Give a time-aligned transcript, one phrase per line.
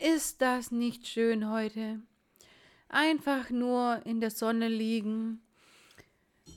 [0.00, 2.00] Ist das nicht schön heute?
[2.88, 5.42] Einfach nur in der Sonne liegen,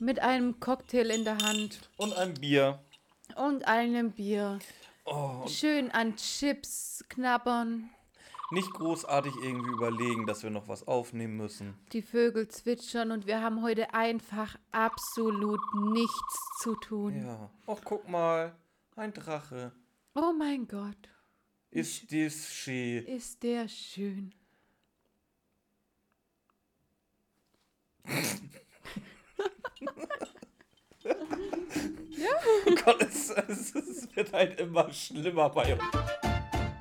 [0.00, 2.78] mit einem Cocktail in der Hand Und ein Bier.
[3.36, 4.58] und einem Bier.
[5.04, 7.90] Oh, Schön an Chips knabbern,
[8.50, 11.74] nicht großartig irgendwie überlegen, dass wir noch was aufnehmen müssen.
[11.92, 15.60] die Vögel zwitschern und wir haben heute einfach absolut
[15.90, 17.26] nichts zu tun.
[17.26, 17.50] Ja.
[17.66, 18.54] Och, guck mal.
[18.96, 19.72] Ein Drache.
[20.14, 20.96] Oh mein Gott,
[21.70, 23.04] Ist dies schön.
[23.06, 24.32] ist der schön.
[32.66, 36.27] Oh Gott, es, es, es wird halt immer schlimmer bei uns.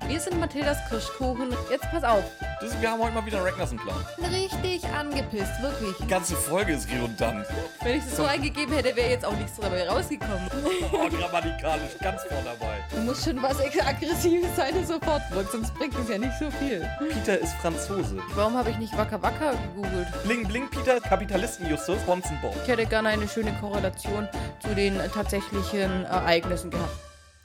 [0.07, 1.49] Wir sind Mathildas Kirschkuchen.
[1.69, 2.23] Jetzt pass auf.
[2.61, 4.05] Das, wir haben heute mal wieder einen Ragnarsson-Plan.
[4.31, 5.97] Richtig angepisst, wirklich.
[6.01, 7.45] Die ganze Folge ist redundant.
[7.83, 10.49] Wenn ich es so eingegeben hätte, wäre jetzt auch nichts dabei rausgekommen.
[10.93, 12.85] Oh, grammatikalisch ganz vorne dabei.
[12.95, 16.49] Du musst schon was Aggressives sein und sofort wirkt, sonst bringt es ja nicht so
[16.51, 16.87] viel.
[17.11, 18.17] Peter ist Franzose.
[18.33, 20.07] Warum habe ich nicht Wacker Wacker gegoogelt?
[20.23, 22.55] Bling Bling Peter, Kapitalisten Justus, Bonzen Bob.
[22.63, 24.29] Ich hätte gerne eine schöne Korrelation
[24.61, 26.95] zu den äh, tatsächlichen Ereignissen gehabt.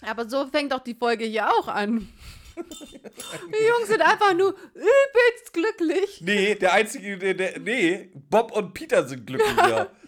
[0.09, 2.09] Aber so fängt doch die Folge hier auch an.
[2.57, 6.21] Die Jungs sind einfach nur übelst glücklich.
[6.23, 9.91] Nee, der einzige, der, der, nee, Bob und Peter sind glücklicher.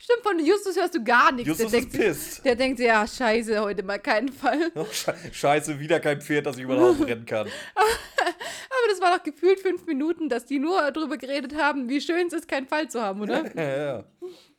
[0.00, 1.46] Stimmt, von Justus hörst du gar nichts.
[1.48, 2.44] Justus der, ist denkt, pissed.
[2.44, 4.72] der denkt, ja, scheiße, heute mal keinen Fall.
[4.74, 7.46] Oh, Sche- Scheiße, wieder kein Pferd, das ich über den Haufen rennen kann.
[7.76, 12.26] Aber das war doch gefühlt fünf Minuten, dass die nur darüber geredet haben, wie schön
[12.26, 13.44] es ist, keinen Fall zu haben, oder?
[13.54, 14.04] Ja, ja.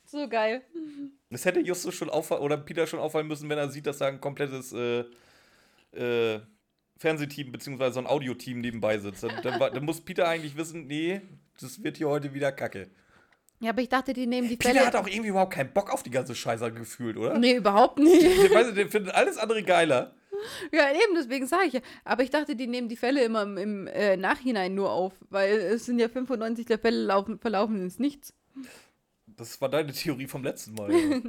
[0.06, 0.62] So geil.
[1.30, 4.08] Das hätte Justus schon auffallen, oder Peter schon auffallen müssen, wenn er sieht, dass da
[4.08, 5.04] ein komplettes äh,
[5.94, 6.40] äh,
[7.02, 7.92] Fernsehteam bzw.
[7.92, 9.24] so ein Audioteam nebenbei sitzt.
[9.24, 11.22] Dann, dann, dann muss Peter eigentlich wissen, nee,
[11.60, 12.90] das wird hier heute wieder kacke.
[13.60, 14.86] Ja, aber ich dachte, die nehmen die Peter Fälle.
[14.86, 17.38] hat auch irgendwie überhaupt keinen Bock auf die ganze Scheiße gefühlt, oder?
[17.40, 18.22] Nee, überhaupt nicht.
[18.46, 20.16] Ich weiß, nicht, der findet alles andere geiler.
[20.72, 21.82] Ja, eben, deswegen sage ich ja.
[22.04, 25.54] Aber ich dachte, die nehmen die Fälle immer im, im äh, Nachhinein nur auf, weil
[25.58, 28.34] es sind ja 95 der Fälle laufen, verlaufen ins Nichts.
[29.26, 30.92] Das war deine Theorie vom letzten Mal.
[30.92, 31.22] Ja.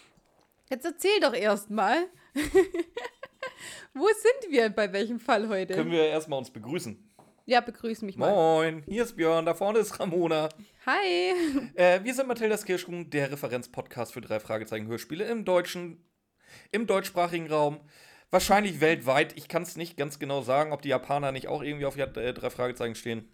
[0.70, 2.06] Jetzt erzähl doch erst mal.
[3.94, 5.74] Wo sind wir bei welchem Fall heute?
[5.74, 6.96] Können wir erstmal uns begrüßen.
[7.46, 8.30] ja, begrüß mich mal.
[8.30, 10.48] Moin, hier ist Björn, da vorne ist Ramona.
[10.86, 11.32] Hi.
[11.74, 16.04] Äh, wir sind Mathildas Kirschkuchen, der Referenzpodcast für drei Fragezeichen Hörspiele im deutschen,
[16.70, 17.80] im deutschsprachigen Raum.
[18.30, 19.36] Wahrscheinlich weltweit.
[19.36, 22.32] Ich kann es nicht ganz genau sagen, ob die Japaner nicht auch irgendwie auf äh,
[22.32, 23.28] drei Fragezeichen stehen.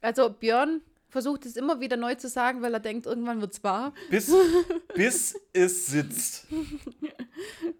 [0.00, 3.94] Also, Björn versucht es immer wieder neu zu sagen, weil er denkt, irgendwann wird's wahr.
[4.10, 4.32] Bis,
[4.94, 6.46] bis es sitzt.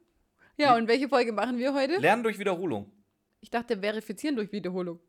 [0.60, 1.96] Ja, und welche Folge machen wir heute?
[1.96, 2.92] Lernen durch Wiederholung.
[3.40, 5.00] Ich dachte, verifizieren durch Wiederholung.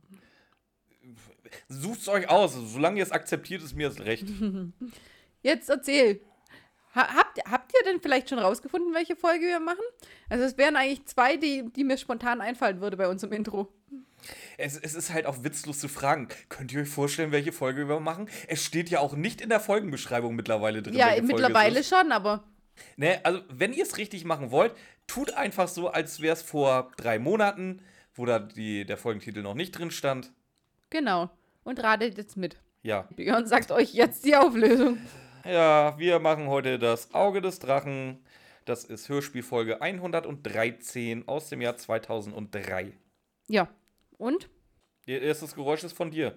[1.67, 2.53] Sucht's euch aus.
[2.53, 4.25] Solange ihr es akzeptiert, ist mir das recht.
[5.43, 6.21] Jetzt erzähl.
[6.95, 9.83] Ha habt, habt ihr denn vielleicht schon rausgefunden, welche Folge wir machen?
[10.29, 13.73] Also es wären eigentlich zwei, die, die mir spontan einfallen würde bei uns im Intro.
[14.57, 16.27] Es, es ist halt auch witzlos zu fragen.
[16.47, 18.29] Könnt ihr euch vorstellen, welche Folge wir machen?
[18.47, 20.93] Es steht ja auch nicht in der Folgenbeschreibung mittlerweile drin.
[20.93, 22.43] Ja, mittlerweile schon, aber
[22.97, 24.73] Ne, also wenn ihr es richtig machen wollt,
[25.07, 27.81] tut einfach so, als wäre es vor drei Monaten,
[28.13, 30.31] wo da die, der Folgentitel noch nicht drin stand.
[30.89, 31.29] genau.
[31.63, 32.57] Und ratet jetzt mit.
[32.81, 33.07] Ja.
[33.15, 34.97] Björn sagt euch jetzt die Auflösung.
[35.45, 38.17] Ja, wir machen heute das Auge des Drachen.
[38.65, 42.93] Das ist Hörspielfolge 113 aus dem Jahr 2003.
[43.47, 43.67] Ja.
[44.17, 44.49] Und?
[45.05, 46.35] Ihr erstes Geräusch ist von dir.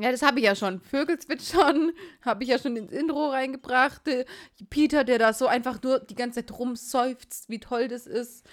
[0.00, 0.80] Ja, das habe ich ja schon.
[0.80, 4.02] Vögel zwitschern habe ich ja schon ins Intro reingebracht.
[4.68, 8.44] Peter, der da so einfach nur die ganze Zeit rumseufzt, wie toll das ist.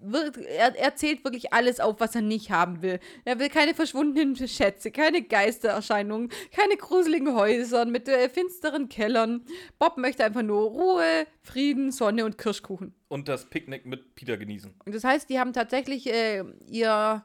[0.00, 2.98] Wir- Er, er zählt wirklich alles auf, was er nicht haben will.
[3.24, 9.44] Er will keine verschwundenen Schätze, keine Geistererscheinungen, keine gruseligen Häuser mit äh, finsteren Kellern.
[9.78, 12.94] Bob möchte einfach nur Ruhe, Frieden, Sonne und Kirschkuchen.
[13.08, 14.74] Und das Picknick mit Peter genießen.
[14.84, 17.24] Und das heißt, die haben tatsächlich äh, ihr,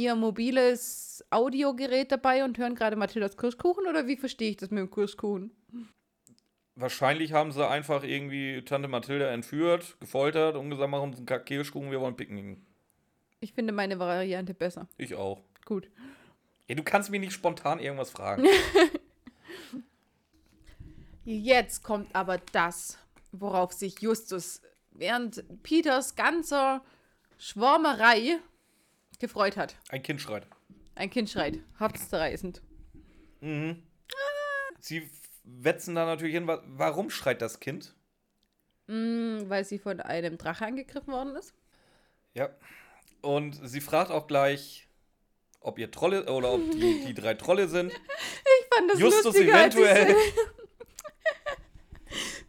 [0.00, 4.80] ihr mobiles Audiogerät dabei und hören gerade Mathildas Kirschkuchen oder wie verstehe ich das mit
[4.80, 5.50] dem Kirschkuchen?
[6.74, 11.90] Wahrscheinlich haben sie einfach irgendwie Tante Mathilda entführt, gefoltert und gesagt, machen uns einen Kirschkuchen,
[11.90, 12.64] wir wollen picknicken.
[13.40, 14.88] Ich finde meine Variante besser.
[14.96, 15.42] Ich auch.
[15.66, 15.90] Gut.
[16.66, 18.44] Ja, du kannst mir nicht spontan irgendwas fragen.
[21.24, 22.98] Jetzt kommt aber das,
[23.32, 24.62] worauf sich Justus
[24.92, 26.82] während Peters ganzer
[27.38, 28.38] Schwärmerei
[29.20, 29.76] gefreut hat.
[29.90, 30.46] Ein Kind schreit.
[30.96, 32.60] Ein Kind schreit, herzzerreißend.
[34.80, 35.08] Sie f-
[35.44, 36.46] wetzen da natürlich hin.
[36.46, 37.94] wa- Warum schreit das Kind?
[38.88, 41.54] Mm, weil sie von einem Drache angegriffen worden ist.
[42.34, 42.50] Ja.
[43.22, 44.88] Und sie fragt auch gleich,
[45.60, 47.92] ob ihr Trolle oder ob die, die drei Trolle sind.
[48.62, 50.16] Ich fand das Justus lustiger, als ich eventuell.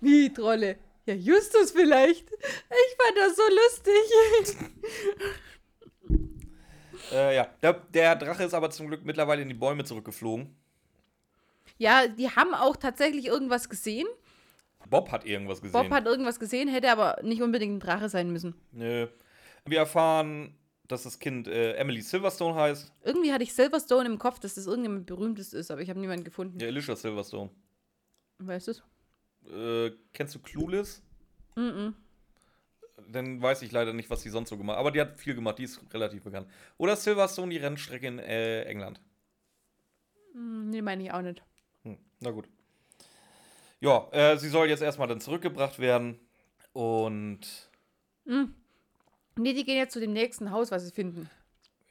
[0.01, 0.77] Wie Trolle?
[1.05, 2.29] Ja, Justus vielleicht.
[2.31, 3.93] Ich fand das so lustig.
[7.11, 10.55] Äh, ja, der, der Drache ist aber zum Glück mittlerweile in die Bäume zurückgeflogen.
[11.77, 14.07] Ja, die haben auch tatsächlich irgendwas gesehen.
[14.89, 15.73] Bob hat irgendwas gesehen.
[15.73, 18.55] Bob hat irgendwas gesehen, hätte aber nicht unbedingt ein Drache sein müssen.
[18.71, 19.07] Nö.
[19.65, 20.55] Wir erfahren,
[20.87, 22.91] dass das Kind äh, Emily Silverstone heißt.
[23.03, 26.23] Irgendwie hatte ich Silverstone im Kopf, dass das irgendjemand Berühmtes ist, aber ich habe niemanden
[26.23, 26.59] gefunden.
[26.59, 27.49] Ja, Alicia Silverstone.
[28.39, 28.83] Weißt du es?
[29.51, 31.01] Äh, kennst du Clueless?
[31.55, 31.95] Mhm.
[33.09, 34.79] Dann weiß ich leider nicht, was sie sonst so gemacht hat.
[34.81, 36.47] Aber die hat viel gemacht, die ist relativ bekannt.
[36.77, 39.01] Oder Silverstone, die Rennstrecke in äh, England.
[40.33, 41.41] Hm, Nee, meine ich auch nicht.
[41.83, 42.47] Hm, na gut.
[43.79, 46.19] Ja, äh, sie soll jetzt erstmal dann zurückgebracht werden.
[46.73, 47.69] Und
[48.25, 51.29] Nee, die gehen jetzt zu dem nächsten Haus, was sie finden.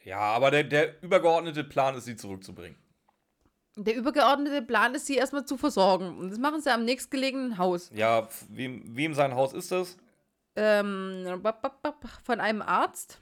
[0.05, 2.79] ja, aber der, der übergeordnete Plan ist, sie zurückzubringen.
[3.77, 6.19] Der übergeordnete Plan ist, sie erstmal zu versorgen.
[6.19, 7.91] Und das machen sie am nächstgelegenen Haus.
[7.95, 9.97] Ja, wem, wem sein Haus ist das?
[10.57, 11.43] Ähm,
[12.25, 13.19] von einem Arzt.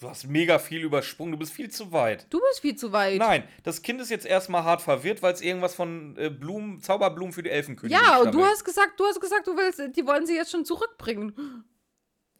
[0.00, 2.26] Du hast mega viel übersprungen, du bist viel zu weit.
[2.30, 3.18] Du bist viel zu weit.
[3.18, 7.34] Nein, das Kind ist jetzt erstmal hart verwirrt, weil es irgendwas von äh, Blumen, Zauberblumen
[7.34, 10.24] für die Elfenkönigin Ja, und du hast gesagt, du hast gesagt, du willst, die wollen
[10.24, 11.64] sie jetzt schon zurückbringen.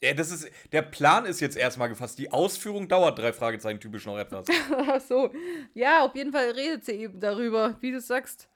[0.03, 2.19] Ja, das ist, der Plan ist jetzt erstmal gefasst.
[2.19, 4.47] Die Ausführung dauert drei Fragezeichen typisch noch etwas.
[4.89, 5.31] Ach so.
[5.75, 8.49] Ja, auf jeden Fall redet sie eben darüber, wie du sagst.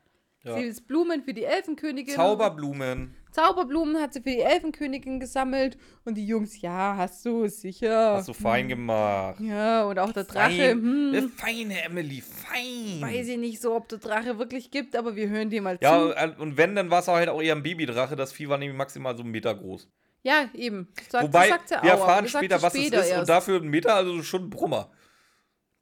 [0.44, 0.56] Ja.
[0.56, 2.14] Sie ist Blumen für die Elfenkönigin.
[2.14, 3.14] Zauberblumen.
[3.32, 5.76] Zauberblumen hat sie für die Elfenkönigin gesammelt.
[6.04, 8.12] Und die Jungs, ja, hast du, sicher.
[8.16, 9.40] Hast du fein gemacht.
[9.40, 10.50] Ja, und auch der Drache.
[10.52, 10.82] Fein,
[11.14, 13.00] Hm, feine Emily, fein.
[13.00, 15.98] weiß ich nicht so, ob der Drache wirklich gibt, aber wir hören dir mal Ja,
[15.98, 16.12] zu.
[16.14, 18.14] äh, und wenn, dann war es halt auch eher ein Babydrache.
[18.14, 19.88] Das Vieh war nämlich maximal so einen Meter groß.
[20.22, 20.88] Ja, eben.
[21.08, 23.12] Sagt, Wobei, sagt wir auch, erfahren später, was später es ist.
[23.12, 23.28] Und erst.
[23.30, 24.90] dafür ein Meter, also schon ein Brummer.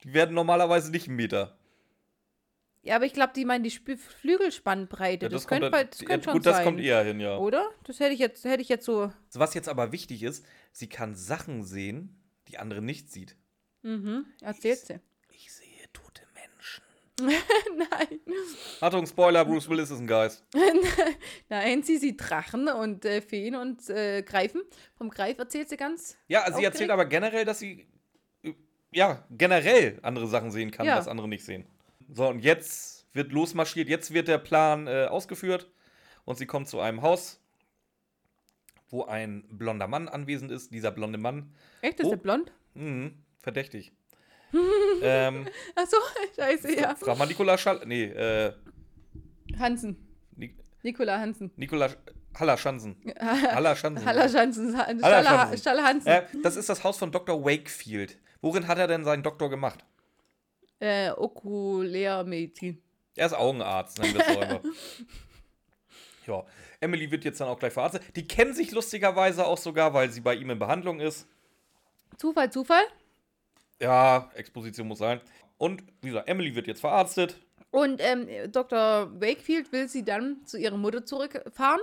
[0.05, 1.57] Die werden normalerweise nicht einen Meter.
[2.85, 5.27] Ja, aber ich glaube, die meinen die Spü Flügelspannbreite.
[5.27, 6.53] Ja, das, kommt könnte, dann- das ja, könnte schon gut, sein.
[6.55, 7.37] das kommt eher hin, ja.
[7.39, 7.71] Oder?
[7.85, 9.13] Das hätte ich jetzt, hätte ich jetzt so.
[9.35, 13.37] Was jetzt aber wichtig ist, sie kann Sachen sehen, die andere nicht sieht.
[13.83, 14.27] Mhm.
[14.41, 15.01] Erzählt sie.
[15.31, 16.83] Ich sehe tote Menschen.
[17.79, 18.21] Nein.
[18.81, 20.45] Achtung, Spoiler, Bruce Willis ist ein Geist.
[21.49, 24.63] Nein, sie sieht Drachen und äh, Feen und äh, Greifen.
[24.97, 26.17] Vom Greif erzählt sie ganz.
[26.27, 26.65] Ja, sie Aufgeregt?
[26.75, 27.87] erzählt aber generell, dass sie
[28.91, 30.99] ja, generell andere Sachen sehen kann, Ja.
[30.99, 31.65] was andere nicht sehen.
[32.15, 35.71] So, und jetzt wird losmarschiert, jetzt wird der Plan äh, ausgeführt
[36.25, 37.41] und sie kommt zu einem Haus,
[38.91, 40.73] wo ein blonder Mann anwesend ist.
[40.73, 42.11] Dieser blonde Mann, Echt, ist Oh.
[42.11, 42.53] der blond?
[42.75, 43.11] mh,
[43.41, 43.93] verdächtig.
[45.03, 45.97] ähm, Achso,
[46.37, 46.95] scheiße, ja.
[46.95, 47.81] Frag mal Nikola Schall.
[47.87, 48.53] Nee, äh,
[49.59, 49.97] Hansen.
[50.37, 51.51] Ni Nikola Hansen.
[51.57, 51.97] Nikola Sch-
[52.39, 52.97] Haller Schanzen.
[53.21, 54.05] Haller Schanzen.
[54.07, 54.77] Haller Hansen.
[54.77, 55.59] Haller Stalle, Schanzen.
[55.59, 56.09] Stalle Hansen.
[56.09, 57.43] Äh, das ist das Haus von Dr.
[57.45, 58.19] Wakefield.
[58.43, 59.85] Worin hat er denn seinen Doktor gemacht?
[60.83, 62.83] Äh, Okulärmedizin.
[63.15, 64.61] Er ist Augenarzt, nennen wir es so einfach.
[66.25, 66.45] Ja,
[66.79, 68.05] Emily wird jetzt dann auch gleich verarztet.
[68.15, 71.27] Die kennen sich lustigerweise auch sogar, weil sie bei ihm in Behandlung ist.
[72.17, 72.85] Zufall, Zufall.
[73.81, 75.21] Ja, Exposition muss sein.
[75.59, 77.41] Und wie gesagt, Emily wird jetzt verarztet.
[77.73, 79.11] Und ähm, Dr.
[79.21, 81.81] Wakefield will sie dann zu ihrer Mutter zurückfahren.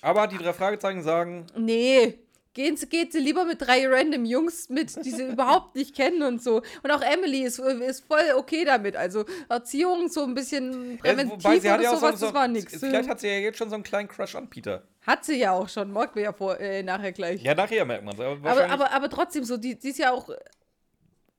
[0.00, 2.18] Aber die drei Fragezeichen sagen, Nee,
[2.58, 6.24] gehen sie, geht sie lieber mit drei random Jungs mit, die sie überhaupt nicht kennen
[6.24, 6.60] und so.
[6.82, 8.96] Und auch Emily ist, ist voll okay damit.
[8.96, 12.48] Also Erziehung, so ein bisschen äh, präventiv wobei hat oder ja sowas, so das war
[12.48, 12.76] nix.
[12.76, 14.82] Vielleicht hat sie ja jetzt schon so einen kleinen Crush an Peter.
[15.06, 17.40] Hat sie ja auch schon, merken wir ja vor, äh, nachher gleich.
[17.42, 18.20] Ja, nachher merkt man es.
[18.20, 20.28] Aber, aber, aber, aber trotzdem so, die, die ist ja auch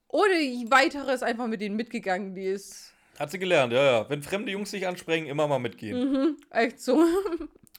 [0.08, 0.32] ohne
[0.72, 2.34] weiteres einfach mit denen mitgegangen.
[2.34, 4.10] Die ist hat sie gelernt, ja, ja.
[4.10, 6.00] Wenn fremde Jungs sich ansprechen, immer mal mitgehen.
[6.00, 7.04] mhm, echt so.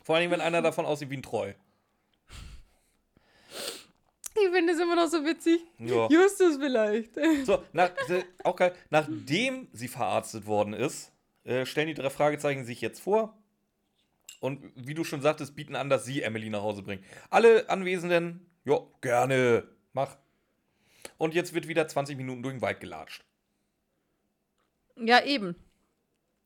[0.05, 1.55] Vor allem, wenn einer davon aussieht wie ein Treu.
[4.45, 5.61] Ich finde es immer noch so witzig.
[5.79, 6.09] Ja.
[6.09, 7.15] Justus vielleicht.
[7.45, 7.91] So, nach,
[8.45, 8.75] auch geil.
[8.91, 11.13] Nachdem sie verarztet worden ist,
[11.45, 13.37] äh, stellen die drei Fragezeichen sich jetzt vor.
[14.41, 17.05] Und wie du schon sagtest, bieten an, dass sie Emily nach Hause bringen.
[17.29, 20.17] Alle Anwesenden, ja, gerne, mach.
[21.19, 23.25] Und jetzt wird wieder 20 Minuten durch den Wald gelatscht.
[24.97, 25.57] Ja, eben.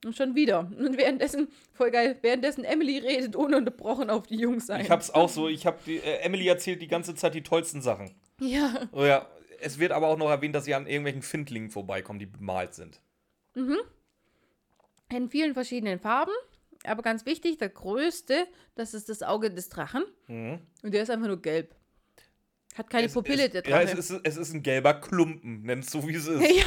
[0.05, 0.61] Und schon wieder.
[0.61, 4.83] Und währenddessen, voll geil, währenddessen Emily redet ununterbrochen auf die Jungs ein.
[4.83, 7.81] Ich hab's auch so, ich hab die, äh, Emily erzählt die ganze Zeit die tollsten
[7.81, 8.15] Sachen.
[8.41, 8.89] Ja.
[8.93, 9.27] Oh ja,
[9.61, 13.01] es wird aber auch noch erwähnt, dass sie an irgendwelchen Findlingen vorbeikommen, die bemalt sind.
[15.11, 16.33] In vielen verschiedenen Farben.
[16.87, 20.05] Aber ganz wichtig, der größte, das ist das Auge des Drachen.
[20.27, 20.59] Mhm.
[20.83, 21.75] Und der ist einfach nur gelb.
[22.75, 23.97] Hat keine Es- Pupille, es, der Ja, Drache.
[23.99, 26.43] es ist, es ist ein gelber Klumpen, nenn's so wie es ist.
[26.57, 26.65] Ja.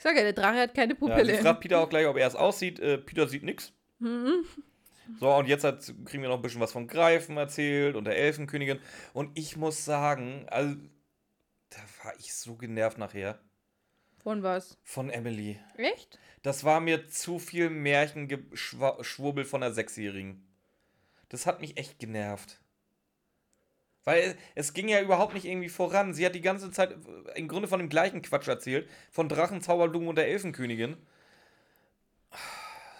[0.00, 1.36] Ich sage ja, der Drache hat keine Ja, Pupille.
[1.36, 2.80] sie fragt Peter auch gleich, ob er es aussieht.
[2.80, 3.74] Äh, Peter sieht nichts.
[3.98, 4.46] Mhm.
[5.18, 8.16] So, und jetzt hat, kriegen wir noch ein bisschen was von Greifen erzählt und der
[8.16, 8.78] Elfenkönigin.
[9.12, 10.74] Und ich muss sagen, also,
[11.68, 13.38] da war ich so genervt nachher
[14.22, 14.78] Von was?
[14.84, 15.60] von Emily.
[15.76, 16.18] Echt?
[16.40, 20.46] Das war mir zu viel Märchenschwurbel von der Sechsjährigen.
[21.28, 22.58] Das hat mich echt genervt.
[24.04, 26.14] Weil es ging ja überhaupt nicht irgendwie voran.
[26.14, 26.96] Sie hat die ganze Zeit
[27.34, 28.88] im Grunde von dem gleichen Quatsch erzählt.
[29.10, 30.96] Von Drachen, Zauberblumen und der Elfenkönigin.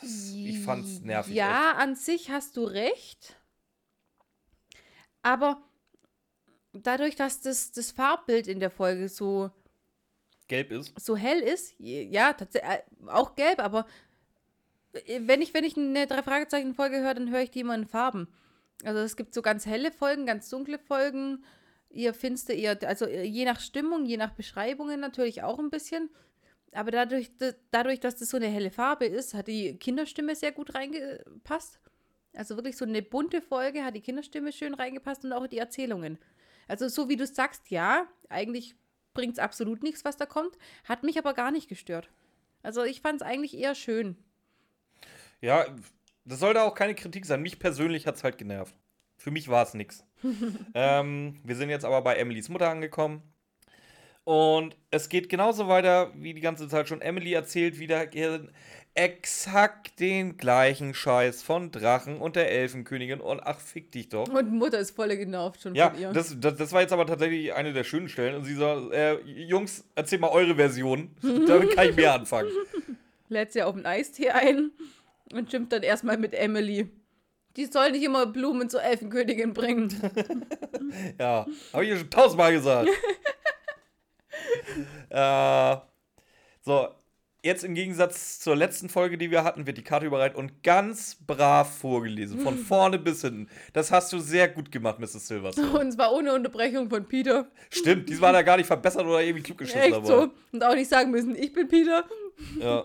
[0.03, 1.35] Ich fand's nervig.
[1.35, 3.37] Ja, an sich hast du recht.
[5.23, 5.63] Aber
[6.73, 9.51] dadurch, dass das, das Farbbild in der Folge so
[10.49, 10.99] gelb ist.
[10.99, 13.87] So hell ist, ja, tatsächlich äh, auch gelb, aber
[14.93, 18.29] äh, wenn ich, wenn ich eine Drei-Fragezeichen-Folge höre, dann höre ich die immer in Farben.
[18.85, 21.45] Also es gibt so ganz helle Folgen, ganz dunkle Folgen,
[21.91, 26.11] ihr finster, ihr, also je nach Stimmung, je nach Beschreibungen natürlich auch ein bisschen.
[26.73, 27.31] Aber dadurch,
[27.71, 31.81] dadurch, dass das so eine helle Farbe ist, hat die Kinderstimme sehr gut reingepasst.
[32.33, 36.19] Also wirklich so eine bunte Folge, hat die Kinderstimme schön reingepasst und auch die Erzählungen.
[36.69, 38.77] Also so wie du sagst, ja, eigentlich
[39.15, 42.09] bringt es absolut nichts, was da kommt, hat mich aber gar nicht gestört.
[42.63, 44.17] Also ich fand es eigentlich eher schön.
[45.41, 45.67] Ja,
[46.25, 47.43] das sollte auch keine Kritik sein.
[47.43, 48.75] Mich persönlich hat es halt genervt.
[49.17, 50.05] Für mich war es nichts.
[50.75, 53.23] ähm, wir sind jetzt aber bei Emilys Mutter angekommen.
[54.25, 57.01] Und es geht genauso weiter wie die ganze Zeit schon.
[57.01, 58.07] Emily erzählt wieder
[58.95, 64.29] exakt den gleichen Scheiß von Drachen und der Elfenkönigin und ach, fick dich doch.
[64.29, 66.13] Und Mutter ist voll genervt schon ja, von ihr.
[66.13, 68.37] Das, das, das war jetzt aber tatsächlich eine der schönen Stellen.
[68.37, 71.15] Und sie sagt, äh, Jungs, erzähl mal eure Version.
[71.23, 72.51] Damit kann ich mehr anfangen.
[73.29, 74.73] Lädt sie auf einen Eistee ein
[75.33, 76.89] und schimpft dann erstmal mit Emily.
[77.57, 79.91] Die soll nicht immer Blumen zur Elfenkönigin bringen.
[81.19, 82.89] ja, habe ich ja schon tausendmal gesagt.
[85.11, 85.77] äh,
[86.63, 86.89] so,
[87.43, 91.17] jetzt im Gegensatz zur letzten Folge, die wir hatten, wird die Karte überreicht und ganz
[91.27, 92.41] brav vorgelesen.
[92.41, 93.49] Von vorne bis hinten.
[93.73, 95.27] Das hast du sehr gut gemacht, Mrs.
[95.27, 95.79] Silverstone.
[95.79, 97.47] Und zwar ohne Unterbrechung von Peter.
[97.71, 99.81] Stimmt, diesmal hat er gar nicht verbessert oder irgendwie klug geschissen.
[99.81, 100.31] Echt so.
[100.53, 102.05] Und auch nicht sagen müssen, ich bin Peter.
[102.59, 102.85] Ja.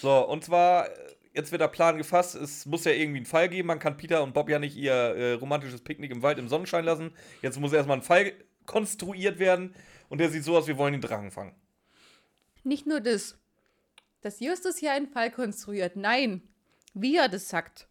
[0.00, 0.88] So, und zwar,
[1.34, 2.34] jetzt wird der Plan gefasst.
[2.34, 3.68] Es muss ja irgendwie einen Fall geben.
[3.68, 6.84] Man kann Peter und Bob ja nicht ihr äh, romantisches Picknick im Wald im Sonnenschein
[6.84, 7.12] lassen.
[7.42, 8.32] Jetzt muss erstmal ein Fall
[8.66, 9.74] konstruiert werden.
[10.08, 11.54] Und der sieht so aus, wir wollen den Drachen fangen.
[12.62, 13.38] Nicht nur das
[14.24, 15.96] dass Justus hier einen Fall konstruiert.
[15.96, 16.42] Nein,
[16.94, 17.86] wie er das sagt.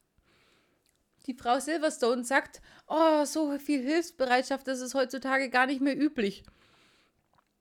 [1.27, 6.43] Die Frau Silverstone sagt, oh, so viel Hilfsbereitschaft, das ist heutzutage gar nicht mehr üblich.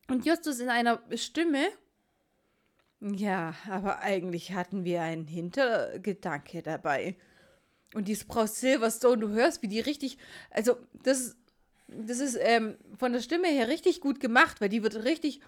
[0.09, 1.69] Und Justus in einer Stimme,
[3.03, 7.17] ja, aber eigentlich hatten wir einen Hintergedanke dabei.
[7.95, 10.19] Und die Frau Silverstone, du hörst, wie die richtig,
[10.51, 11.37] also das,
[11.89, 15.41] das ist ähm, von der Stimme her richtig gut gemacht, weil die wird richtig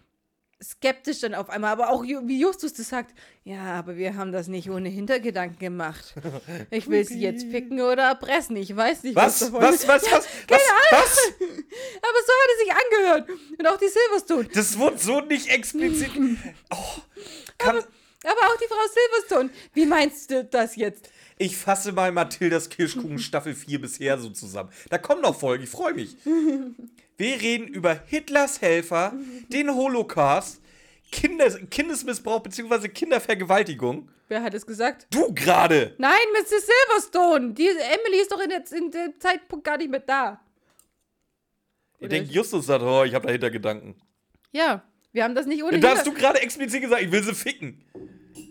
[0.63, 4.49] skeptisch dann auf einmal, aber auch wie Justus das sagt, ja, aber wir haben das
[4.49, 6.15] nicht ohne Hintergedanken gemacht.
[6.71, 10.03] Ich will sie jetzt ficken oder erpressen, ich weiß nicht, was, was davon was, was,
[10.05, 11.19] was, Keine was, was?
[11.41, 13.29] Aber so hat es sich angehört.
[13.59, 14.49] Und auch die Silverstone.
[14.53, 16.11] Das wurde so nicht explizit.
[16.71, 17.01] Oh,
[17.59, 19.51] aber, aber auch die Frau Silverstone.
[19.73, 21.11] Wie meinst du das jetzt?
[21.37, 24.71] Ich fasse mal Mathildas Kirschkuchen Staffel 4 bisher so zusammen.
[24.91, 26.17] Da kommen noch Folgen, ich freue mich.
[27.17, 29.13] Wir reden über Hitlers Helfer,
[29.49, 30.61] den Holocaust,
[31.11, 32.89] Kindes Kindesmissbrauch bzw.
[32.89, 34.09] Kindervergewaltigung.
[34.29, 35.07] Wer hat es gesagt?
[35.11, 35.95] Du gerade!
[35.99, 36.67] Nein, Mrs.
[36.67, 37.53] Silverstone!
[37.53, 40.41] Die Emily ist doch in, der, in dem Zeitpunkt gar nicht mehr da.
[41.99, 43.95] Ich denke, Justus sagt, oh, ich habe dahinter Gedanken.
[44.51, 44.83] Ja,
[45.15, 45.79] wir haben das nicht ohne.
[45.79, 47.85] Da hast du gerade explizit gesagt, ich will sie ficken.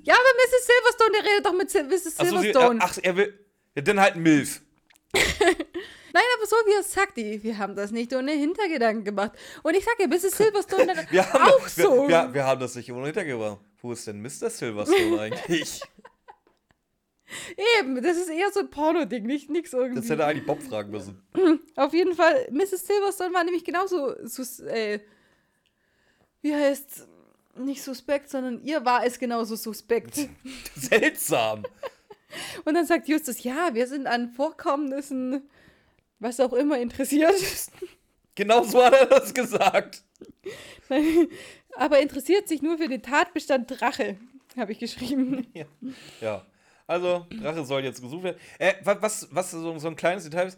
[0.04, 0.66] Ja, aber Mrs.
[0.66, 2.16] Silverstone, der redet doch mit Mrs.
[2.16, 2.80] Silverstone.
[2.82, 3.40] Ach, er will.
[3.76, 4.62] Ja, dann halt Milf.
[5.14, 9.34] Nein, aber so wie er es sagt, wir haben das nicht ohne Hintergedanken gemacht.
[9.62, 10.38] Und ich sage, Mrs.
[10.38, 12.08] Silverstone wir haben auch das, so.
[12.08, 13.62] Wir, wir, wir, haben das nicht ohne Hintergedanken gemacht.
[13.82, 14.50] Wo ist denn Mr.
[14.50, 15.82] Silverstone eigentlich?
[17.80, 20.02] Eben, das ist eher so ein Porno-Ding, nicht nix irgendwie.
[20.02, 21.22] Das hätte eigentlich Bob fragen müssen.
[21.76, 22.86] Auf jeden Fall, Mrs.
[22.86, 25.00] Silverstone war nämlich genauso, sus äh,
[26.44, 27.08] wie heißt
[27.58, 30.30] nicht suspekt, sondern ihr war es genauso suspekt.
[30.76, 31.64] Seltsam.
[32.66, 35.50] Und dann sagt Justus, ja, wir sind an Vorkommnissen
[36.24, 37.34] was auch immer interessiert.
[38.36, 40.02] Genau so hat er das gesagt.
[41.76, 44.18] Aber interessiert sich nur für den Tatbestand Drache,
[44.58, 45.46] habe ich geschrieben.
[45.54, 45.66] Ja.
[46.20, 46.46] ja.
[46.88, 48.38] Also, Drache soll jetzt gesucht werden.
[48.58, 50.58] Äh, was, was so, so ein kleines Detail ist,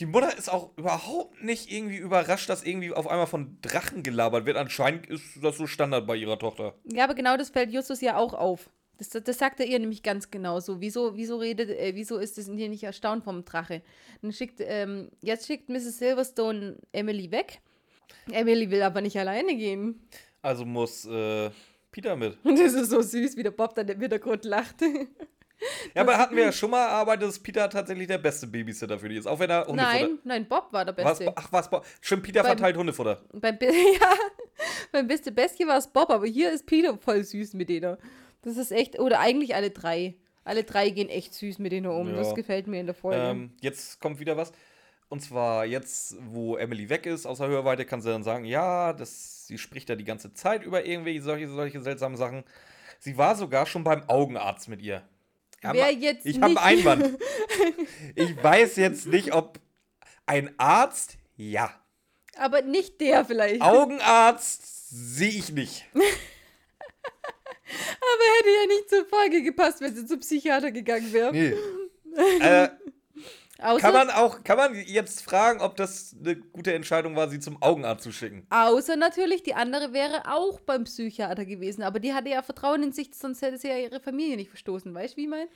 [0.00, 4.44] die Mutter ist auch überhaupt nicht irgendwie überrascht, dass irgendwie auf einmal von Drachen gelabert
[4.44, 4.56] wird.
[4.56, 6.74] Anscheinend ist das so Standard bei ihrer Tochter.
[6.84, 8.70] Ja, aber genau das fällt Justus ja auch auf.
[8.98, 10.80] Das, das sagt er ihr nämlich ganz genau so.
[10.80, 13.82] Wieso, wieso redet, äh, wieso ist es hier nicht erstaunt vom Drache?
[14.22, 15.98] Dann schickt, ähm, jetzt schickt Mrs.
[15.98, 17.60] Silverstone Emily weg.
[18.30, 20.00] Emily will aber nicht alleine gehen.
[20.42, 21.50] Also muss äh,
[21.90, 22.36] Peter mit.
[22.44, 24.76] Und das ist so süß, wie der Bob dann im Hintergrund lacht.
[25.94, 29.08] Ja, aber hatten wir ja schon mal erarbeitet, dass Peter tatsächlich der beste Babysitter für
[29.08, 29.26] die ist.
[29.26, 29.92] Auch wenn er Hundefutter.
[29.92, 31.26] Nein, nein, Bob war der Beste.
[31.26, 31.86] Was, ach, was Bob?
[32.00, 33.22] Stimmt, Peter beim, verteilt Hundefutter.
[33.32, 34.14] Beim, ja,
[34.92, 37.96] beim beste Bestien war es Bob, aber hier ist Peter voll süß mit denen.
[38.42, 40.14] Das ist echt, oder eigentlich alle drei.
[40.44, 42.08] Alle drei gehen echt süß mit denen um.
[42.08, 42.16] Ja.
[42.16, 43.20] Das gefällt mir in der Folge.
[43.20, 44.52] Ähm, jetzt kommt wieder was.
[45.08, 49.46] Und zwar jetzt, wo Emily weg ist, außer Hörweite, kann sie dann sagen, ja, das,
[49.46, 52.44] sie spricht da die ganze Zeit über irgendwelche solche, solche seltsamen Sachen.
[52.98, 55.02] Sie war sogar schon beim Augenarzt mit ihr.
[55.72, 57.18] Wer jetzt ich habe einen Einwand.
[58.14, 59.58] ich weiß jetzt nicht, ob
[60.26, 61.70] ein Arzt, ja.
[62.36, 63.62] Aber nicht der vielleicht.
[63.62, 65.86] Augenarzt sehe ich nicht.
[65.94, 66.04] Aber
[68.38, 71.32] hätte ja nicht zur Folge gepasst, wenn sie zum Psychiater gegangen wäre.
[71.32, 71.54] Nee.
[72.40, 72.68] äh,
[73.62, 77.38] Außer, kann, man auch, kann man jetzt fragen, ob das eine gute Entscheidung war, sie
[77.38, 78.44] zum Augenarzt zu schicken?
[78.50, 81.82] außer natürlich, die andere wäre auch beim Psychiater gewesen.
[81.82, 84.92] Aber die hatte ja Vertrauen in sich, sonst hätte sie ja ihre Familie nicht verstoßen.
[84.92, 85.48] Weißt du, wie ich meine?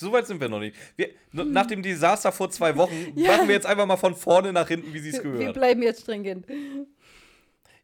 [0.00, 0.76] So weit sind wir noch nicht.
[0.96, 3.32] Wir, n- Nach dem Desaster vor zwei Wochen Ja.
[3.36, 5.54] machen wir jetzt einfach mal von vorne nach hinten, wie sie es Wir gehört.
[5.54, 6.46] bleiben jetzt stringent.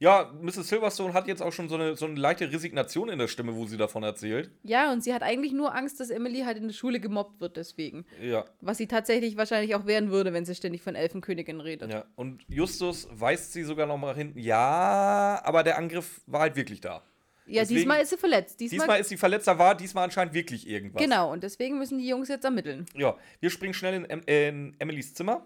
[0.01, 0.69] Ja, Mrs.
[0.69, 3.67] Silverstone hat jetzt auch schon so eine, so eine leichte Resignation in der Stimme, wo
[3.67, 4.49] sie davon erzählt.
[4.63, 7.57] Ja, und sie hat eigentlich nur Angst, dass Emily halt in der Schule gemobbt wird
[7.57, 8.07] deswegen.
[8.23, 11.91] Ja, Was sie tatsächlich wahrscheinlich auch werden würde, wenn sie ständig von Elfenkönigin redet.
[11.91, 12.05] ja.
[12.15, 14.39] Und Justus weist sie sogar noch mal hinten.
[14.39, 17.03] Ja, aber der Angriff war halt wirklich da.
[17.47, 18.61] Ja, Deswegen- diesmal ist sie verletzt.
[18.61, 21.03] Diesmal, Diesmal ist sie verletzt, da war diesmal anscheinend wirklich irgendwas.
[21.03, 22.87] Genau, und deswegen müssen die Jungs jetzt ermitteln.
[22.95, 25.45] Ja, wir springen schnell in, em in Emilys Zimmer.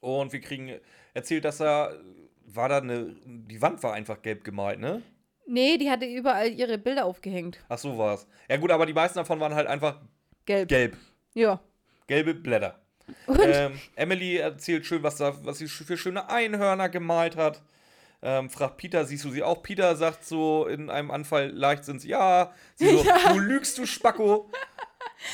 [0.00, 0.80] Und wir kriegen
[1.14, 2.00] erzählt, dass er.
[2.54, 3.14] War da eine.
[3.24, 5.02] Die Wand war einfach gelb gemalt, ne?
[5.46, 7.58] Nee, die hatte überall ihre Bilder aufgehängt.
[7.68, 8.26] Ach so war es.
[8.48, 10.00] Ja, gut, aber die meisten davon waren halt einfach
[10.46, 10.68] Gelb.
[10.68, 10.96] gelb.
[11.34, 11.60] Ja.
[12.06, 12.78] Gelbe Blätter.
[13.28, 17.62] Ähm, Emily erzählt schön, was, da, was sie für schöne Einhörner gemalt hat.
[18.22, 19.62] Ähm, fragt Peter, siehst du sie auch?
[19.62, 22.52] Peter sagt so in einem Anfall leicht sind sie, ja.
[22.76, 24.48] Sie so, du lügst, du Spacko.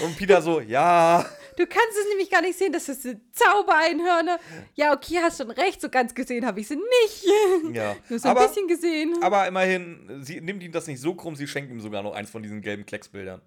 [0.03, 1.27] Und Peter so, ja.
[1.59, 4.39] Du kannst es nämlich gar nicht sehen, das sind Zaubereinhörner.
[4.75, 7.25] Ja, okay, hast schon recht, so ganz gesehen habe ich sie nicht.
[7.75, 7.97] ja.
[8.09, 9.17] Nur so ein Aber, bisschen gesehen.
[9.23, 12.31] aber immerhin, sie nimmt ihm das nicht so krumm, sie schenkt ihm sogar noch eins
[12.31, 13.43] von diesen gelben Klecksbildern.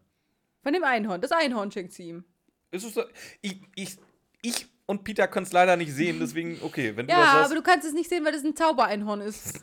[0.61, 1.21] Von dem Einhorn.
[1.21, 2.23] Das Einhorn schenkt sie ihm.
[2.69, 3.03] Ist es so,
[3.41, 3.97] ich, ich,
[4.41, 7.39] ich und Peter können es leider nicht sehen, deswegen, okay, wenn du Ja, das aber
[7.43, 9.61] sagst, du kannst es nicht sehen, weil das ein Zaubereinhorn ist.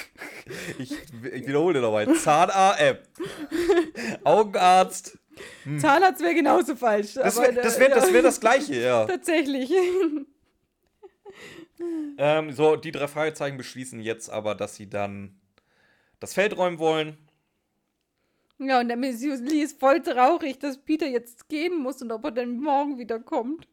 [0.78, 2.12] ich, ich wiederhole nochmal.
[2.14, 3.06] Zahnarzt,
[5.14, 5.18] äh,
[5.64, 7.14] Augenarzt, Zahnarzt wäre genauso falsch.
[7.14, 7.22] Hm.
[7.22, 7.94] Das wäre das, wär, ja.
[7.94, 9.06] das, wär das Gleiche, ja.
[9.06, 9.70] Tatsächlich.
[12.18, 15.40] ähm, so, die drei Fragezeichen beschließen jetzt aber, dass sie dann
[16.20, 17.16] das Feld räumen wollen.
[18.58, 22.24] Ja, und der Messias Lee ist voll traurig, dass Peter jetzt gehen muss und ob
[22.24, 23.68] er dann morgen wieder kommt.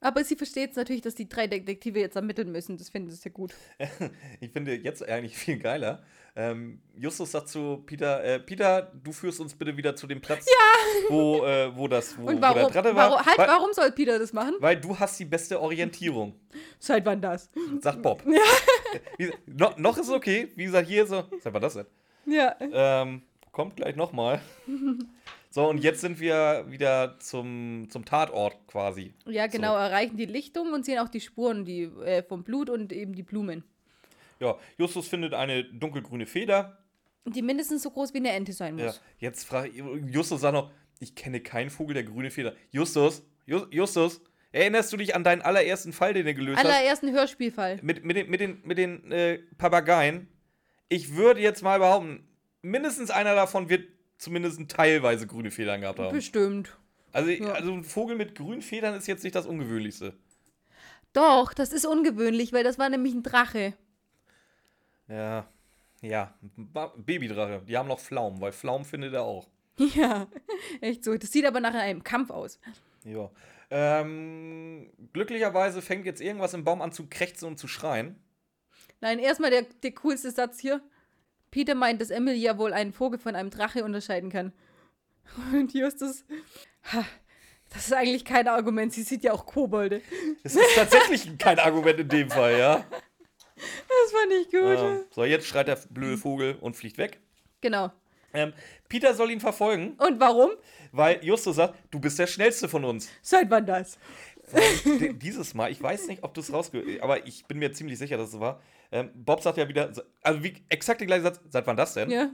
[0.00, 2.76] Aber sie versteht es natürlich, dass die drei Detektive jetzt ermitteln müssen.
[2.76, 3.52] Das finden sie sehr gut.
[4.40, 6.04] Ich finde jetzt eigentlich viel geiler.
[6.38, 10.46] Ähm, Justus sagt zu Peter, äh, Peter, du führst uns bitte wieder zu dem Platz,
[11.08, 13.10] wo, äh, wo, das, wo, Und wo der warum, Drache war.
[13.10, 14.54] warum, halt, weil, warum soll Peter das machen?
[14.60, 16.38] weil du hast die beste Orientierung,
[16.78, 17.50] Seit wann das?
[17.80, 18.22] sagt Bob.
[19.16, 20.48] Wie, no, noch ist okay.
[20.56, 21.24] Wie gesagt, hier so.
[21.42, 21.86] Was war das denn?
[22.26, 22.54] Ja.
[22.60, 23.22] Ähm,
[23.52, 24.40] kommt gleich nochmal.
[25.48, 29.14] So, und jetzt sind wir wieder zum, zum Tatort quasi.
[29.24, 32.92] Ja, genau, erreichen die Lichtung und sehen auch die Spuren die, äh, vom Blut und
[32.92, 33.64] eben die Blumen.
[34.40, 36.78] Ja, Justus findet eine dunkelgrüne Feder.
[37.24, 39.00] Die mindestens so groß wie eine Ente sein Ja, muss.
[39.18, 40.70] jetzt fragt Justus sagt noch,
[41.00, 42.54] ich kenne keinen Vogel, der grüne Feder.
[42.70, 44.20] Justus, Ju- Justus,
[44.52, 46.66] erinnerst du dich an deinen allerersten Fall, den du gelöst hast?
[46.66, 47.80] Allerersten Hörspielfall.
[47.82, 50.28] Mit, mit den, mit den, mit den äh, Papageien.
[50.88, 52.28] Ich würde jetzt mal behaupten,
[52.62, 56.14] mindestens einer davon wird zumindest teilweise grüne Federn gehabt haben.
[56.14, 56.76] Bestimmt.
[57.12, 57.52] Also, Ja.
[57.52, 60.14] also ein Vogel mit grünen Federn ist jetzt nicht das Ungewöhnlichste.
[61.12, 63.74] Doch, das ist ungewöhnlich, weil das war nämlich ein Drache.
[65.08, 65.46] Ja,
[66.02, 67.62] ja, Ba- Babydrache.
[67.66, 69.48] Die haben noch Pflaumen, weil Pflaumen findet er auch.
[69.94, 70.26] Ja,
[70.80, 71.16] echt so.
[71.16, 72.58] Das sieht aber nach einem Kampf aus.
[73.04, 73.30] Ja.
[73.70, 78.16] Ähm, glücklicherweise fängt jetzt irgendwas im Baum an zu krächzen und zu schreien.
[79.00, 80.80] Nein, erstmal der, der coolste Satz hier.
[81.50, 84.52] Peter meint, dass Emily ja wohl einen Vogel von einem Drache unterscheiden kann.
[85.52, 86.24] Und Justus,
[86.92, 87.04] ha,
[87.70, 88.92] das ist eigentlich kein Argument.
[88.92, 90.00] Sie sieht ja auch Kobolde.
[90.42, 92.84] Das ist tatsächlich kein Argument in dem Fall, ja.
[93.56, 94.78] Das fand ich gut.
[94.78, 97.20] Ähm, so, jetzt schreit der blöde Vogel und fliegt weg.
[97.60, 97.90] Genau.
[98.34, 98.52] Ähm,
[98.88, 100.50] Peter soll ihn verfolgen, Und warum?
[100.92, 103.08] weil Justus sagt, du bist der Schnellste von uns.
[103.22, 103.98] Seit wann das?
[105.14, 108.16] Dieses Mal, ich weiß nicht, ob du es rausgehört aber ich bin mir ziemlich sicher,
[108.16, 108.60] dass es war.
[108.92, 109.90] Ähm, Bob sagt ja wieder,
[110.22, 112.10] also wie exakt der gleiche Satz, seit wann das denn?
[112.10, 112.30] Ja.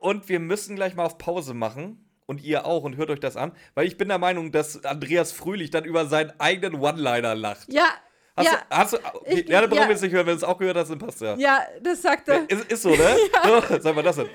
[0.00, 2.00] Und wir müssen gleich mal auf Pause machen.
[2.26, 5.32] Und ihr auch und hört euch das an, weil ich bin der Meinung, dass Andreas
[5.32, 7.70] Fröhlich dann über seinen eigenen One-Liner lacht.
[7.70, 7.86] Ja.
[8.36, 8.52] Hast ja.
[8.52, 9.84] du, hast du, okay, Ich- ja, da brauchen ja.
[9.86, 11.36] wir jetzt nicht hören, wenn du es auch gehört hast, dann passt ja.
[11.36, 12.50] Ja, das sagt er.
[12.50, 13.16] Ist, ist so, ne?
[13.44, 14.28] So, sag mal das denn.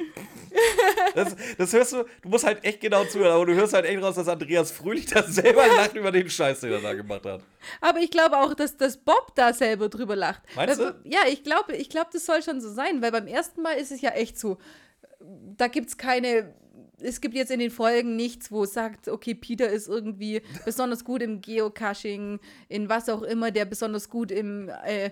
[1.16, 4.02] Das, das hörst du, du musst halt echt genau zuhören, aber du hörst halt echt
[4.02, 7.42] raus, dass Andreas Fröhlich da selber lacht über den Scheiß, den er da gemacht hat.
[7.82, 10.42] Aber ich glaube auch, dass, dass Bob da selber drüber lacht.
[10.56, 11.10] Meinst weil, du?
[11.10, 13.92] Ja, ich glaube, ich glaube, das soll schon so sein, weil beim ersten Mal ist
[13.92, 14.58] es ja echt so.
[15.20, 16.54] Da gibt es keine
[17.02, 21.04] es gibt jetzt in den Folgen nichts, wo es sagt, okay, Peter ist irgendwie besonders
[21.04, 25.12] gut im Geocaching, in was auch immer, der besonders gut im äh,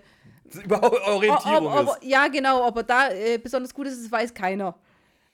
[0.63, 2.03] Überhaupt Orientierung ob, ob, ist.
[2.09, 4.75] Ja, genau, ob er da äh, besonders gut ist, das weiß keiner.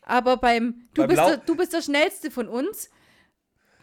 [0.01, 2.89] Aber beim, du, Beim bist der, du bist der Schnellste von uns,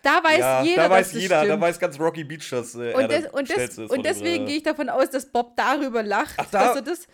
[0.02, 1.52] da weiß ja, jeder, da weiß jeder, stimmt.
[1.52, 4.42] da weiß ganz Rocky Beach, dass äh, er und, der des, und, des, und deswegen
[4.42, 7.06] uns, gehe ich davon aus, dass Bob darüber lacht, Ach, da- dass er das.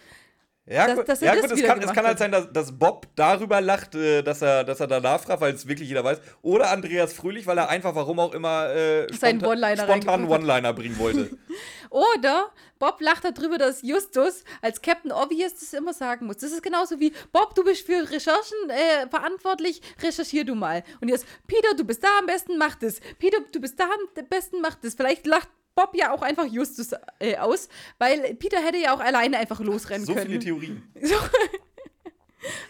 [0.69, 2.77] Ja, dass- gut, dass ja, das gut es, kann, es kann halt sein, dass, dass
[2.77, 6.21] Bob darüber lacht, äh, dass er, dass er danach fragt, weil es wirklich jeder weiß.
[6.43, 10.21] Oder Andreas Fröhlich, weil er einfach, warum auch immer, äh, Seinen spontan reingebracht hat.
[10.29, 11.31] One-Liner bringen wollte.
[11.91, 12.51] Oder
[12.81, 16.39] Bob lacht darüber, dass Justus als Captain Obvious das immer sagen muss.
[16.39, 20.83] Das ist genauso wie, Bob, du bist für Recherchen äh, verantwortlich, recherchier du mal.
[21.01, 23.01] Und jetzt, Peter, du bist da am besten, mach das.
[23.21, 24.95] Peter, du bist da am besten, mach das.
[24.95, 29.39] Vielleicht lacht Bob ja auch einfach Justus äh, aus, weil Peter hätte ja auch alleine
[29.39, 30.27] einfach losrennen so können.
[30.27, 30.83] viele Theorien.
[31.03, 31.15] So.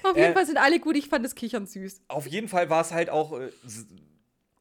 [0.09, 2.01] Auf jeden Äh, Fall sind alle gut, ich fand das Kichern süß.
[2.09, 3.51] Auf jeden Fall war es halt auch äh,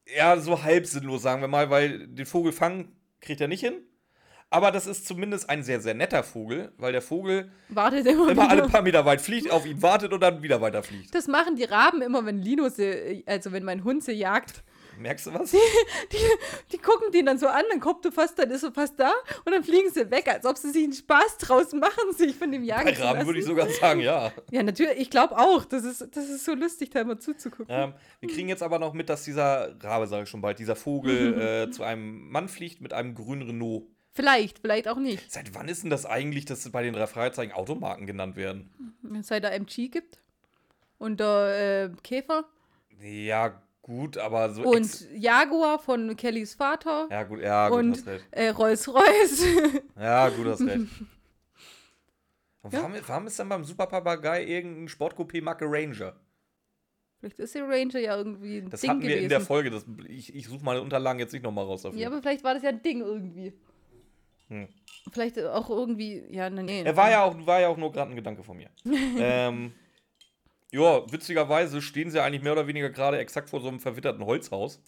[0.04, 3.74] eher so halb sinnlos, sagen wir mal, weil den Vogel fangen kriegt er nicht hin.
[4.50, 8.48] Aber das ist zumindest ein sehr, sehr netter Vogel, weil der Vogel Wartet immer, immer
[8.48, 11.12] alle paar Meter weit fliegt, auf ihn wartet und dann wieder weiter fliegt.
[11.14, 14.62] Das machen die Raben immer, wenn Lino sie, also wenn mein Hund sie jagt.
[14.98, 15.50] Merkst du was?
[15.50, 15.58] Die,
[16.72, 19.12] die gucken den dann so an, dann kommt du fast, dann ist er fast da
[19.44, 22.50] und dann fliegen sie weg, als ob sie sich einen Spaß draus machen, sich von
[22.52, 24.32] dem Jagen Bei zu Raben würde ich sogar sagen, ja.
[24.50, 25.64] Ja, natürlich, ich glaube auch.
[25.64, 27.66] Das ist, das ist so lustig, da immer zuzugucken.
[27.68, 30.76] Ähm, wir kriegen jetzt aber noch mit, dass dieser Rabe, sage ich schon bald, dieser
[30.76, 33.84] Vogel äh, zu einem Mann fliegt mit einem grünen Renault.
[34.12, 35.30] Vielleicht, vielleicht auch nicht.
[35.30, 38.70] Seit wann ist denn das eigentlich, dass bei den drei Fragezeichen Automarken genannt werden?
[39.20, 40.20] Seit er MG gibt
[40.98, 42.44] und der äh, Käfer
[43.00, 44.62] Ja, gut, aber so.
[44.64, 48.24] und Jaguar von Kellys Vater ja, gut, ja, gut, und hast recht.
[48.32, 49.44] äh, Rolls-Royce.
[50.00, 50.86] Ja, gut, hast recht.
[52.62, 52.80] Und Ja.
[52.80, 56.14] warum, warum ist dann beim Superpapagei irgendein Sportcoupé Marke Ranger?
[57.20, 59.22] vielleicht ist der Ranger ja irgendwie ein Das Ding hatten wir gewesen.
[59.22, 59.70] in der Folge.
[59.70, 61.98] Das, ich ich suche meine Unterlagen jetzt nicht nochmal raus dafür.
[61.98, 63.52] ja, aber vielleicht war das ja ein Ding irgendwie.
[64.48, 64.68] Hm.
[65.12, 66.82] Vielleicht auch irgendwie, ja, nee.
[66.82, 68.70] Er war ja auch, war ja auch nur gerade ein Gedanke von mir.
[68.84, 69.72] ähm,
[70.72, 74.82] ja, witzigerweise stehen sie eigentlich mehr oder weniger gerade exakt vor so einem verwitterten Holzhaus.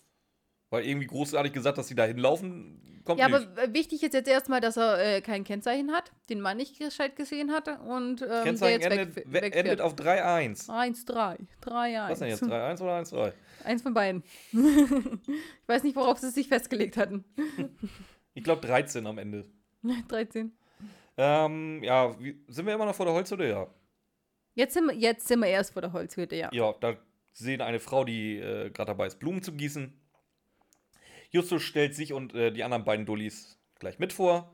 [0.71, 3.37] Weil irgendwie großartig gesagt, dass sie da hinlaufen, kommt Ja, nicht.
[3.49, 6.79] aber äh, wichtig ist jetzt erstmal, dass er äh, kein Kennzeichen hat, den Mann nicht
[6.79, 9.55] gescheit gesehen hatte und ähm, der Kennzeichen jetzt endet, weg, we- wegfährt.
[9.55, 10.69] endet auf 3-1.
[10.71, 11.39] 1, 3.
[11.63, 12.11] 3, 1.
[12.11, 12.43] Was denn jetzt?
[12.43, 13.33] 3-1 oder 1-3?
[13.65, 14.23] Eins von beiden.
[14.53, 17.25] ich weiß nicht, worauf sie sich festgelegt hatten.
[18.35, 19.47] Ich glaube 13 am Ende.
[20.09, 20.53] 13.
[21.17, 23.49] Ähm, ja, wie, sind wir immer noch vor der Holzhütte?
[23.49, 23.67] Ja.
[24.59, 26.51] Jetzt sind, wir, jetzt sind wir erst vor der Holzhütte, ja.
[26.53, 26.97] Ja, da
[27.33, 29.97] sehen eine Frau, die äh, gerade dabei ist, Blumen zu gießen.
[31.31, 34.53] Justus stellt sich und äh, die anderen beiden Dullis gleich mit vor.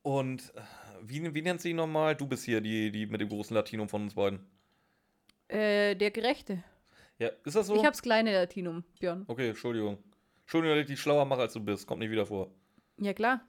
[0.00, 0.62] Und äh,
[1.02, 2.16] wie, wie nennt sie ihn nochmal?
[2.16, 4.46] Du bist hier die, die mit dem großen Latinum von uns beiden.
[5.48, 6.64] Äh, der Gerechte.
[7.18, 7.76] Ja, ist das so?
[7.76, 9.26] Ich hab's kleine Latinum, Björn.
[9.28, 9.98] okay, Entschuldigung.
[10.40, 11.86] Entschuldigung, dass ich dich schlauer mache, als du bist.
[11.86, 12.50] Kommt nicht wieder vor.
[12.96, 13.42] Ja, klar.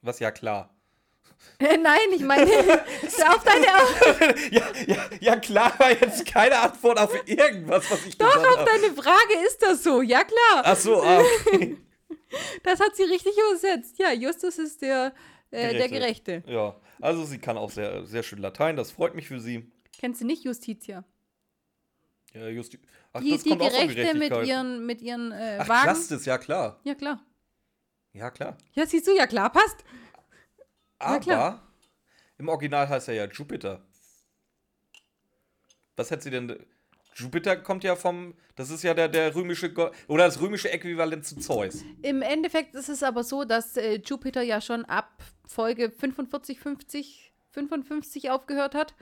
[0.00, 0.74] Was ja klar.
[1.58, 3.66] Äh, nein, ich meine, auf deine,
[4.50, 8.58] ja, ja, ja, klar war jetzt keine Antwort auf irgendwas, was ich doch, gesagt auf
[8.58, 8.70] habe.
[8.70, 10.02] deine Frage ist das so.
[10.02, 10.62] Ja, klar.
[10.64, 11.76] Ach so, ah, okay.
[12.62, 13.98] Das hat sie richtig übersetzt.
[13.98, 15.12] Ja, Justus ist der,
[15.50, 16.40] äh, der Gerechte.
[16.40, 16.50] Gerechte.
[16.50, 18.74] Ja, also sie kann auch sehr, sehr schön Latein.
[18.74, 19.70] Das freut mich für sie.
[19.98, 21.04] Kennst du nicht Justitia?
[22.32, 22.76] Ja, just,
[23.12, 24.46] ach, Die, das die kommt auch Gerechte mit Gerechtigkeit.
[24.46, 25.90] ihren, mit ihren äh, Ach, Wagen.
[25.90, 26.80] Justice, ja klar.
[26.84, 27.22] Ja, klar.
[28.14, 28.56] Ja, klar.
[28.72, 29.84] Ja, siehst du, ja klar, passt.
[31.02, 31.62] Aber
[32.38, 33.82] im Original heißt er ja Jupiter.
[35.96, 36.56] Was hätte sie denn.
[37.14, 38.34] Jupiter kommt ja vom.
[38.56, 39.94] Das ist ja der, der römische Gott.
[40.08, 41.84] Oder das römische Äquivalent zu Zeus.
[42.02, 47.32] Im Endeffekt ist es aber so, dass äh, Jupiter ja schon ab Folge 45, 50,
[47.50, 48.94] 55 aufgehört hat.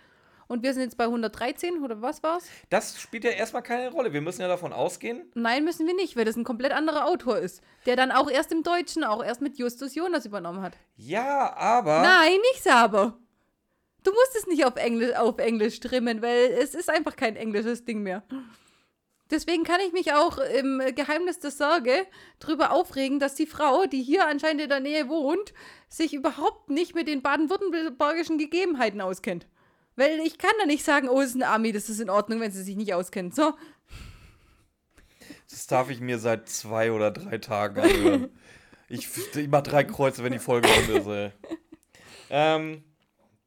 [0.51, 2.45] Und wir sind jetzt bei 113, oder was war's?
[2.71, 4.13] Das spielt ja erstmal keine Rolle.
[4.13, 5.31] Wir müssen ja davon ausgehen.
[5.35, 7.63] Nein, müssen wir nicht, weil das ein komplett anderer Autor ist.
[7.87, 10.77] Der dann auch erst im Deutschen, auch erst mit Justus Jonas übernommen hat.
[10.97, 12.03] Ja, aber.
[12.03, 13.17] Nein, nicht aber.
[14.03, 17.85] Du musst es nicht auf Englisch, auf Englisch trimmen, weil es ist einfach kein englisches
[17.85, 18.25] Ding mehr.
[19.31, 22.09] Deswegen kann ich mich auch im Geheimnis der Sorge
[22.41, 25.55] drüber aufregen, dass die Frau, die hier anscheinend in der Nähe wohnt,
[25.89, 29.47] sich überhaupt nicht mit den baden-württembergischen Gegebenheiten auskennt.
[29.96, 32.40] Weil ich kann da nicht sagen, oh, es ist eine Armee, das ist in Ordnung,
[32.40, 33.35] wenn sie sich nicht auskennt.
[33.35, 33.55] So,
[35.50, 38.29] Das darf ich mir seit zwei oder drei Tagen anhören.
[38.88, 41.33] ich, ich mach drei Kreuze, wenn die Folge rum ist, ey.
[42.31, 42.85] Ähm,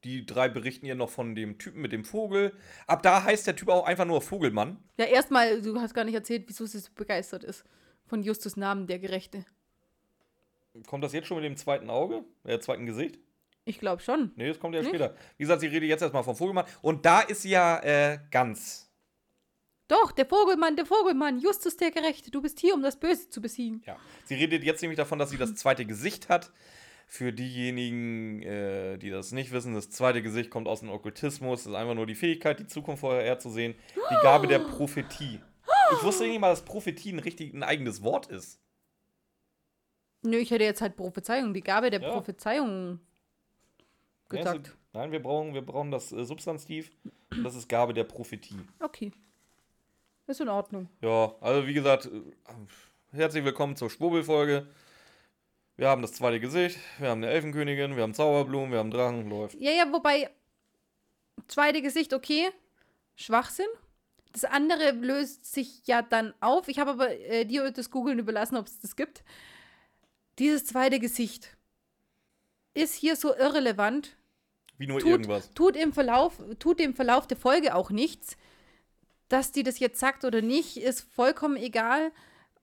[0.04, 2.52] die drei berichten ihr noch von dem Typen mit dem Vogel.
[2.86, 4.78] Ab da heißt der Typ auch einfach nur Vogelmann.
[4.98, 7.64] ja, erstmal, du hast gar nicht erzählt, wieso sie so begeistert ist.
[8.06, 9.46] Von Justus Namen, der Gerechte.
[10.86, 12.24] Kommt das jetzt schon mit dem zweiten Auge?
[12.44, 13.18] Äh, zweiten Gesicht?
[13.64, 14.32] Ich glaube schon.
[14.36, 14.90] Nee, das kommt ja Nicht?
[14.90, 15.14] später.
[15.36, 16.66] Wie gesagt, sie redet jetzt erstmal vom Vogelmann.
[16.82, 18.90] Und da ist sie ja äh, ganz.
[19.88, 23.40] Doch, der Vogelmann, der Vogelmann, Justus der Gerechte, du bist hier, um das Böse zu
[23.40, 23.82] besiegen.
[23.86, 23.96] Ja.
[24.24, 26.52] Sie redet jetzt nämlich davon, dass sie das zweite Gesicht hat.
[27.06, 31.64] Für diejenigen, äh, die das nicht wissen, das zweite Gesicht kommt aus dem Okkultismus.
[31.64, 33.74] Das ist einfach nur die Fähigkeit, die Zukunft vorher zu sehen.
[33.94, 35.38] Die Gabe der Prophetie.
[35.92, 38.58] Ich wusste nicht mal, dass Prophetie ein richtig ein eigenes Wort ist.
[40.22, 42.10] Nö, ich hätte jetzt halt Prophezeiung, die Gabe der Ja.
[42.10, 43.00] Prophezeiung
[44.38, 44.58] Gesagt.
[44.68, 46.90] also- nein, wir brauchen, wir brauchen das äh, Substantiv.
[47.42, 48.58] Das ist Gabe der Prophetie.
[48.80, 49.12] Okay.
[50.26, 50.88] Ist in Ordnung.
[51.02, 52.10] Ja, also wie gesagt, äh,
[53.12, 54.66] herzlich willkommen zur Schwurbelfolge.
[55.76, 59.28] Wir haben das zweite Gesicht, wir haben eine Elfenkönigin, wir haben Zauberblumen, wir haben Drachen,
[59.28, 59.56] läuft.
[59.60, 60.30] Ja, ja, wobei,
[61.48, 62.48] zweite Gesicht, okay,
[63.16, 63.66] Schwachsinn.
[64.32, 66.68] Das andere löst sich ja dann auf.
[66.68, 69.24] Ich habe aber äh, dir das Googeln überlassen, ob es das gibt.
[70.38, 71.56] Dieses zweite Gesicht
[72.74, 74.16] ist hier so irrelevant.
[74.78, 75.52] Wie nur Tut, irgendwas.
[75.54, 78.36] tut, im Verlauf, tut im Verlauf der Folge auch nichts.
[79.28, 82.12] Dass die das jetzt sagt oder nicht, ist vollkommen egal.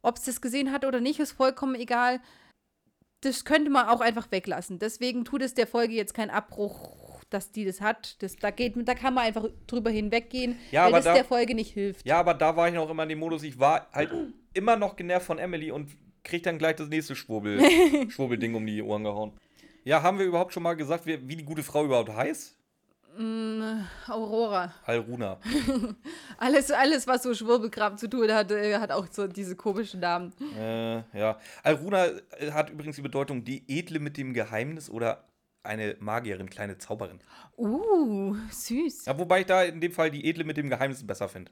[0.02, 2.20] Ob es das gesehen hat oder nicht, ist vollkommen egal.
[3.22, 4.80] Das könnte man auch einfach weglassen.
[4.80, 8.22] Deswegen tut es der Folge jetzt keinen Abbruch, dass die das hat.
[8.24, 11.54] Das, da, geht, da kann man einfach drüber hinweggehen, Ja, weil das da- der Folge
[11.56, 12.06] nicht hilft.
[12.06, 14.12] Ja, aber da war ich noch immer in dem Modus, ich war halt
[14.54, 15.90] immer noch genervt von Emily und
[16.24, 17.60] krieg dann gleich das nächste Schwurbel,
[18.10, 19.34] Schwurbelding um die Ohren gehauen.
[19.84, 22.56] Ja, haben wir überhaupt schon mal gesagt, wie, wie die gute Frau überhaupt heißt?
[24.08, 24.74] Aurora.
[24.86, 25.38] Alruna.
[26.38, 30.34] Alles, alles, was so Schwurbelkram zu tun hat, äh, hat auch so diese komischen Namen.
[30.58, 31.38] Äh, ja.
[31.62, 35.28] Alruna äh, hat übrigens die Bedeutung die Edle mit dem Geheimnis oder
[35.62, 37.20] eine Magierin, kleine Zauberin.
[37.58, 39.06] Uh, süß.
[39.06, 41.52] Ja, wobei ich da in dem Fall die Edle mit dem Geheimnis besser finde.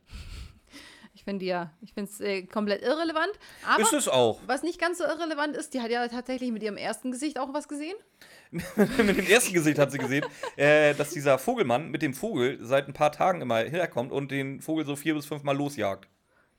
[1.20, 3.34] Ich finde ja, ich finde es äh, komplett irrelevant.
[3.68, 4.40] Aber Ist es auch.
[4.46, 7.54] was nicht ganz so irrelevant ist, die hat ja tatsächlich mit ihrem ersten Gesicht auch
[7.54, 7.98] was gesehen.
[8.52, 10.24] mit dem ersten Gesicht hat sie gesehen,
[10.56, 14.62] äh, dass dieser Vogelmann mit dem Vogel seit ein paar Tagen immer herkommt und den
[14.62, 16.08] Vogel so vier bis fünf Mal losjagt.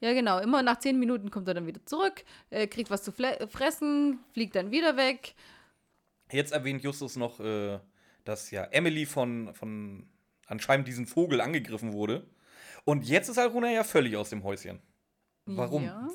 [0.01, 0.39] Ja, genau.
[0.41, 4.57] Immer nach zehn Minuten kommt er dann wieder zurück, äh, kriegt was zu fressen, fliegt
[4.57, 5.37] dann wieder weg.
[6.31, 7.79] Jetzt erwähnt Justus noch, äh,
[8.27, 10.07] dass ja Emily von, von
[10.47, 12.27] anscheinend diesem Vogel angegriffen wurde.
[12.85, 14.81] Und jetzt ist Alruna ja völlig aus dem Häuschen.
[15.47, 15.85] Warum?
[15.85, 16.09] Ja.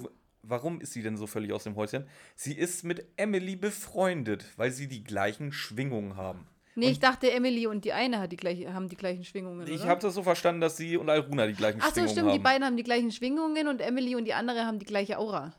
[0.47, 2.07] Warum ist sie denn so völlig aus dem Häuschen?
[2.35, 6.47] Sie ist mit Emily befreundet, weil sie die gleichen Schwingungen haben.
[6.75, 9.65] Nee, ich dachte, Emily und die eine hat die gleiche, haben die gleichen Schwingungen.
[9.67, 12.27] Ich habe das so verstanden, dass sie und Alruna die gleichen Ach so, Schwingungen stimmt,
[12.27, 12.37] haben.
[12.37, 15.53] die beiden haben die gleichen Schwingungen und Emily und die andere haben die gleiche Aura.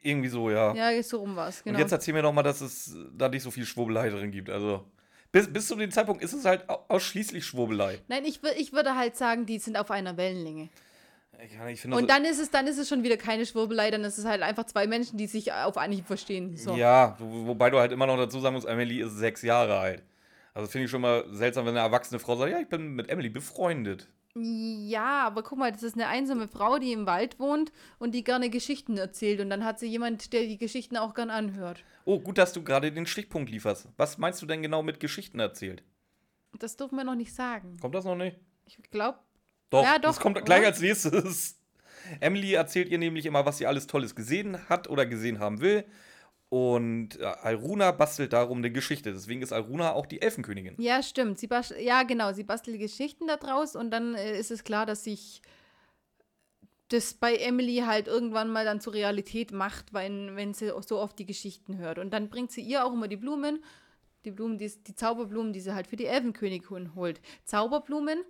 [0.00, 0.74] Irgendwie so, ja.
[0.74, 1.76] Ja, so rum war's, genau.
[1.76, 4.48] Und jetzt erzähl mir doch mal, dass es da nicht so viel Schwurbelei drin gibt.
[4.48, 4.84] Also,
[5.32, 7.98] bis, bis zu dem Zeitpunkt ist es halt au- ausschließlich Schwurbelei.
[8.08, 10.68] Nein, ich, ich würde halt sagen, die sind auf einer Wellenlänge.
[11.44, 14.16] Ich, ich Und dann ist es, dann ist es schon wieder keine Schwurbelei, dann ist
[14.18, 16.56] es halt einfach zwei Menschen, die sich auf Anhieb verstehen.
[16.56, 16.76] So.
[16.76, 20.02] Ja, wo, wobei du halt immer noch dazu sagen musst, Emily ist sechs Jahre alt.
[20.54, 23.08] Also finde ich schon mal seltsam, wenn eine erwachsene Frau sagt, ja, ich bin mit
[23.08, 24.06] Emily befreundet.
[24.34, 28.24] Ja, aber guck mal, das ist eine einsame Frau, die im Wald wohnt und die
[28.24, 29.40] gerne Geschichten erzählt.
[29.40, 31.84] Und dann hat sie jemand, der die Geschichten auch gern anhört.
[32.06, 33.88] Oh, gut, dass du gerade den Stichpunkt lieferst.
[33.98, 35.82] Was meinst du denn genau mit Geschichten erzählt?
[36.58, 37.76] Das dürfen wir noch nicht sagen.
[37.80, 38.38] Kommt das noch nicht?
[38.66, 39.18] Ich glaube,
[39.70, 40.68] Doch, Ja, das doch, kommt gleich oder?
[40.68, 41.58] als nächstes.
[42.20, 45.84] Emily erzählt ihr nämlich immer, was sie alles Tolles gesehen hat oder gesehen haben will.
[46.52, 49.10] Und äh, Alruna bastelt darum eine Geschichte.
[49.10, 50.74] Deswegen ist Alruna auch die Elfenkönigin.
[50.78, 51.38] ja, stimmt.
[51.38, 55.04] Sie ja, genau, sie bastelt Geschichten da draus und dann äh, ist es klar, dass
[55.04, 55.40] sich
[56.88, 61.18] das bei Emily halt irgendwann mal dann zur Realität macht, wenn, wenn sie so oft
[61.18, 61.98] die Geschichten hört.
[61.98, 63.64] Und dann bringt sie ihr auch immer die Blumen,
[64.26, 67.22] die Blumen, die, die Zauberblumen, die sie halt für die Elfenkönigin holt.
[67.46, 68.22] Zauberblumen,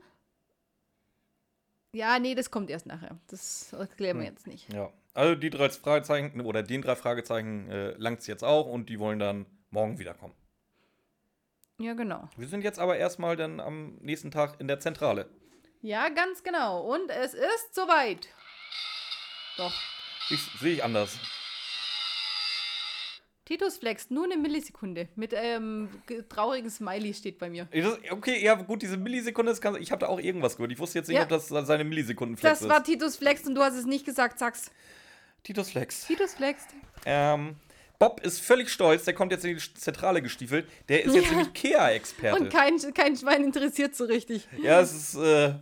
[1.93, 3.19] ja, nee, das kommt erst nachher.
[3.27, 4.33] Das erklären wir Hm.
[4.33, 4.73] jetzt nicht.
[4.73, 4.93] Ja.
[5.15, 8.99] Also die drei Fragezeichen oder den drei Fragezeichen äh, langt es jetzt auch und die
[8.99, 10.35] wollen dann morgen wiederkommen.
[11.79, 12.29] Ja, genau.
[12.37, 15.29] Wir sind jetzt aber erstmal dann am nächsten Tag in der Zentrale.
[15.81, 16.81] Ja, ganz genau.
[16.95, 18.29] Und es ist soweit.
[19.57, 19.75] Doch.
[20.31, 21.19] Ich sehe ich anders.
[23.45, 25.09] Titus flext nur eine Millisekunde.
[25.17, 27.67] Mit ähm, ge- traurigen Smiley steht bei mir.
[27.73, 30.71] Das- Okay, ja gut, diese Millisekunde, das kann, ich habe da auch irgendwas gehört.
[30.73, 31.25] Ich wusste jetzt nicht, Ja.
[31.25, 32.85] ob das seine Millisekundenflex Das war ist.
[32.87, 34.71] Titus Flex und du hast es nicht gesagt, sag's.
[35.43, 36.07] Titus Flex.
[36.07, 36.69] Titus flext.
[37.05, 37.57] Ähm,
[37.99, 40.69] Bob ist völlig stolz, der kommt jetzt in die Zentrale gestiefelt.
[40.89, 41.31] Der ist jetzt Ja.
[41.37, 42.41] nämlich Kea-Experte.
[42.43, 44.49] Und kein, kein Schwein interessiert so richtig.
[44.63, 45.15] Ja, es ist.
[45.17, 45.55] Äh,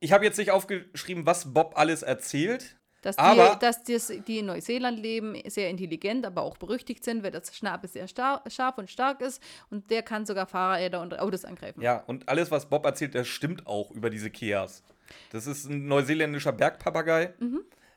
[0.00, 2.76] ich habe jetzt nicht aufgeschrieben, was Bob alles erzählt.
[3.02, 7.22] Dass, Aber- die, dass das, die in Neuseeland leben, sehr intelligent, aber auch berüchtigt sind,
[7.24, 9.42] weil das Schnabel sehr scharf und stark ist.
[9.70, 11.82] Und der kann sogar Fahrräder und Autos angreifen.
[11.82, 14.84] Ja, und alles, was Bob erzählt, das stimmt auch über diese Keas.
[15.30, 17.34] Das ist ein neuseeländischer Bergpapagei.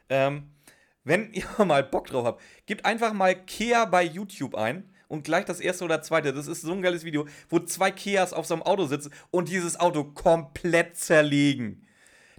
[0.10, 0.50] Ähm,
[1.06, 5.46] wenn ihr mal Bock drauf habt, gebt einfach mal Kea bei YouTube ein und gleich
[5.46, 6.34] das erste oder zweite.
[6.34, 9.48] Das ist so ein geiles Video, wo zwei Keas auf so einem Auto sitzen und
[9.50, 11.88] dieses Auto komplett zerlegen.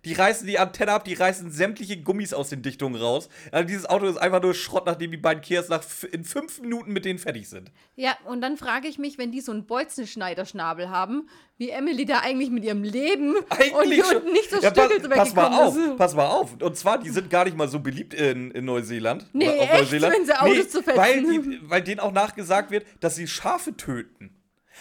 [0.07, 3.29] Die reißen die Antenne ab, die reißen sämtliche Gummis aus den Dichtungen raus.
[3.53, 6.93] Also dieses Auto ist einfach nur Schrott, nachdem die beiden Kias nach in fünf Minuten
[6.93, 7.73] mit denen fertig sind.
[7.97, 12.21] Ja, und dann frage ich mich, wenn die so einen Bolzenschneiderschnabel haben, wie Emily da
[12.21, 15.77] eigentlich mit ihrem Leben und die schon- unten nicht so Ja, pass, pass mal auf,
[15.77, 15.97] ist.
[15.97, 16.51] pass mal auf.
[16.61, 19.27] Und zwar, die sind gar nicht mal so beliebt in, in Neuseeland.
[19.33, 19.73] Nee, auf echt?
[19.75, 20.15] Neuseeland.
[20.15, 20.99] Wenn sie Autos zu fetzen.
[20.99, 24.31] weil, die, weil denen auch nachgesagt wird, dass sie Schafe töten.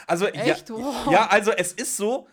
[0.08, 0.70] Also, Echt?
[0.70, 1.12] Ja, Wow.
[1.12, 2.28] ja, also es ist so,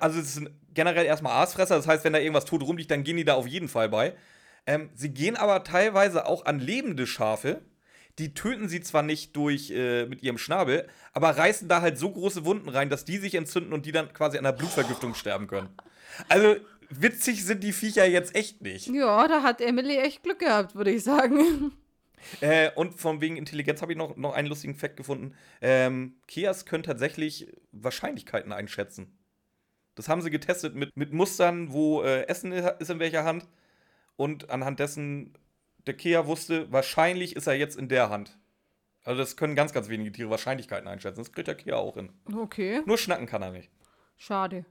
[0.00, 3.16] also es sind generell erstmal Aasfresser, das heißt, wenn da irgendwas tot rumliegt, dann gehen
[3.16, 4.14] die da auf jeden Fall bei.
[4.66, 7.62] Ähm, sie gehen aber teilweise auch an lebende Schafe.
[8.18, 12.10] Die töten sie zwar nicht durch äh, mit ihrem Schnabel, aber reißen da halt so
[12.10, 15.46] große Wunden rein, dass die sich entzünden und die dann quasi an einer Blutvergiftung sterben
[15.48, 15.68] können.
[16.28, 16.56] Also
[16.88, 18.86] witzig sind die Viecher jetzt echt nicht.
[18.86, 21.72] Ja, da hat Emily echt Glück gehabt, würde ich sagen.
[22.40, 25.34] Äh, und von wegen Intelligenz habe ich noch, noch einen lustigen Fact gefunden.
[25.60, 29.16] Ähm, Kias können tatsächlich Wahrscheinlichkeiten einschätzen.
[29.96, 33.48] Das haben sie getestet mit, mit Mustern, wo äh, Essen ist in welcher Hand.
[34.14, 35.32] Und anhand dessen
[35.86, 38.38] der Kia wusste, wahrscheinlich ist er jetzt in der Hand.
[39.04, 41.20] Also das können ganz, ganz wenige Tiere Wahrscheinlichkeiten einschätzen.
[41.20, 42.10] Das kriegt der Kia auch hin.
[42.34, 43.70] Okay, Nur schnacken kann er nicht.
[44.16, 44.64] schade.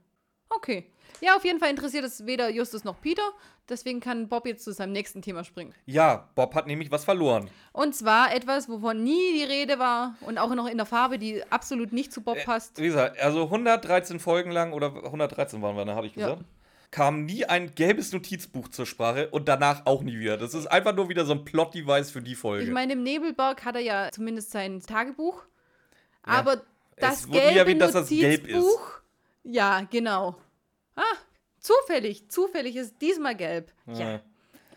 [0.48, 0.86] Okay.
[1.20, 3.22] Ja, auf jeden Fall interessiert es weder Justus noch Peter.
[3.68, 5.74] Deswegen kann Bob jetzt zu seinem nächsten Thema springen.
[5.86, 7.50] Ja, Bob hat nämlich was verloren.
[7.72, 11.42] Und zwar etwas, wovon nie die Rede war und auch noch in der Farbe, die
[11.50, 12.78] absolut nicht zu Bob passt.
[12.78, 16.28] Wie gesagt, also 113 Folgen lang, oder 113 waren wir, ne, hatte ich Ja.
[16.28, 16.44] gesagt,
[16.92, 20.36] kam nie ein gelbes Notizbuch zur Sprache und danach auch nie wieder.
[20.36, 22.64] Das ist einfach nur wieder so ein Plot-Device für die Folge.
[22.64, 25.42] Ich meine, im Nebelberg hat er ja zumindest sein Tagebuch.
[26.22, 26.62] Aber
[26.98, 28.64] das Es gelbe erwähnt, dass das gelb ist.
[29.48, 30.36] Ja, genau.
[30.96, 31.02] Ah,
[31.60, 32.28] zufällig.
[32.30, 33.72] Zufällig ist diesmal gelb.
[33.86, 34.20] Ja, Ja.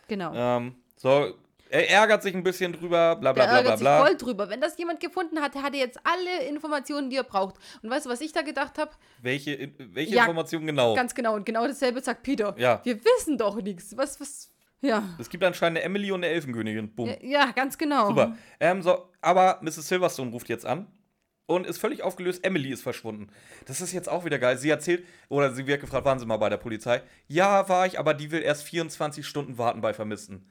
[0.07, 0.33] genau.
[0.33, 1.33] Ähm, so,
[1.71, 4.05] er ärgert sich ein bisschen drüber, bla bla Der bla bla ärgert sich bla.
[4.05, 4.49] voll drüber.
[4.49, 7.55] Wenn das jemand gefunden hat, der hatte jetzt alle Informationen, die er braucht.
[7.81, 8.91] Und weißt du, was ich da gedacht habe?
[9.21, 10.95] Welche, welche Ja, Informationen genau?
[10.95, 11.35] Ganz genau.
[11.35, 12.55] Und genau dasselbe sagt Peter.
[12.57, 12.81] Ja.
[12.83, 13.95] Wir wissen doch nichts.
[13.97, 14.49] Was, was.
[14.81, 15.03] Ja.
[15.19, 16.95] Es gibt anscheinend eine Emily und eine Elfenkönigin.
[16.95, 17.09] Bumm.
[17.09, 18.07] Ja, ja, ganz genau.
[18.09, 18.35] Super.
[18.59, 19.87] Ähm, so, aber Mrs.
[19.89, 20.87] Silverstone ruft jetzt an
[21.49, 22.45] und ist völlig aufgelöst.
[22.45, 23.27] Emily ist verschwunden.
[23.65, 24.57] Das ist jetzt auch wieder geil.
[24.57, 27.01] Sie erzählt, oder sie wird gefragt, waren Sie mal bei der Polizei?
[27.27, 30.47] Ja, war ich, aber die will erst 24 Stunden warten bei Vermissten.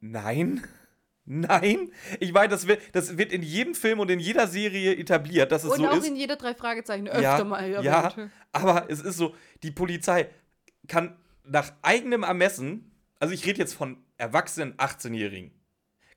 [0.00, 0.64] Nein.
[1.24, 1.92] Nein.
[2.18, 5.62] Ich meine, das wird, das wird in jedem Film und in jeder Serie etabliert, dass
[5.62, 6.08] es Und so auch ist.
[6.08, 8.32] in jeder drei Fragezeichen öfter ja, mal ja, erwähnt.
[8.50, 10.28] aber es ist so, die Polizei
[10.88, 15.52] kann nach eigenem Ermessen, also ich rede jetzt von erwachsenen 18-Jährigen,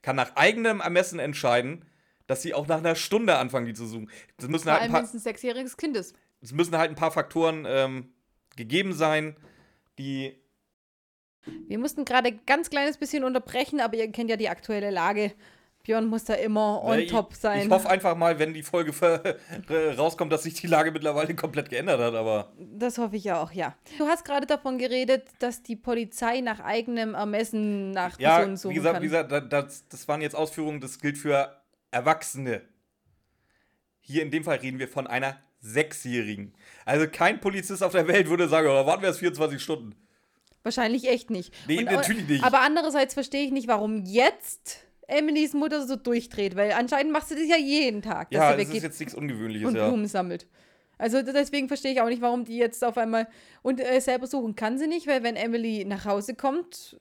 [0.02, 1.86] kann nach eigenem Ermessen entscheiden,
[2.28, 4.10] dass sie auch nach einer Stunde anfangen, die zu suchen.
[4.38, 6.16] Es müssen, Vor halt ein, allem, wenn es ein sechsjähriges Kind ist.
[6.42, 8.10] es müssen halt ein paar Faktoren ähm,
[8.56, 9.36] gegeben sein,
[10.00, 10.38] die.
[11.68, 15.34] Wir mussten gerade ein ganz kleines bisschen unterbrechen, aber ihr kennt ja die aktuelle Lage.
[15.84, 17.62] Björn muss da immer on ich, top sein.
[17.62, 18.92] Ich hoffe einfach mal, wenn die Folge
[19.96, 22.52] rauskommt, dass sich die Lage mittlerweile komplett geändert hat, aber.
[22.58, 23.76] das hoffe ich auch, ja.
[24.00, 28.72] Du hast gerade davon geredet, dass die Polizei nach eigenem Ermessen nach Ja, Personen suchen
[28.72, 29.04] wie gesagt, kann.
[29.04, 31.56] wie gesagt da- das, das waren jetzt Ausführungen, das gilt für
[31.96, 32.62] Erwachsene.
[34.02, 36.54] Hier in dem Fall reden wir von einer Sechsjährigen.
[36.84, 39.96] Also kein Polizist auf der Welt würde sagen, oh, warten wir erst 24 Stunden.
[40.62, 41.54] Wahrscheinlich echt nicht.
[41.68, 42.44] Nee, natürlich nicht.
[42.44, 47.36] Aber andererseits verstehe ich nicht, warum jetzt Emilys Mutter so durchdreht, weil anscheinend macht sie
[47.36, 49.88] das ja jeden Tag, Ja, das ist jetzt nichts Ungewöhnliches, und ja.
[49.88, 50.48] Blumen sammelt.
[50.98, 53.28] Also deswegen verstehe ich auch nicht, warum die jetzt auf einmal
[53.62, 56.98] und äh, selber suchen kann sie nicht, weil wenn Emily nach Hause kommt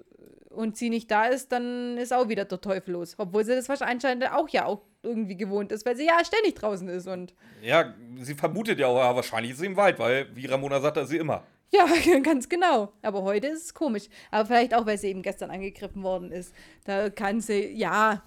[0.55, 3.15] und sie nicht da ist, dann ist auch wieder der Teufel los.
[3.19, 6.55] Obwohl sie das wahrscheinlich anscheinend auch ja auch irgendwie gewohnt ist, weil sie ja ständig
[6.55, 10.35] draußen ist und Ja, sie vermutet ja auch, ja, wahrscheinlich ist sie im Wald, weil,
[10.35, 11.43] wie Ramona sagt, ist sie immer.
[11.71, 11.87] ja,
[12.23, 12.93] ganz genau.
[13.03, 14.05] Aber heute ist es komisch.
[14.31, 16.55] Aber vielleicht auch, weil sie eben gestern angegriffen worden ist.
[16.85, 18.23] Da kann sie, ja,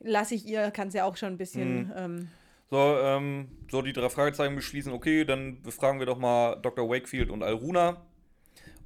[0.00, 1.86] lasse ich ihr, kann sie auch schon ein bisschen.
[1.86, 1.92] Mhm.
[1.96, 2.28] Ähm,
[2.70, 6.88] So, ähm, so die drei Fragezeichen beschließen, okay, dann befragen wir doch mal Dr.
[6.88, 8.02] Wakefield und Alruna.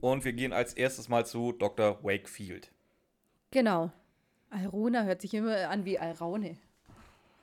[0.01, 2.03] Und wir gehen als erstes mal zu Dr.
[2.05, 2.71] Wakefield.
[3.51, 3.91] genau.
[4.49, 6.57] Alruna hört sich immer an wie Alraune.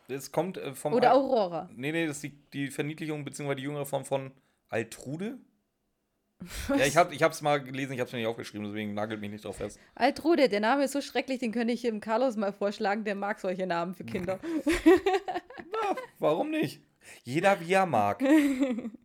[0.08, 0.94] Es kommt äh, vom.
[0.94, 1.70] Oder Al- Aurora.
[1.76, 3.56] Nee, nee, das ist die, die Verniedlichung bzw.
[3.56, 4.32] die jüngere Form von
[4.70, 5.38] Altrude.
[6.70, 9.30] Ja, ich, hab, ich hab's mal gelesen, ich hab's mir nicht aufgeschrieben, deswegen nagelt mich
[9.32, 9.80] nicht drauf fest.
[9.96, 13.40] Altrude, der Name ist so schrecklich, den könnte ich dem Carlos mal vorschlagen, der mag
[13.40, 14.40] solche Namen für Kinder.
[16.20, 16.82] Warum nicht?
[17.24, 18.22] Jeder wie er mag.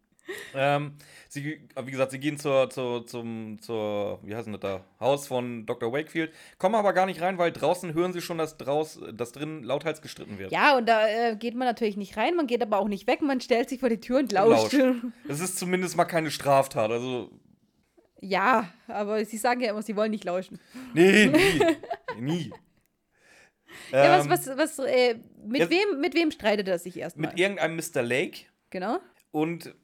[0.55, 0.93] ähm,
[1.29, 4.85] sie, wie gesagt, sie gehen zur, zur, zum, zur, wie heißt das da?
[5.01, 5.93] Haus von Dr.
[5.93, 9.63] Wakefield, kommen aber gar nicht rein, weil draußen hören sie schon, dass, draus, dass drin
[9.63, 10.53] lauthals gestritten wird.
[10.53, 13.23] Ja, und da äh, geht man natürlich nicht rein, man geht aber auch nicht weg,
[13.23, 14.75] man stellt sich vor die Tür und lauscht.
[15.27, 16.91] Das ist zumindest mal keine Straftat.
[16.91, 17.31] Also,
[18.21, 20.59] Ja, aber sie sagen ja immer, sie wollen nicht lauschen.
[20.95, 21.61] nee, nie.
[22.21, 22.53] nie.
[23.93, 25.17] ja, Ähm, was, was, was, äh,
[25.47, 27.31] mit, jetzt- wem, mit wem streitet er sich erstmal?
[27.31, 28.03] Mit irgendeinem Mr.
[28.03, 28.99] Lake Genau.
[29.31, 29.75] und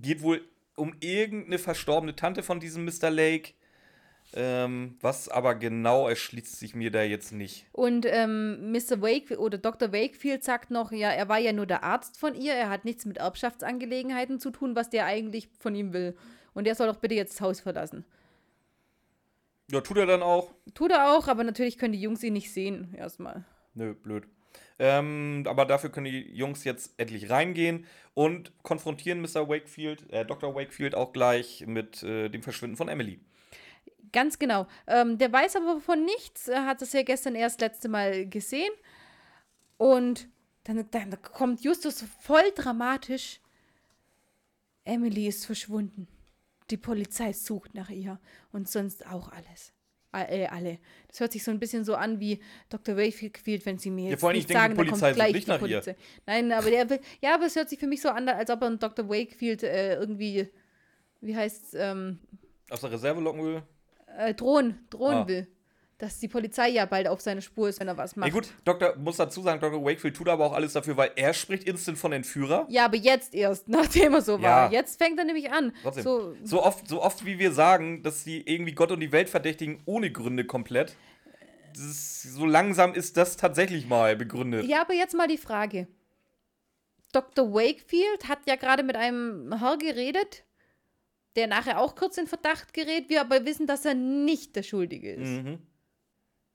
[0.00, 0.42] geht wohl
[0.76, 3.10] um irgendeine verstorbene Tante von diesem Mr.
[3.10, 3.52] Lake.
[4.34, 7.66] Ähm, was aber genau erschließt sich mir da jetzt nicht.
[7.72, 9.02] Und ähm, Mr.
[9.02, 9.92] Wakefield oder Dr.
[9.92, 13.04] Wakefield sagt noch, ja, er war ja nur der Arzt von ihr, er hat nichts
[13.04, 16.16] mit Erbschaftsangelegenheiten zu tun, was der eigentlich von ihm will.
[16.54, 18.06] Und er soll doch bitte jetzt das Haus verlassen.
[19.70, 20.54] Ja, tut er dann auch.
[20.72, 23.44] Tut er auch, aber natürlich können die Jungs ihn nicht sehen, erstmal.
[23.74, 24.24] Nö, blöd.
[24.84, 29.48] Ähm, aber dafür können die Jungs jetzt endlich reingehen und konfrontieren Mr.
[29.48, 30.56] Wakefield, äh, Dr.
[30.56, 33.20] Wakefield auch gleich mit äh, dem Verschwinden von Emily.
[34.10, 34.66] Ganz genau.
[34.88, 36.48] Ähm, der weiß aber von nichts.
[36.48, 38.72] Er hat es ja gestern erst letzte Mal gesehen.
[39.76, 40.28] Und
[40.64, 43.40] dann, dann kommt Justus voll dramatisch.
[44.82, 46.08] Emily ist verschwunden.
[46.70, 48.18] Die Polizei sucht nach ihr.
[48.50, 49.72] Und sonst auch alles.
[50.14, 50.78] Äh, alle.
[51.08, 52.38] Das hört sich so ein bisschen so an wie
[52.68, 52.96] Dr.
[52.96, 55.14] Wakefield, wenn sie mir jetzt ja, vor allem, nicht ich denke, sagen, die Polizei kommt
[55.16, 55.90] gleich nicht die nach Polizei.
[55.92, 55.96] ihr.
[56.26, 58.60] Nein, aber der will, ja, aber es hört sich für mich so an, als ob
[58.60, 59.08] er einen Dr.
[59.08, 60.48] Wakefield äh, irgendwie,
[61.22, 62.18] wie heißt ähm,
[62.70, 63.62] Aus der Reserve locken will.
[64.18, 65.28] äh, drohen, drohen Ah.
[65.28, 65.46] will.
[66.02, 68.26] Dass die Polizei ja bald auf seine Spur ist, wenn er was macht.
[68.26, 69.84] Ja gut, Doktor, muss dazu sagen, Dr.
[69.84, 72.66] Wakefield tut aber auch alles dafür, weil er spricht instant von Entführer.
[72.68, 74.42] Ja, aber jetzt erst, nachdem er so Ja.
[74.42, 74.72] war.
[74.72, 75.72] Jetzt fängt er nämlich an.
[75.80, 76.02] Trotzdem.
[76.02, 79.28] So, So oft, so oft wie wir sagen, dass sie irgendwie Gott und die Welt
[79.30, 80.96] verdächtigen, ohne Gründe komplett.
[81.74, 84.64] Ist, so langsam ist das tatsächlich mal begründet.
[84.66, 85.86] ja, aber jetzt mal die Frage.
[87.12, 87.52] Dr.
[87.54, 90.42] Wakefield hat ja gerade mit einem Herr geredet,
[91.36, 95.12] der nachher auch kurz in Verdacht gerät, wir aber wissen, dass er nicht der Schuldige
[95.12, 95.28] ist.
[95.44, 95.58] Mhm.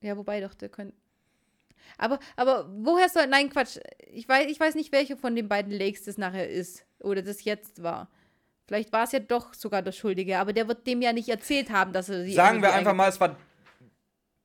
[0.01, 0.95] Ja, wobei doch, der könnte.
[1.97, 3.27] Aber, aber woher soll.
[3.27, 3.77] Nein, Quatsch.
[4.11, 6.85] Ich weiß, ich weiß nicht, welcher von den beiden Lakes das nachher ist.
[6.99, 8.09] Oder das jetzt war.
[8.67, 11.69] Vielleicht war es ja doch sogar der Schuldige, aber der wird dem ja nicht erzählt
[11.69, 12.33] haben, dass er sie.
[12.33, 13.37] Sagen wir einfach mal, es war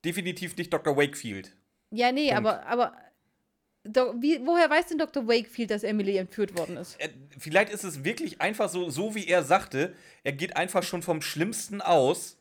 [0.04, 0.96] definitiv nicht Dr.
[0.96, 1.56] Wakefield.
[1.90, 2.46] Ja, nee, Punkt.
[2.46, 2.96] aber, aber
[3.84, 5.26] Do wie, woher weiß denn Dr.
[5.26, 7.00] Wakefield, dass Emily entführt worden ist?
[7.00, 11.02] Äh, Vielleicht ist es wirklich einfach so, so wie er sagte, er geht einfach schon
[11.02, 12.38] vom Schlimmsten aus.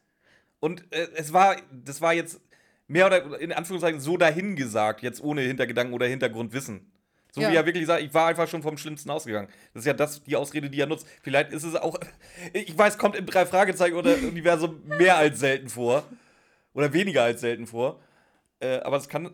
[0.59, 2.39] Und äh, es war, das war jetzt
[2.91, 6.91] mehr oder in Anführungszeichen so dahingesagt, jetzt ohne Hintergedanken oder Hintergrundwissen.
[7.31, 7.49] So Ja.
[7.51, 9.47] wie er wirklich sagt, ich war einfach schon vom Schlimmsten ausgegangen.
[9.73, 11.07] Das ist ja das, die Ausrede, die er nutzt.
[11.21, 11.97] Vielleicht ist es auch,
[12.53, 16.03] ich weiß, kommt im drei Fragezeichen oder Universum mehr als selten vor.
[16.73, 18.01] Oder weniger als selten vor.
[18.59, 19.33] Äh, aber es kann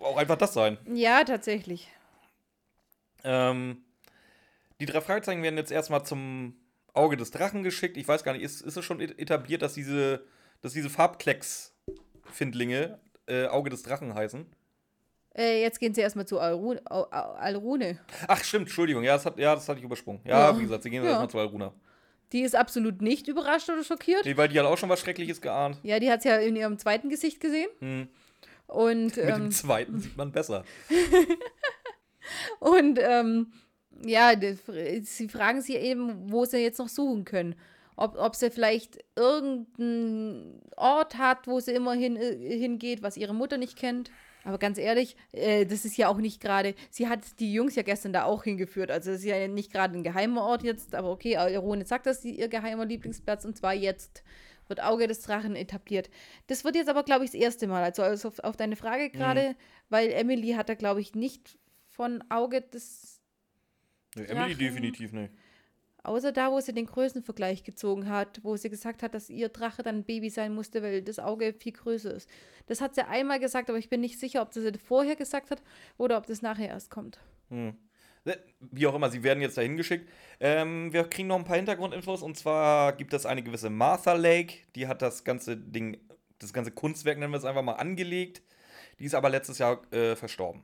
[0.00, 0.78] auch einfach das sein.
[0.92, 1.88] Ja, tatsächlich.
[3.24, 3.82] Ähm,
[4.80, 6.56] die drei Fragezeichen werden jetzt erstmal zum
[6.92, 7.96] Auge des Drachen geschickt.
[7.96, 10.24] Ich weiß gar nicht, ist, ist es schon et- etabliert, dass diese,
[10.60, 10.90] dass diese
[12.32, 14.46] Farbklecks-Findlinge äh, Auge des Drachen heißen?
[15.34, 17.98] Äh, jetzt gehen sie erstmal zu Alru Al Al Alrune.
[18.28, 19.02] Ach, stimmt, Entschuldigung.
[19.04, 20.20] Ja, das, hat, ja, das hatte ich übersprungen.
[20.24, 20.58] Ja, Ja.
[20.58, 21.10] wie gesagt, sie gehen Ja.
[21.10, 21.72] erstmal zu Alruna.
[22.32, 24.24] Die ist absolut nicht überrascht oder schockiert.
[24.24, 25.78] Nee, weil die hat auch schon was Schreckliches geahnt.
[25.82, 27.68] Ja, die hat es ja in ihrem zweiten Gesicht gesehen.
[27.80, 28.08] Hm.
[28.66, 30.64] Und, Mit dem ähm, zweiten sieht man besser.
[32.60, 33.52] und ähm,
[34.04, 34.32] ja,
[35.02, 37.54] sie fragen sie eben, wo sie jetzt noch suchen können.
[37.96, 43.34] Ob, ob sie vielleicht irgendeinen Ort hat, wo sie immer hin, äh, hingeht, was ihre
[43.34, 44.10] Mutter nicht kennt.
[44.44, 46.74] Aber ganz ehrlich, äh, das ist ja auch nicht gerade.
[46.90, 48.90] Sie hat die Jungs ja gestern da auch hingeführt.
[48.90, 50.94] Also, es ist ja nicht gerade ein geheimer Ort jetzt.
[50.94, 53.44] Aber okay, Irone sagt, das ist ihr geheimer Lieblingsplatz.
[53.44, 54.24] Und zwar jetzt
[54.68, 56.10] wird Auge des Drachen etabliert.
[56.48, 57.84] Das wird jetzt aber, glaube ich, das erste Mal.
[57.84, 59.54] Also, also auf, auf deine Frage gerade,
[59.90, 63.20] weil Emily hat da, glaube ich, nicht von Auge des
[64.14, 65.32] Nee, Emily definitiv nicht.
[66.04, 69.82] Außer da, wo sie den Größenvergleich gezogen hat, wo sie gesagt hat, dass ihr Drache
[69.82, 72.28] dann ein Baby sein musste, weil das Auge viel größer ist.
[72.66, 75.50] Das hat sie einmal gesagt, aber ich bin nicht sicher, ob sie das vorher gesagt
[75.50, 75.62] hat
[75.98, 77.20] oder ob das nachher erst kommt.
[77.50, 77.76] Hm.
[78.24, 80.08] Äh, Wie auch immer, sie werden jetzt dahin geschickt.
[80.40, 84.58] Ähm, wir kriegen noch ein paar Hintergrundinfos und zwar gibt es eine gewisse Martha Lake,
[84.74, 85.98] die hat das ganze Ding,
[86.38, 88.42] das ganze Kunstwerk nennen wir es einfach mal angelegt.
[88.98, 90.62] Die ist aber letztes Jahr äh, verstorben.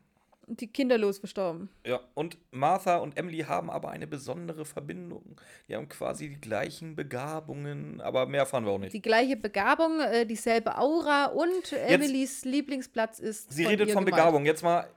[0.48, 1.68] Die kinderlos verstorben.
[1.86, 5.40] Ja, und Martha und Emily haben aber eine besondere Verbindung.
[5.68, 8.92] Die haben quasi die gleichen Begabungen, aber mehr erfahren wir auch nicht.
[8.92, 13.52] Die gleiche Begabung, äh, dieselbe Aura und Emilys Lieblingsplatz ist.
[13.52, 14.04] Sie von redet von.
[14.04, 14.46] Begabung.
[14.46, 14.88] Jetzt mal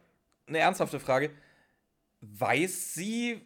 [0.48, 1.32] eine ernsthafte Frage.
[2.22, 3.42] Weiß sie,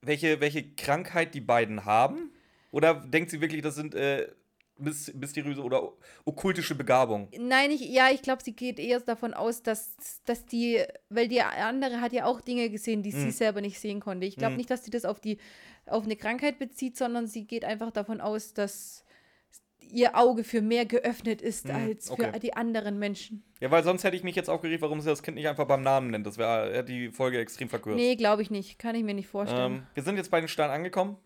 [0.00, 2.32] welche, welche Krankheit die beiden haben?
[2.72, 4.28] Oder denkt sie wirklich, das sind äh,
[4.80, 5.92] mysteriöse oder
[6.24, 7.28] okkultische Begabungen?
[7.38, 11.42] Nein, ich, ja, ich glaube, sie geht eher davon aus, dass, dass die, weil die
[11.42, 13.30] andere hat ja auch Dinge gesehen, die sie Hm.
[13.32, 14.26] selber nicht sehen konnte.
[14.26, 14.56] Ich glaube Hm.
[14.58, 15.38] nicht, dass sie das auf die,
[15.86, 19.04] auf eine Krankheit bezieht, sondern sie geht einfach davon aus, dass
[19.92, 22.38] ihr Auge für mehr geöffnet ist Hm, als für okay.
[22.40, 23.42] die anderen Menschen.
[23.60, 25.82] Ja, weil sonst hätte ich mich jetzt aufgeregt, warum sie das Kind nicht einfach beim
[25.82, 26.26] Namen nennt.
[26.26, 27.96] Das wäre hätte die Folge extrem verkürzt.
[27.96, 28.78] Nee, glaube ich nicht.
[28.78, 29.74] Kann ich mir nicht vorstellen.
[29.76, 31.16] Ähm, wir sind jetzt bei den Steinen angekommen.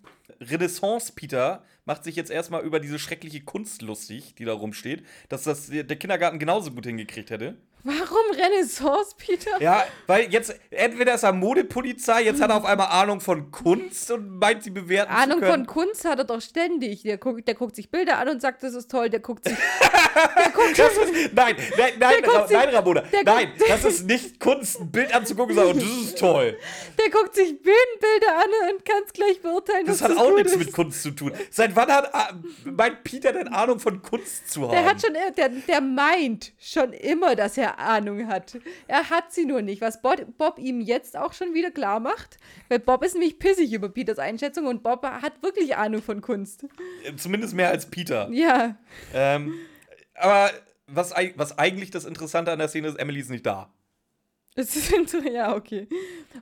[0.41, 5.45] Renaissance Peter macht sich jetzt erstmal über diese schreckliche Kunst lustig, die da rumsteht, dass
[5.45, 7.57] das der Kindergarten genauso gut hingekriegt hätte.
[7.87, 9.61] Warum Renaissance, Peter?
[9.61, 14.11] Ja, weil jetzt, entweder ist er Modepolizei, jetzt hat er auf einmal Ahnung von Kunst
[14.11, 15.66] und meint, sie bewerten Ahnung zu von können.
[15.66, 17.03] Kunst hat er doch ständig.
[17.03, 19.11] Der guckt, der guckt sich Bilder an und sagt, das ist toll.
[19.11, 19.55] Der guckt sich.
[20.39, 24.41] der guckt, Das ist, nein, nein, nein, Ra sich- nein, Ramona, nein, das ist nicht
[24.41, 26.59] Kunst, ein Bild anzugucken und sagen, das ist toll.
[26.99, 29.85] der guckt sich Bühnenbilder an und kann es gleich beurteilen.
[29.85, 30.59] Das hat auch gut nichts ist.
[30.59, 31.32] mit Kunst zu tun.
[31.51, 32.30] Seit wann hat ah,
[32.64, 34.70] meint Peter denn Ahnung von Kunst zu haben?
[34.72, 38.59] Der hat schon, der, der meint schon immer, dass er Ahnung hat.
[38.87, 42.39] Er hat sie nur nicht, was Bob, Bob ihm jetzt auch schon wieder klar macht.
[42.68, 46.66] Weil Bob ist nämlich pissig über Peters Einschätzung und Bob hat wirklich Ahnung von Kunst.
[47.16, 48.29] Zumindest mehr als Peter.
[48.31, 48.77] Ja,
[49.12, 49.55] Ähm,
[50.14, 50.51] aber
[50.87, 53.70] was, was eigentlich das Interessante an der Szene ist, Emily ist nicht da.
[55.33, 55.89] ja, okay.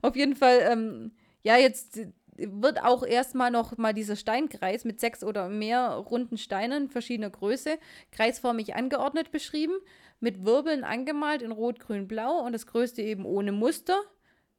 [0.03, 1.12] Auf jeden Fall, ähm,
[1.43, 1.99] ja, jetzt
[2.37, 7.78] wird auch erstmal noch mal dieser Steinkreis mit sechs oder mehr runden Steinen verschiedener Größe
[8.11, 9.74] kreisförmig angeordnet beschrieben,
[10.23, 14.01] mit Wirbeln angemalt in Rot, Grün, Blau und das größte eben ohne Muster,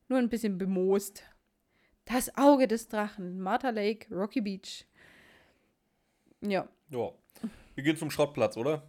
[0.10, 1.24] nur ein bisschen bemoost.
[2.04, 4.86] Das Auge des Drachen, Martha Lake, Rocky Beach.
[6.42, 6.68] Ja.
[6.90, 7.12] Ja.
[7.76, 8.84] Wir gehen zum Schrottplatz, oder?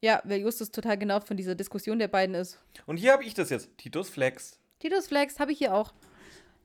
[0.00, 2.62] Ja, weil Justus total genervt von dieser Diskussion der beiden ist.
[2.86, 3.76] Und hier habe ich das jetzt.
[3.76, 4.60] Titus Flex.
[4.78, 5.92] Titus Flex habe ich hier auch.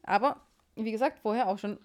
[0.04, 0.40] Aber,
[0.76, 1.80] wie gesagt, vorher auch schon.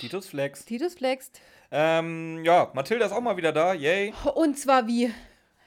[0.00, 0.66] Titus Flex.
[0.66, 1.40] Titus flext.
[1.70, 3.74] Ähm, ja, Mathilda ist auch mal wieder da.
[3.74, 4.12] Yay.
[4.34, 5.12] Und zwar wie.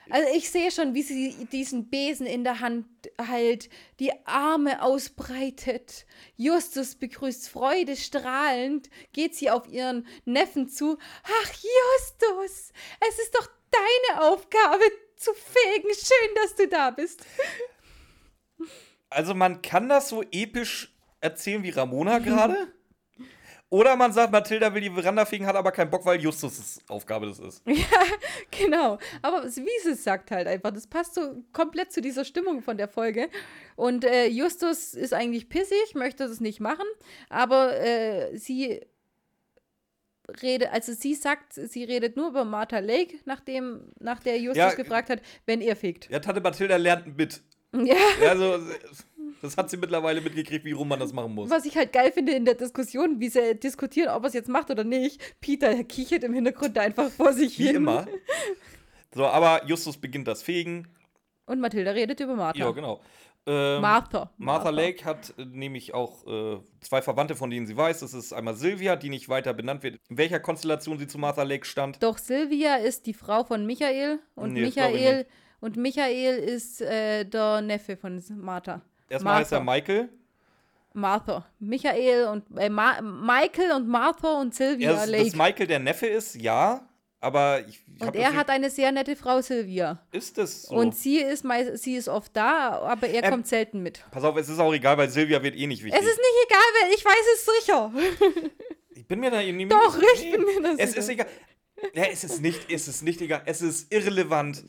[0.10, 2.86] Also ich sehe schon, wie sie diesen Besen in der Hand
[3.18, 3.70] hält,
[4.01, 6.06] die Arme ausbreitet.
[6.36, 10.97] Justus begrüßt freudestrahlend, geht sie auf ihren Neffen zu.
[11.24, 12.74] Ach, Justus,
[13.10, 14.84] es ist doch deine Aufgabe
[15.16, 15.89] zu fegen.
[15.93, 17.26] Schön, dass du da bist.
[19.10, 22.74] Also man kann das so episch erzählen wie Ramona gerade.
[23.74, 27.26] Oder man sagt, Mathilda will die Veranda fegen, hat aber keinen Bock, weil Justus' Aufgabe
[27.26, 27.63] das ist.
[28.51, 32.61] Genau, aber wie sie es sagt halt einfach, das passt so komplett zu dieser Stimmung
[32.61, 33.30] von der Folge.
[33.76, 36.86] Und äh, Justus ist eigentlich pissig, möchte das nicht machen,
[37.30, 38.80] aber äh, sie
[40.43, 44.74] redet, also sie sagt, sie redet nur über Martha Lake, nachdem, nach der Justus Ja,
[44.76, 46.11] gefragt hat, wenn er fegt.
[46.11, 47.41] Ja, Tante Mathilda lernt mit.
[47.74, 48.59] Ja, Ja, Also,
[49.44, 51.50] das hat sie mittlerweile mitgekriegt, wie rum man das machen muss.
[51.50, 54.48] was ich halt geil finde in der Diskussion, wie sie diskutieren, ob er es jetzt
[54.48, 55.22] macht oder nicht.
[55.41, 57.76] Peter kichert im Hintergrund einfach vor sich Wie hin.
[57.78, 58.08] immer.
[59.16, 60.88] So, aber Justus beginnt das Fegen.
[61.46, 62.58] Und Mathilda redet über Martha.
[62.58, 63.00] Ja, genau.
[63.46, 64.32] Ähm, Martha.
[64.38, 68.00] Martha Lake hat äh, nämlich auch äh, zwei Verwandte, von denen sie weiß.
[68.00, 71.44] Das ist einmal Sylvia, die nicht weiter benannt wird, in welcher Konstellation sie zu Martha
[71.44, 72.02] Lake stand.
[72.02, 75.28] Doch Sylvia ist die Frau von Michael und Nee, Michael
[75.60, 78.82] und Michael ist äh, der Neffe von Martha.
[79.14, 79.59] Erstmal heißt er.
[79.61, 80.09] Michael.
[80.93, 81.45] Martha.
[81.59, 85.24] Michael und äh, Ma Michael und Martha und Sylvia Er, Lake.
[85.26, 86.88] dass Michael der Neffe ist, ja.
[87.20, 89.97] Aber ich hab und das er hat eine sehr nette Frau Sylvia.
[90.11, 90.76] Ist es so?
[90.76, 91.45] Und sie ist
[91.76, 94.03] sie ist oft da, aber er Ähm, kommt selten mit.
[94.11, 95.99] Pass auf, es ist auch egal, weil Sylvia wird eh nicht wichtig.
[96.01, 97.91] Es ist nicht egal, weil ich weiß es sicher.
[98.93, 100.99] ich bin mir da Doch, nicht- ich bin mir das Es sicher.
[100.99, 101.28] ist egal.
[101.93, 103.41] Ja, es ist nicht, es ist nicht egal.
[103.45, 104.64] Es ist irrelevant.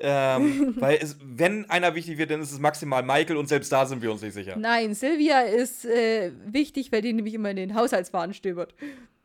[0.00, 3.84] Ähm, weil es, wenn einer wichtig wird, dann ist es maximal Michael und selbst da
[3.84, 4.56] sind wir uns nicht sicher.
[4.56, 8.74] Nein, Sylvia ist äh, wichtig, weil die nämlich immer in den Haushaltswaren stöbert.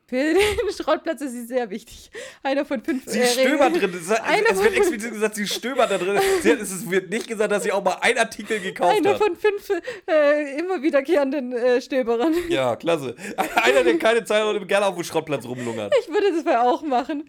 [0.07, 2.11] Für den Schrottplatz ist sie sehr wichtig.
[2.43, 3.03] Einer von fünf.
[3.07, 3.91] Sie äh, stöbert drin.
[3.99, 6.19] Es, Einer es wird explizit gesagt, sie stöbert da drin.
[6.43, 9.17] Es wird nicht gesagt, dass sie auch mal einen Artikel gekauft Einer hat.
[9.17, 9.67] von fünf
[10.07, 12.35] äh, immer wiederkehrenden äh, Stöberern.
[12.49, 13.15] Ja, klasse.
[13.55, 15.91] Einer, der keine Zeit hat und gerne auf dem Schrottplatz rumlungert.
[16.01, 17.27] Ich würde das mal auch machen.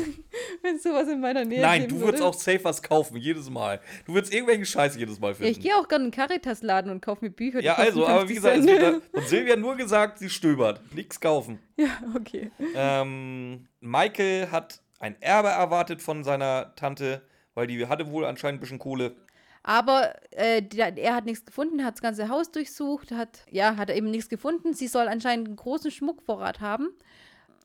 [0.62, 2.24] Wenn es sowas in meiner Nähe Nein, du würdest würde.
[2.26, 3.80] auch safe was kaufen, jedes Mal.
[4.06, 5.52] Du würdest irgendwelchen Scheiß jedes Mal Ja, finden.
[5.52, 7.60] ich gehe auch gerne in den Caritas-Laden und kaufe mir Bücher.
[7.60, 10.80] Ja, also, aber wie 50 gesagt, es wird da, und Silvia nur gesagt, sie stöbert.
[10.94, 11.58] Nichts kaufen.
[11.78, 12.50] Ja, okay.
[12.74, 17.20] Ähm, Michael hat ein Erbe erwartet von seiner Tante,
[17.54, 19.14] weil die hatte wohl anscheinend ein bisschen Kohle.
[19.62, 23.96] Aber äh, er hat nichts gefunden, hat das ganze Haus durchsucht, hat, ja, hat er
[23.96, 24.74] eben nichts gefunden.
[24.74, 26.88] Sie soll anscheinend einen großen Schmuckvorrat haben.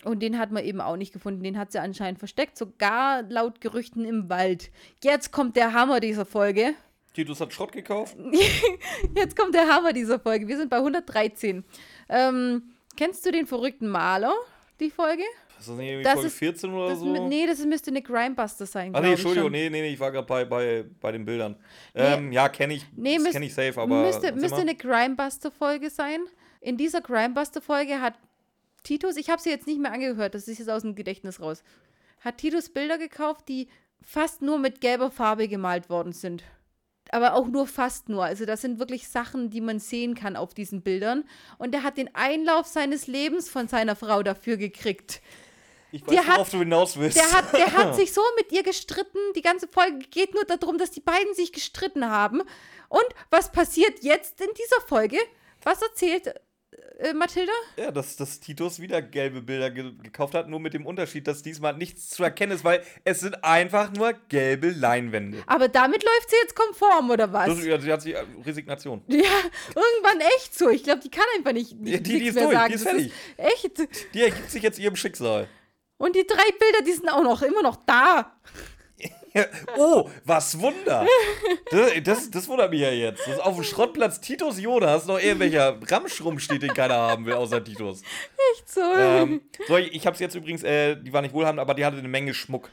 [0.04, 1.44] Und den hat man eben auch nicht gefunden.
[1.44, 4.72] Den hat sie anscheinend versteckt, sogar laut Gerüchten im Wald.
[5.04, 6.74] Jetzt kommt der Hammer dieser Folge.
[7.14, 8.18] Titus hat Schrott gekauft.
[9.16, 10.48] Jetzt kommt der Hammer dieser Folge.
[10.48, 11.64] Wir sind bei 113.
[12.10, 12.64] Ähm,
[12.96, 14.34] kennst du den verrückten Maler,
[14.80, 15.24] die Folge?
[15.60, 17.06] Ist das nicht irgendwie Das Folge ist- 14 oder so?
[17.06, 18.96] mi- Nee, das müsste eine Grimebuster sein.
[18.96, 21.56] Ah, nee, Entschuldigung, nee, nee, nee, ich war gerade bei, bei, bei den Bildern.
[21.94, 24.02] Ähm, ja, kenne ich, Nee, das kenne ich safe, aber.
[24.04, 26.20] müsste, müsste eine Grimebuster-Folge sein.
[26.62, 28.16] In dieser Grimebuster-Folge hat
[28.84, 31.64] Titus, ich habe sie jetzt nicht mehr angehört, das ist jetzt aus dem Gedächtnis raus,
[32.22, 33.68] hat Titus Bilder gekauft, die
[34.02, 36.44] fast nur mit gelber Farbe gemalt worden sind.
[37.12, 38.24] Aber auch nur fast nur.
[38.24, 41.26] Also das sind wirklich Sachen, die man sehen kann auf diesen Bildern.
[41.58, 45.22] Und er hat den Einlauf seines Lebens von seiner Frau dafür gekriegt.
[45.92, 47.18] Ich weiß, Der hat- worauf du hinaus willst.
[47.18, 49.20] Der hat, der hat sich so mit ihr gestritten.
[49.36, 52.44] Die ganze Folge geht nur darum, dass die beiden sich gestritten haben.
[52.88, 55.18] Und was passiert jetzt in dieser Folge?
[55.64, 56.34] Was erzählt
[57.02, 57.52] äh, Mathilda?
[57.78, 61.42] Ja, dass, dass Titus wieder gelbe Bilder ge gekauft hat, nur mit dem Unterschied, dass
[61.44, 65.44] diesmal nichts zu erkennen ist, weil es sind einfach nur gelbe Leinwände.
[65.48, 67.48] Aber damit läuft sie jetzt konform, oder was?
[67.48, 69.02] Das, ja, sie hat sich äh, Resignation.
[69.08, 70.70] ja, irgendwann echt so.
[70.70, 72.70] Ich glaube, die kann einfach nicht, nicht Ja, die- die ist mehr durch, sagen.
[72.70, 73.12] die ist fertig.
[73.38, 74.14] echt.
[74.14, 75.48] Die ergibt sich jetzt ihrem Schicksal.
[75.98, 78.36] Und die drei Bilder, die sind auch noch immer noch da.
[79.78, 81.06] Oh, was Wunder!
[81.70, 83.22] Das, das, das wundert mich ja jetzt.
[83.22, 87.34] Das ist auf dem Schrottplatz Titus Jonas noch irgendwelcher Ramsch rumsteht, den keiner haben will,
[87.34, 88.02] außer Titus.
[88.54, 88.82] Echt so.
[88.82, 91.98] Ähm, so, ich, ich hab's jetzt übrigens, äh, die war nicht wohlhabend, aber die hatte
[91.98, 92.70] eine Menge Schmuck.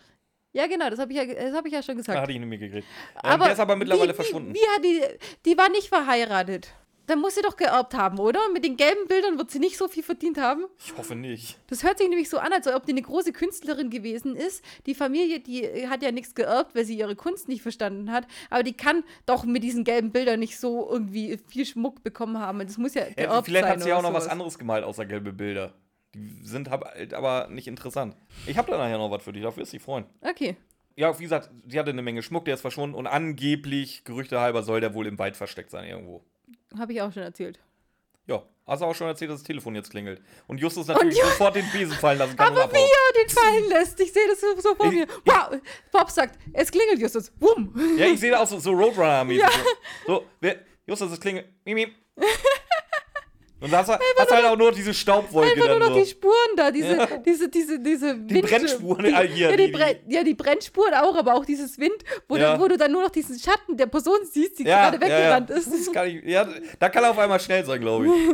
[0.53, 2.19] ja, genau, das habe ich, ja, das hab ich ja schon Da gesagt.
[2.21, 2.87] hatte ich nämlich gekriegt.
[3.25, 4.55] Ähm, der ist aber mittlerweile wie, verschwunden.
[4.55, 5.19] Wie, wie hat die,
[5.51, 6.73] die war nicht verheiratet.
[7.09, 8.39] Dann muss sie doch geerbt haben, oder?
[8.53, 10.67] Mit den gelben Bildern wird sie nicht so viel verdient haben.
[10.79, 11.59] Ich hoffe nicht.
[11.69, 14.63] Das hört sich nämlich so an, als ob die eine große Künstlerin gewesen ist.
[14.87, 18.29] Die Familie, die äh, hat ja nichts geerbt, weil sie ihre Kunst nicht verstanden hat.
[18.51, 22.59] Aber die kann doch mit diesen gelben Bildern nicht so irgendwie viel Schmuck bekommen haben.
[22.61, 24.33] Das muss ja geerbt Ja, vielleicht sein hat sie ja auch noch was sowas.
[24.33, 25.73] anderes gemalt, außer gelbe Bilder.
[26.15, 28.17] Die sind halt aber nicht interessant.
[28.47, 30.05] Ich habe da nachher noch was für dich, dafür ist sie freuen.
[30.21, 30.57] Okay.
[30.97, 34.63] Ja, wie gesagt, sie hatte eine Menge Schmuck, der ist verschwunden und angeblich, Gerüchte halber,
[34.63, 36.25] soll der wohl im Wald versteckt sein irgendwo.
[36.79, 37.59] Habe ich auch schon erzählt.
[38.27, 40.21] Ja, hast du auch schon erzählt, dass das Telefon jetzt klingelt.
[40.47, 42.53] Und Justus natürlich Ju- sofort den Besen fallen lassen kann.
[42.53, 45.05] und Aber wie er den fallen lässt, ich sehe das so, so vor Ich- mir.
[45.05, 45.59] ich- Wow,
[45.91, 47.33] Bob sagt, es klingelt, Justus.
[47.41, 47.73] Wumm.
[47.97, 49.39] Ja, ich sehe da auch so, so Roadrunner-mäßig.
[49.41, 49.51] Ja.
[50.07, 51.47] So, wer, Justus, es klingelt.
[51.65, 51.95] Miep.
[53.61, 56.01] Und da hast du hast halt auch nur diese Staubwolke Einfach nur noch so.
[56.01, 57.07] die Spuren da, diese, Ja.
[57.19, 60.95] diese, diese, diese Die Brennspuren, die, ja, hier, ja, die, die- Brenn, ja, die Brennspuren
[60.95, 61.97] auch, aber auch dieses Wind,
[62.29, 62.57] wo, Ja.
[62.57, 65.73] du, wo du dann nur noch diesen Schatten der Person siehst, die gerade weggerannt ist.
[65.73, 66.49] Das kann ich, ja,
[66.79, 68.13] da kann er auf einmal schnell sein, glaube ich.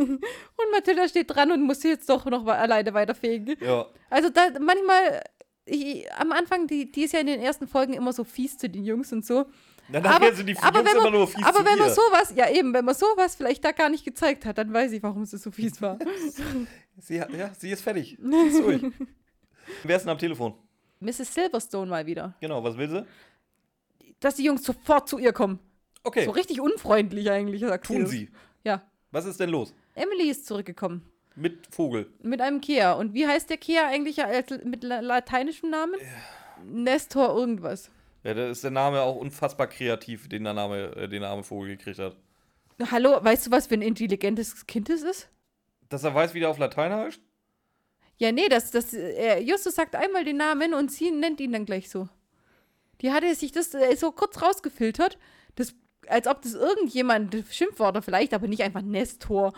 [0.58, 3.56] Und Mathilda steht dran und muss jetzt doch noch mal alleine weiterfegen.
[3.60, 3.86] Ja.
[4.10, 5.22] Also da manchmal,
[5.64, 8.68] ich, am Anfang, die, die ist ja in den ersten Folgen immer so fies zu
[8.68, 9.46] den Jungs und so.
[9.88, 12.32] Dann nachher sind die aber Jungs wenn man, immer nur fies aber wenn man sowas,
[12.34, 15.24] ja eben, wenn man sowas vielleicht da gar nicht gezeigt hat, dann weiß ich, warum
[15.26, 15.98] sie so fies war.
[16.98, 18.16] Sie, hat- ja, sie ist fertig.
[18.22, 18.80] Sie ist durch.
[19.82, 20.54] Wer ist denn am Telefon?
[21.00, 21.34] Mrs.
[21.34, 22.34] Silverstone mal wieder.
[22.40, 23.04] Genau, was will sie?
[24.20, 25.58] Dass die Jungs sofort zu ihr kommen.
[26.04, 28.30] Okay, So richtig unfreundlich eigentlich, sagt tun sie.
[28.62, 28.82] Ja.
[29.10, 29.74] Was ist denn los?
[29.96, 31.02] Emily ist zurückgekommen.
[31.34, 32.08] Mit Vogel.
[32.22, 32.92] Mit einem Kea.
[32.92, 34.18] Und wie heißt der Kea eigentlich
[34.62, 35.96] mit la lateinischem Namen?
[36.64, 37.90] Nestor irgendwas.
[38.24, 41.44] Ja, da ist der Name auch unfassbar kreativ, den der Name, äh, den der arme
[41.44, 42.16] Vogel gekriegt hat.
[42.90, 45.28] Hallo, weißt du, was für ein intelligentes Kind es ist?
[45.90, 47.20] Dass er weiß, wie der auf Latein heißt?
[48.16, 51.66] Ja, nee, das, das, äh, Justus sagt einmal den Namen und sie nennt ihn dann
[51.66, 52.08] gleich so.
[53.00, 55.18] Die hatte sich das äh, so kurz rausgefiltert,
[55.56, 55.74] das,
[56.06, 59.52] als ob das irgendjemand, Schimpfwörter vielleicht, aber nicht einfach Nestor.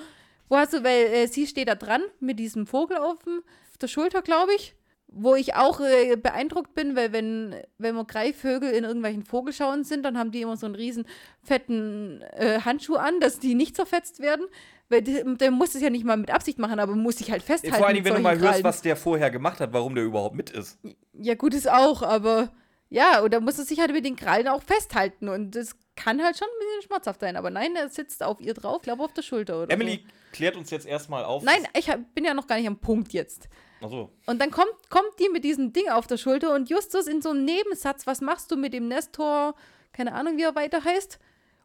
[0.48, 3.78] Wo hast du, weil äh, sie steht da dran mit diesem Vogel auf, dem, auf
[3.78, 4.74] der Schulter, glaube ich.
[5.08, 10.04] Wo ich auch äh, beeindruckt bin, weil wenn, wenn wir Greifvögel in irgendwelchen Vogelschauen sind,
[10.04, 11.06] dann haben die immer so einen riesen
[11.42, 14.46] fetten äh, Handschuh an, dass die nicht zerfetzt werden.
[14.88, 17.76] Weil der muss es ja nicht mal mit Absicht machen, aber muss sich halt festhalten.
[17.76, 18.64] Vor allen Dingen, mit wenn du mal solchen hörst, Krallen.
[18.64, 20.78] was der vorher gemacht hat, warum der überhaupt mit ist.
[21.12, 22.52] Ja, gut ist auch, aber
[22.88, 25.28] ja, und da muss es sich halt mit den Krallen auch festhalten.
[25.28, 27.36] Und das kann halt schon ein bisschen schmerzhaft sein.
[27.36, 30.70] Aber nein, er sitzt auf ihr drauf, glaube auf der Schulter oder Emily klärt uns
[30.70, 31.42] jetzt erstmal auf.
[31.42, 31.46] so.
[31.46, 33.48] Nein, ich hab, bin ja noch gar nicht am Punkt jetzt.
[33.80, 34.10] Achso.
[34.26, 37.30] Und dann kommt, kommt die mit diesem Ding auf der Schulter und Justus in so
[37.30, 39.54] einem Nebensatz, was machst du mit dem Nestor?
[39.92, 41.18] Keine Ahnung, wie er weiter heißt.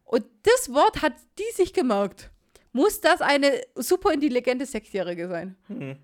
[0.03, 2.31] Und das Wort hat die sich gemerkt.
[2.73, 5.55] Muss das eine super intelligente Sechsjährige sein?
[5.67, 5.97] Mhm.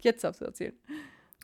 [0.00, 0.78] Jetzt darfst du erzählen.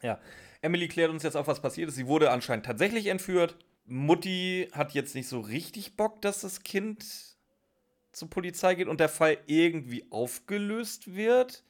[0.02, 0.20] Ja.
[0.62, 1.96] Emily klärt uns jetzt auf, was passiert ist.
[1.96, 3.56] Sie wurde anscheinend tatsächlich entführt.
[3.84, 7.04] Mutti hat jetzt nicht so richtig Bock, dass das Kind
[8.12, 11.62] zur Polizei geht und der Fall irgendwie aufgelöst wird.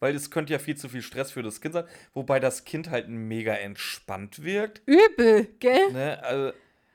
[0.00, 1.84] Weil es könnte ja viel zu viel Stress für das Kind sein.
[2.14, 4.82] Wobei das Kind halt mega entspannt wirkt.
[4.86, 5.92] Übel, gell?
[5.92, 6.22] Ne?
[6.22, 6.52] Also,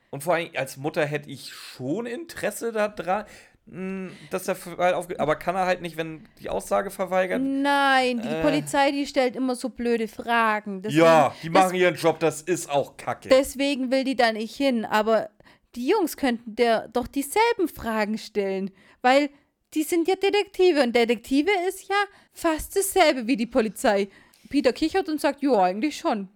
[0.10, 3.26] und vor allem als Mutter hätte ich schon Interesse daran,
[3.66, 5.20] mh, dass der Fall aufgeht.
[5.20, 7.42] Aber kann er halt nicht, wenn die Aussage verweigert.
[7.42, 8.42] Nein, die Äh.
[8.42, 10.82] Polizei, die stellt immer so blöde Fragen.
[10.82, 13.28] Deswegen, ja, die machen ihren Job, das ist auch kacke.
[13.28, 14.86] Deswegen will die da nicht hin.
[14.86, 15.30] Aber
[15.76, 18.72] die Jungs könnten der doch dieselben Fragen stellen.
[19.02, 19.30] Weil
[19.74, 20.84] die sind ja Detektive.
[20.84, 21.96] Und Detektive ist ja
[22.32, 24.10] fast dasselbe wie die Polizei.
[24.50, 26.30] Peter kichert und sagt, ja, eigentlich schon.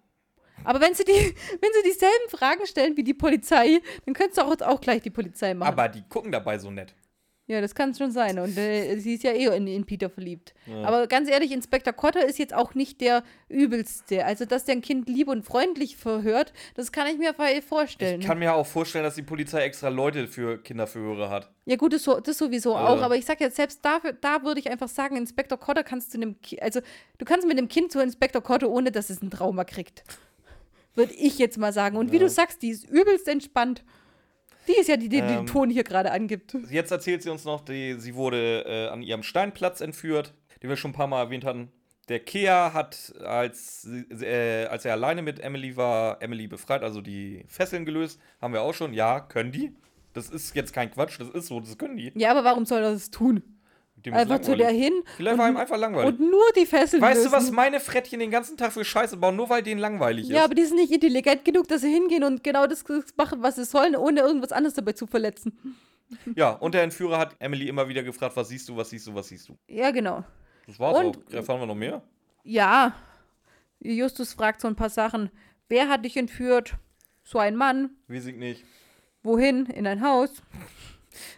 [0.63, 1.11] Aber wenn sie, die,
[1.61, 5.09] wenn sie dieselben Fragen stellen wie die Polizei, dann könntest du auch, auch gleich die
[5.09, 5.69] Polizei machen.
[5.69, 6.93] Aber die gucken dabei so nett.
[7.49, 8.39] Ja, das kann schon sein.
[8.39, 10.53] Und äh, sie ist ja eh in, in Peter verliebt.
[10.65, 10.83] Ja.
[10.83, 14.25] Aber ganz ehrlich, Inspektor Cotter ist jetzt auch nicht der übelste.
[14.25, 18.19] Also, dass der ein Kind lieb und freundlich verhört, das kann ich mir vorstellen.
[18.19, 21.49] Ich kann mir auch vorstellen, dass die Polizei extra Leute für Kinderverhöre hat.
[21.65, 22.85] ja, gut, das, das sowieso Ja.
[22.87, 23.01] auch.
[23.01, 26.17] Aber ich sag jetzt, selbst dafür, da würde ich einfach sagen, Inspektor Cotter kannst du
[26.17, 26.81] einem Kind, also
[27.17, 30.03] du kannst mit dem Kind zu Inspektor Cotter, ohne dass es ein Trauma kriegt.
[30.95, 31.95] Würde ich jetzt mal sagen.
[31.95, 32.23] Und wie Ja.
[32.23, 33.83] du sagst, die ist übelst entspannt.
[34.67, 35.27] Die ist ja die, die Ähm.
[35.27, 36.55] den Ton hier gerade angibt.
[36.69, 40.77] Jetzt erzählt sie uns noch, die, sie wurde äh, an ihrem Steinplatz entführt, den wir
[40.77, 41.71] schon ein paar Mal erwähnt hatten.
[42.09, 43.85] Der Kea hat, als,
[44.21, 48.19] äh, als er alleine mit Emily war, Emily befreit, also die Fesseln gelöst.
[48.41, 48.93] Haben wir auch schon.
[48.93, 49.75] Ja, können die.
[50.13, 52.11] Das ist jetzt kein Quatsch, das ist so, das können die.
[52.15, 53.43] Ja, aber warum soll er das tun?
[54.11, 56.19] Einfach zu der hin Vielleicht war ihm einfach langweilig.
[56.19, 57.31] und nur die Fesseln Weißt lösen.
[57.31, 60.31] du, was meine Frettchen den ganzen Tag für Scheiße bauen, nur weil denen langweilig ist?
[60.35, 62.85] Ja, aber die sind nicht intelligent genug, dass sie hingehen und genau das
[63.17, 65.57] machen, was sie sollen, ohne irgendwas anderes dabei zu verletzen.
[66.35, 69.13] Ja, und der Entführer hat Emily immer wieder gefragt, was siehst du, was siehst du,
[69.15, 69.57] was siehst du.
[69.67, 70.23] Ja, genau.
[70.67, 71.33] Das war's Und- auch.
[71.33, 72.01] Erfahren wir noch mehr?
[72.43, 72.93] Ja,
[73.79, 75.29] Justus fragt so ein paar Sachen.
[75.67, 76.75] Wer hat dich entführt?
[77.23, 77.89] So ein Mann.
[78.07, 78.63] Weiß ich nicht.
[79.21, 79.65] Wohin?
[79.65, 80.29] In ein Haus.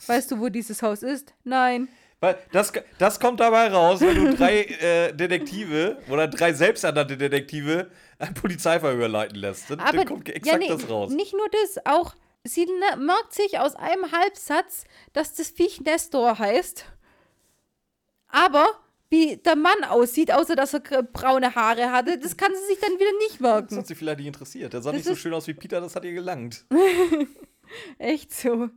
[0.07, 1.33] Weißt du, wo dieses Haus ist?
[1.43, 1.87] Nein.
[2.21, 7.89] Weil das, das kommt dabei raus, wenn du drei äh, Detektive oder drei selbsternannte Detektive
[8.17, 9.69] ein Polizeiverhör leiten lässt.
[9.69, 11.11] Dann, Aber dann kommt exakt ja, nee, das raus.
[11.11, 16.37] nicht nur das, auch sie ne- merkt sich aus einem Halbsatz, dass das Viech Nestor
[16.39, 16.85] heißt.
[18.27, 18.67] Aber
[19.09, 22.99] wie der Mann aussieht, außer dass er braune Haare hatte, das kann sie sich dann
[22.99, 23.77] wieder nicht Das merken.
[23.77, 24.73] hat sie vielleicht nicht interessiert.
[24.73, 26.65] Der sah Das nicht so schön aus wie Peter, das hat ihr gelangt.
[27.97, 28.69] Echt so.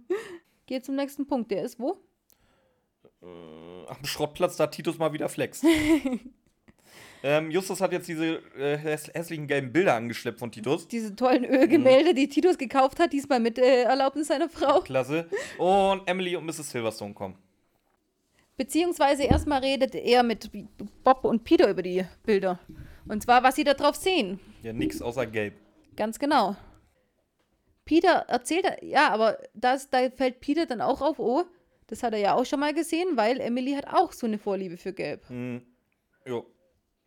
[0.67, 1.51] Geh zum nächsten Punkt.
[1.51, 1.99] Der ist wo?
[3.23, 5.63] Äh, Am Schrottplatz, da Titus mal wieder flex.
[7.23, 10.89] ähm, Justus hat jetzt diese äh, häss hässlichen gelben Bilder angeschleppt von Titus.
[10.89, 14.81] Diese tollen Ölgemälde, die Titus gekauft hat, diesmal mit äh, Erlaubnis seiner Frau.
[14.81, 15.29] Klasse.
[15.59, 16.71] Und Emily und Mrs.
[16.71, 17.37] Silverstone kommen.
[18.57, 20.51] Beziehungsweise erstmal redet er mit
[21.05, 22.61] Bob und Peter über die Bilder.
[23.09, 24.41] Und zwar, was sie da drauf sehen.
[24.63, 25.55] Ja, nix außer gelb.
[25.97, 26.57] Ganz genau.
[27.85, 31.45] Peter erzählt, ja, aber das, da fällt Peter dann auch auf, oh,
[31.93, 34.77] das hat er ja auch schon mal gesehen, weil Emily hat auch so eine Vorliebe
[34.79, 35.29] für Gelb.
[35.29, 35.61] Hm.
[36.27, 36.47] Jo.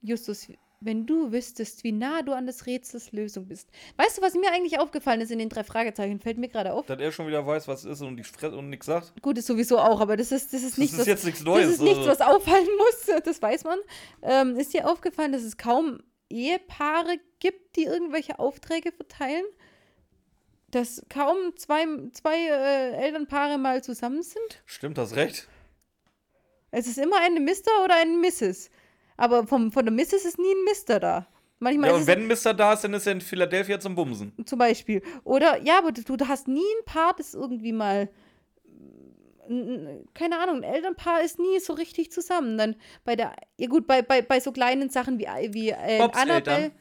[0.02, 0.48] Justus,
[0.82, 3.70] wenn du wüsstest, wie nah du an des Rätsels Lösung bist.
[3.98, 6.20] Weißt du, was mir eigentlich aufgefallen ist in den drei Fragezeichen?
[6.20, 6.86] Fällt mir gerade auf.
[6.86, 9.20] Dass er schon wieder weiß, was es ist und, Fre- und nichts sagt.
[9.24, 11.44] Gut, ist sowieso auch, aber das ist, das ist Das nichts, ist was, jetzt nichts
[11.44, 11.66] Neues.
[11.66, 12.10] das ist nichts, also.
[12.12, 13.80] was auffallen muss, das weiß man.
[14.22, 19.46] Ähm, ist dir aufgefallen, dass es kaum Ehepaare gibt, die irgendwelche Aufträge verteilen?
[20.72, 24.64] Dass kaum zwei, zwei äh, Elternpaare mal zusammen sind?
[24.66, 25.48] Stimmt, hast recht.
[26.72, 28.70] Es ist immer eine Mister oder ein Mrs.
[29.18, 30.26] Aber vom, von der Mrs.
[30.26, 31.28] ist nie ein Mister da.
[31.60, 32.54] Manchmal Ja, ist und wenn Mr.
[32.54, 34.34] da ist, dann ist er in Philadelphia zum Bumsen.
[34.46, 35.02] zum Beispiel.
[35.24, 38.10] Oder, ja, aber du, du hast nie ein Paar, das irgendwie mal,
[40.14, 42.58] keine Ahnung, ein Elternpaar ist nie so richtig zusammen.
[42.58, 46.18] Dann bei der, ja gut, bei, bei, bei so kleinen Sachen wie, wie äh, Bobs
[46.20, 46.64] Annabelle.
[46.64, 46.72] Eltern.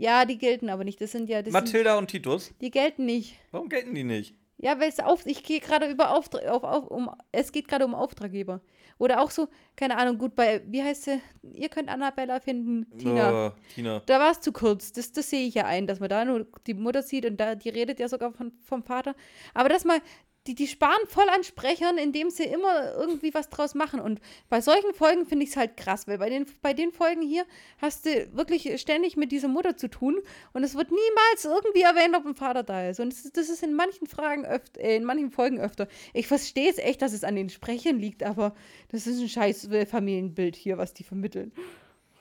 [0.00, 0.98] Ja, die gelten aber nicht.
[1.00, 2.54] Das sind ja, das sind, Mathilda und Titus.
[2.62, 3.36] die gelten nicht.
[3.50, 4.34] Warum gelten die nicht?
[4.56, 7.84] Ja, weil es auf, ich gehe gerade über Auftra auf, auf, um, es geht gerade
[7.84, 8.62] um Auftraggeber.
[8.96, 11.20] Oder auch so, keine Ahnung, gut, bei, wie heißt sie?
[11.54, 13.48] Ihr könnt Annabella finden, Tina.
[13.48, 14.02] Oh, Tina.
[14.06, 14.92] Da war es zu kurz.
[14.92, 17.54] Das, das sehe ich ja ein, dass man da nur die Mutter sieht und da,
[17.54, 19.14] die redet ja sogar von, vom Vater.
[19.52, 20.00] Aber das mal,
[20.46, 24.00] die, die sparen voll an Sprechern, indem sie immer irgendwie was draus machen.
[24.00, 27.20] Und bei solchen Folgen finde ich es halt krass, weil bei den, bei den Folgen
[27.20, 27.44] hier
[27.78, 30.18] hast du wirklich ständig mit dieser Mutter zu tun
[30.54, 33.00] und es wird niemals irgendwie erwähnt, ob ein Vater da ist.
[33.00, 35.88] Und das, ist- das ist in manchen Fragen öfter, äh, in manchen Folgen öfter.
[36.14, 38.54] Ich verstehe es echt, dass es an den Sprechern liegt, aber
[38.90, 41.52] das ist ein scheiß äh, Familienbild hier, was die vermitteln.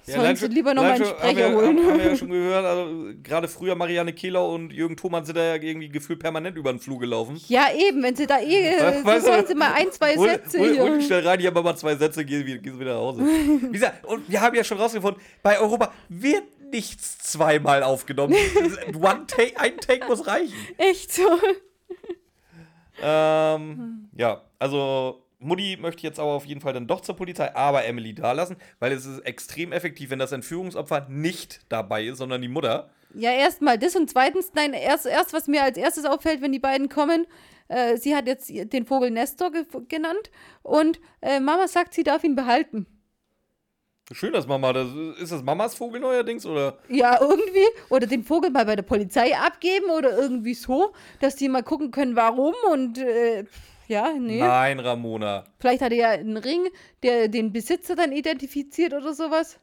[0.09, 1.77] Sollen allein sie lieber nochmal einen Sprecher holen.
[1.77, 5.37] Haben, haben wir ja schon gehört, also, gerade früher Marianne Kehler und Jürgen Thomann sind
[5.37, 7.39] da ja irgendwie gefühlt permanent über den Flur gelaufen.
[7.47, 10.29] Ja, eben, wenn sie da eh, äh, Weißt so sollen sie mal ein, zwei Hol-
[10.29, 10.81] Sätze hol- hier.
[10.83, 13.21] hol schnell rein, haben wir mal zwei Sätze, gehen Sie wieder nach Hause.
[13.61, 18.35] Wie gesagt, und wir haben ja schon rausgefunden, bei Europa wird nichts zweimal aufgenommen.
[19.01, 20.53] One take, ein Take muss reichen.
[20.77, 21.23] Echt so.
[23.01, 27.85] Ähm, ja, also Mutti möchte jetzt aber auf jeden Fall dann doch zur Polizei, aber
[27.85, 32.41] Emily da lassen, weil es ist extrem effektiv, wenn das Entführungsopfer nicht dabei ist, sondern
[32.41, 32.89] die Mutter.
[33.13, 36.59] Ja, erstmal das und zweitens, nein, erst, erst was mir als erstes auffällt, wenn die
[36.59, 37.25] beiden kommen,
[37.69, 40.29] äh, sie hat jetzt den Vogel Nestor ge genannt
[40.61, 42.85] und äh, Mama sagt, sie darf ihn behalten.
[44.11, 44.87] Schön, dass Mama, das,
[45.21, 46.79] ist das Mamas Vogel neuerdings oder?
[46.89, 47.65] Ja, irgendwie.
[47.89, 51.91] Oder den Vogel mal bei der Polizei abgeben oder irgendwie so, dass die mal gucken
[51.91, 53.45] können, warum und äh,
[53.89, 54.39] ja, nee.
[54.39, 55.43] Nein, Ramona.
[55.59, 56.67] Vielleicht hat er ja einen Ring,
[57.03, 59.59] der den Besitzer dann identifiziert oder sowas.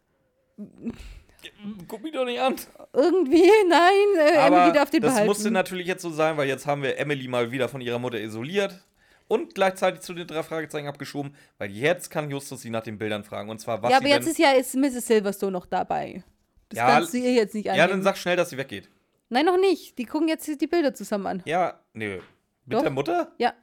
[1.88, 2.56] Guck mich doch nicht an.
[2.92, 3.90] Irgendwie, nein,
[4.34, 5.28] äh, Aber Emily darf den das behalten.
[5.28, 8.20] musste natürlich jetzt so sein, weil jetzt haben wir Emily mal wieder von ihrer Mutter
[8.20, 8.82] isoliert.
[9.28, 13.24] und gleichzeitig zu den drei Fragezeichen abgeschoben, weil jetzt kann Justus sie nach den Bildern
[13.24, 13.50] fragen.
[13.50, 15.06] Und zwar, was ja, aber sie jetzt ist ja ist Mrs.
[15.06, 16.22] Silverstone noch dabei.
[16.68, 17.90] Das Ja, kannst du ihr jetzt nicht Ja, annehmen.
[17.90, 18.88] dann sag schnell, dass sie weggeht.
[19.28, 19.98] Nein, noch nicht.
[19.98, 21.42] Die gucken jetzt die Bilder zusammen an.
[21.44, 22.20] Ja, nö.
[22.66, 22.82] Mit Doch.
[22.82, 23.32] der Mutter?
[23.38, 23.54] Ja,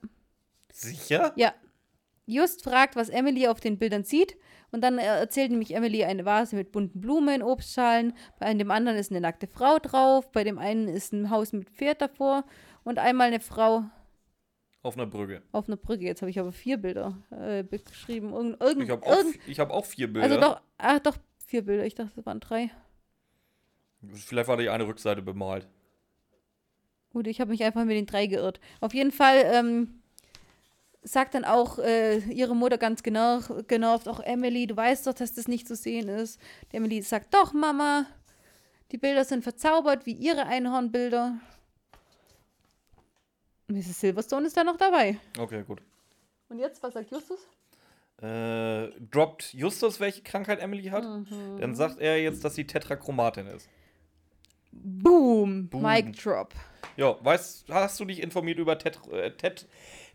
[0.73, 1.33] Sicher?
[1.35, 1.53] ja.
[2.25, 4.37] Just fragt, was Emily auf den Bildern sieht.
[4.71, 8.13] Und dann äh, erzählt nämlich Emily eine Vase mit bunten Blumen, Obstschalen.
[8.39, 10.31] Bei dem anderen ist eine nackte Frau drauf.
[10.31, 12.45] Bei dem einen ist ein Haus mit Pferd davor.
[12.85, 13.83] Und einmal eine Frau
[14.83, 15.43] Auf einer Brücke.
[15.51, 16.05] auf einer Brücke.
[16.05, 18.31] Jetzt habe ich aber vier Bilder äh, beschrieben.
[18.31, 20.23] Irgend, irgend, Ich habe auch, ich hab auch vier Bilder.
[20.29, 21.85] also doch, ach doch, vier Bilder.
[21.85, 22.71] Ich dachte, es waren drei.
[24.01, 25.67] Vielleicht war die eine Rückseite bemalt.
[27.11, 28.61] Gut, ich habe mich einfach mit den drei geirrt.
[28.81, 30.01] Auf jeden Fall ähm,
[31.03, 35.33] sagt dann auch äh, ihre Mutter ganz genau, genervt, auch Emily, du weißt doch, dass
[35.33, 36.39] das nicht zu sehen ist.
[36.71, 38.05] Die Emily sagt, doch, Mama,
[38.91, 41.35] die Bilder sind verzaubert, wie ihre Einhornbilder.
[43.67, 43.99] Mrs.
[43.99, 45.17] Silverstone ist da noch dabei.
[45.37, 45.81] Okay, gut.
[46.49, 47.39] Und jetzt, was sagt Justus?
[48.21, 51.03] Äh, droppt Justus, welche Krankheit Emily hat?
[51.03, 51.57] Mhm.
[51.59, 53.67] Dann sagt er jetzt, dass sie Tetrachromatin ist.
[54.71, 55.81] Boom, Boom.
[55.83, 56.53] Mic Drop.
[56.95, 59.67] Ja, weißt, hast du dich informiert über Tet äh, Tet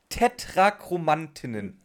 [0.09, 1.81] Tetrachromantinnen?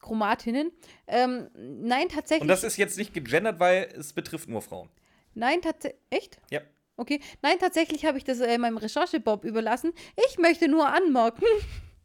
[0.00, 0.72] Chromatinnen.
[1.06, 2.42] Ähm, nein, tatsächlich.
[2.42, 4.90] Und das ist jetzt nicht gegendert, weil es betrifft nur Frauen.
[5.34, 6.00] Nein, tatsächlich.
[6.10, 6.40] Echt?
[6.50, 6.60] Ja.
[6.96, 7.20] Okay.
[7.40, 9.92] Nein, tatsächlich habe ich das äh, meinem Recherchebob überlassen.
[10.28, 11.46] Ich möchte nur anmerken,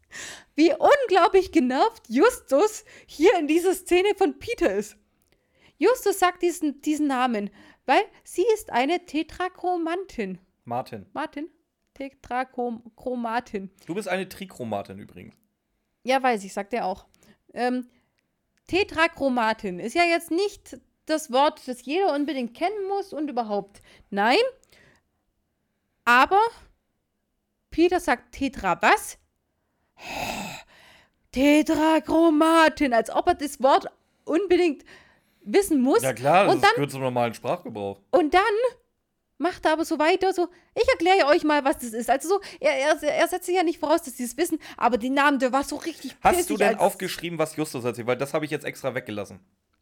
[0.55, 4.97] wie unglaublich genervt Justus hier in dieser Szene von Peter ist.
[5.77, 7.49] Justus sagt diesen, diesen Namen,
[7.85, 10.39] weil sie ist eine Tetrachromantin.
[10.65, 11.05] Martin.
[11.13, 11.49] Martin?
[11.93, 13.71] Tetrachromatin.
[13.85, 15.35] Du bist eine Trichromatin übrigens.
[16.07, 17.05] Ja, weiß ich, sagt er auch.
[17.53, 17.85] Ähm,
[18.67, 23.81] Tetrachromatin ist ja jetzt nicht das Wort, das jeder unbedingt kennen muss und überhaupt.
[24.09, 24.37] Nein.
[26.05, 26.39] Aber
[27.71, 29.17] Peter sagt Tetra was?
[31.33, 33.87] Tetrachromatin, als ob er das Wort
[34.23, 34.85] unbedingt
[35.41, 36.03] wissen muss.
[36.03, 37.99] Ja klar, das und dann, gehört zum normalen Sprachgebrauch.
[38.11, 38.41] und dann
[39.37, 42.09] macht er aber so weiter, so, ich erkläre euch mal, was das ist.
[42.09, 44.97] Also so, er, er, er setzt sich ja nicht voraus, dass sie es wissen, aber
[44.97, 48.07] die Namen, der war so richtig Hast du denn aufgeschrieben, was Justus erzählt?
[48.07, 49.39] Weil das habe ich jetzt extra weggelassen.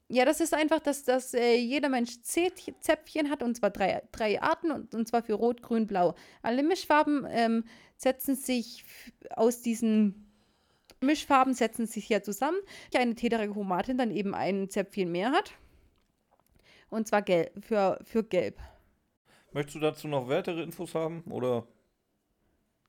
[0.07, 4.39] Ja, das ist einfach, dass, dass äh, jeder Mensch Zäpfchen hat, und zwar drei, drei
[4.39, 6.13] Arten, und, und zwar für Rot, Grün, Blau.
[6.43, 7.63] Alle Mischfarben ähm,
[7.97, 8.85] setzen sich
[9.31, 10.21] aus diesen
[11.01, 12.57] Mischfarben setzen sich ja zusammen.
[12.93, 15.53] Eine Tetrachromatin dann eben ein Zäpfchen mehr hat.
[16.89, 18.59] Und zwar gelb, für, für gelb.
[19.55, 21.23] Möchtest du dazu noch weitere Infos haben?
[21.29, 21.65] Oder?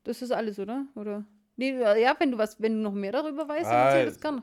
[0.03, 0.85] Das ist alles, oder?
[0.97, 1.25] Oder?
[1.55, 4.21] Nee, ja, wenn du was, wenn du noch mehr darüber weißt, dann erzähl das Also.
[4.21, 4.43] gerne.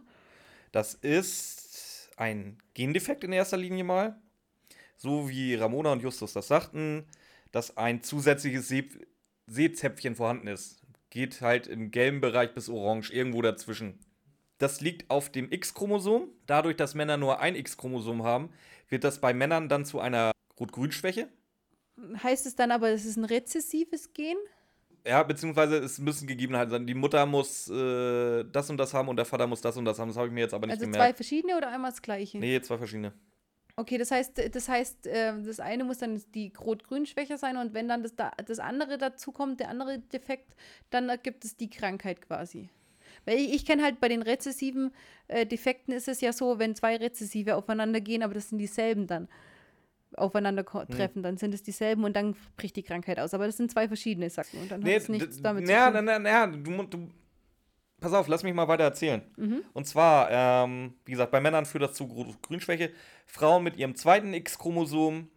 [0.72, 4.22] Das ist ein Gendefekt in erster Linie mal.
[4.96, 7.06] So wie Ramona und Justus das sagten,
[7.52, 8.88] dass ein zusätzliches See
[9.48, 10.80] Seezäpfchen vorhanden ist.
[11.10, 14.00] Geht halt im gelben Bereich bis orange, irgendwo dazwischen.
[14.60, 16.30] Das liegt auf dem X-Chromosom.
[16.46, 18.50] Dadurch, dass Männer nur ein X-Chromosom haben,
[18.88, 21.28] wird das bei Männern dann zu einer Rot-Grün-Schwäche.
[22.22, 24.38] Heißt es dann aber, es ist ein rezessives Gen?
[25.06, 26.88] Ja, beziehungsweise es müssen Gegebenheiten sein.
[26.88, 30.00] Die Mutter muss äh, das und das haben und der Vater muss das und das
[30.00, 30.08] haben.
[30.08, 31.16] Das habe ich mir jetzt aber nicht Also zwei gemerkt.
[31.18, 32.38] verschiedene oder einmal das gleiche?
[32.40, 33.14] Nee, zwei verschiedene.
[33.76, 37.88] Okay, das heißt, das heißt, äh, das eine muss dann die Rot-Grün-Schwäche sein und wenn
[37.88, 40.56] dann das, da, das andere dazu kommt, der andere Defekt,
[40.92, 42.70] dann ergibt es die Krankheit quasi.
[43.26, 44.94] Weil ich, ich kenne halt bei den rezessiven
[45.28, 49.08] äh, Defekten ist es ja so, wenn zwei Rezessive aufeinander gehen, aber das sind dieselben
[49.08, 49.28] dann
[50.18, 53.34] aufeinander ko- treffen, dann sind es dieselben und dann bricht die Krankheit aus.
[53.34, 56.02] Aber das sind zwei verschiedene Sachen und dann Nee, hat es nichts damit na, zu
[56.04, 56.24] na, tun.
[56.24, 57.10] na, na, du, mu- du.
[58.00, 59.22] Pass auf, lass mich mal weiter erzählen.
[59.38, 59.64] Mhm.
[59.72, 62.08] Und zwar, ähm, wie gesagt, bei Männern führt das zu
[62.42, 62.92] Grünschwäche.
[63.26, 65.30] Frauen mit ihrem zweiten X-Chromosom,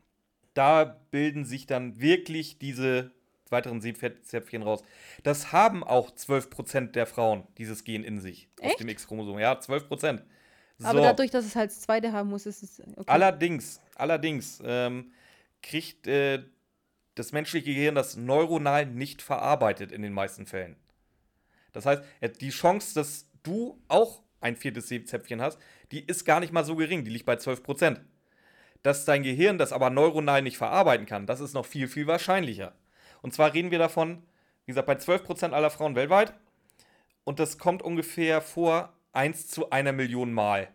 [0.54, 3.12] da bilden sich dann wirklich diese
[3.50, 4.82] weiteren Seepferdchen raus.
[5.22, 8.48] Das haben auch 12% der Frauen, dieses Gen in sich.
[8.60, 8.80] Auf Echt?
[8.80, 9.38] dem X-Chromosom.
[9.38, 10.22] Ja, 12%.
[10.78, 10.88] So.
[10.88, 13.04] Aber dadurch, dass es halt das zweite haben muss, ist es okay.
[13.06, 15.12] Allerdings, allerdings ähm,
[15.62, 16.42] kriegt äh,
[17.14, 20.76] das menschliche Gehirn das neuronal nicht verarbeitet in den meisten Fällen.
[21.72, 25.58] Das heißt, äh, die Chance, dass du auch ein viertes Seezäpfchen hast,
[25.92, 28.00] die ist gar nicht mal so gering, die liegt bei 12%.
[28.82, 32.74] Dass dein Gehirn das aber neuronal nicht verarbeiten kann, das ist noch viel, viel wahrscheinlicher.
[33.22, 34.22] Und zwar reden wir davon,
[34.66, 36.34] wie gesagt, bei 12% aller Frauen weltweit.
[37.24, 40.68] Und das kommt ungefähr vor 1 zu einer Million Mal,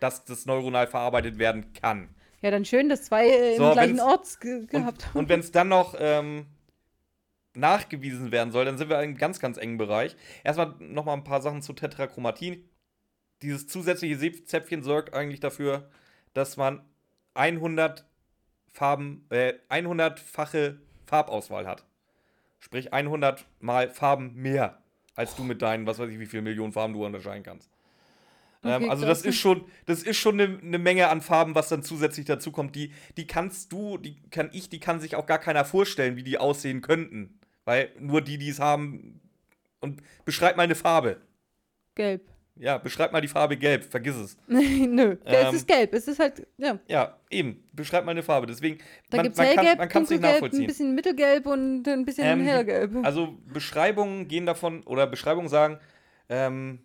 [0.00, 2.08] dass das neuronal verarbeitet werden kann.
[2.40, 5.12] Ja, dann schön, dass zwei äh, So, im gleichen Ort ge gehabt haben.
[5.14, 6.46] Und, und wenn es dann noch ähm,
[7.54, 10.16] nachgewiesen werden soll, dann sind wir in einem ganz, ganz engen Bereich.
[10.42, 12.68] Erstmal nochmal ein paar Sachen zu Tetrachromatin.
[13.42, 15.88] Dieses zusätzliche Seezäpfchen sorgt eigentlich dafür,
[16.34, 16.82] dass man
[17.34, 18.04] 100
[18.72, 21.84] Farben, äh, 100-fache Farbauswahl hat.
[22.58, 24.81] Sprich 100 mal Farben mehr
[25.14, 27.70] als du mit deinen, was weiß ich, wie viele Millionen Farben du unterscheiden kannst.
[28.64, 31.68] Okay, ähm, also das ist schon, das ist schon eine ne Menge an Farben, was
[31.68, 32.76] dann zusätzlich dazu kommt.
[32.76, 36.22] Die, die kannst du, die kann ich, die kann sich auch gar keiner vorstellen, wie
[36.22, 37.40] die aussehen könnten.
[37.64, 39.20] Weil nur die, die es haben.
[39.80, 41.20] Und beschreib mal eine Farbe.
[41.94, 42.31] Gelb.
[42.56, 44.36] Ja, beschreib mal die Farbe gelb, vergiss es.
[44.46, 45.94] Nö, Ähm, es ist gelb.
[45.94, 46.78] Es ist halt, ja.
[46.86, 48.46] Ja, eben, beschreib mal eine Farbe.
[48.46, 48.78] Deswegen,
[49.10, 50.66] Da man, gibt es man kann hellgelb, man kann's nicht dunkelgelb, ein nachvollziehen.
[50.66, 53.04] bisschen mittelgelb und ein bisschen Ähm, hellgelb.
[53.04, 55.78] Also Beschreibungen gehen davon, oder Beschreibungen sagen,
[56.28, 56.80] ähm,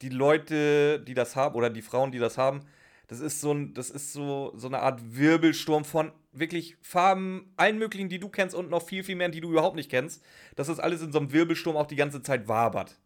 [0.00, 2.60] die Leute, die das haben, oder die Frauen, die das haben,
[3.06, 7.78] das ist so ein, das ist so, so eine Art Wirbelsturm von wirklich Farben, allen
[7.78, 10.22] möglichen, die du kennst und noch viel, viel mehr, die du überhaupt nicht kennst.
[10.56, 12.98] Dass das alles in so einem Wirbelsturm auch die ganze Zeit wabert.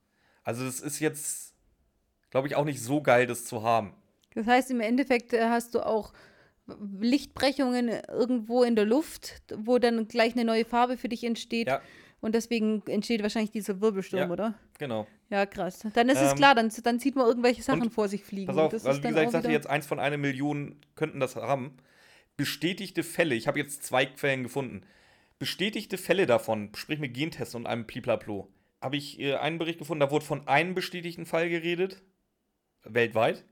[0.43, 1.50] Also das ist jetzt,
[2.31, 3.95] glaube ich, auch nicht so geil, das zu haben.
[4.35, 6.13] Das heißt, im Endeffekt äh, hast du auch
[7.01, 11.69] Lichtbrechungen irgendwo in der Luft, wo dann gleich eine neue Farbe für dich entsteht.
[11.69, 11.81] Ja.
[12.21, 14.31] Und deswegen entsteht wahrscheinlich dieser Wirbelsturm, Ja.
[14.31, 14.55] oder?
[14.79, 15.07] Genau.
[15.31, 15.81] Ja, krass.
[15.95, 18.47] Dann ist es Ähm, klar, dann, dann sieht man irgendwelche Sachen vor sich fliegen.
[18.49, 21.37] Pass auf, Das also wie gesagt, ich sagte jetzt, eins von einer Million könnten das
[21.37, 21.77] haben.
[22.37, 24.83] Bestätigte Fälle, ich habe jetzt zwei Quellen gefunden.
[25.39, 28.49] Bestätigte Fälle davon, sprich mit Gentests und einem Pliplaplo,
[28.83, 32.03] habe ich äh, einen Bericht gefunden, da wurde von einem bestätigten Fall geredet,
[32.85, 33.45] weltweit,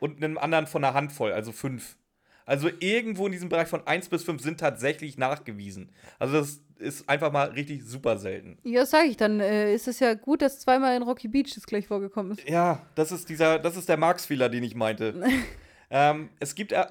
[0.00, 1.96] und einem anderen von einer Handvoll, also fünf.
[2.44, 5.90] Also irgendwo in diesem Bereich von 1 bis 5 sind tatsächlich nachgewiesen.
[6.18, 8.58] Also das ist einfach mal richtig super selten.
[8.64, 11.66] Ja, sag ich, dann äh, ist es ja gut, dass zweimal in Rocky Beach das
[11.66, 12.48] gleich vorgekommen ist.
[12.48, 15.22] Ja, das ist dieser, das ist der Marx-Fehler, den ich meinte.
[15.90, 16.84] ähm, es gibt äh,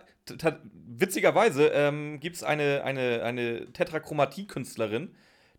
[0.87, 5.13] witzigerweise ähm, gibt es eine, eine, eine Tetrachromatie-Künstlerin,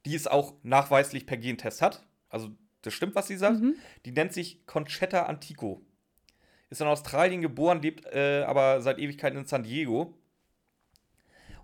[0.06, 2.06] die es auch nachweislich per Gentest hat.
[2.30, 2.50] Also
[2.82, 3.60] das stimmt, was sie sagt.
[4.04, 5.80] Die nennt sich Conchetta Antico.
[6.70, 10.14] Ist in Australien geboren, lebt äh, aber seit Ewigkeiten in San Diego.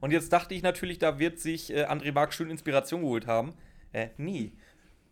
[0.01, 3.55] Und jetzt dachte ich natürlich, da wird sich äh, André Marx schön Inspiration geholt haben.
[3.93, 4.53] Äh, nie.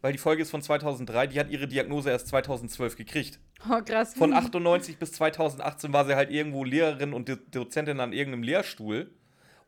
[0.03, 3.41] Weil die Folge ist von 2003, die hat ihre Diagnose erst 2012 gekriegt.
[3.69, 4.15] Oh, krass.
[4.15, 9.11] Von 98 bis 2018 war sie halt irgendwo Lehrerin und Do- Dozentin an irgendeinem Lehrstuhl.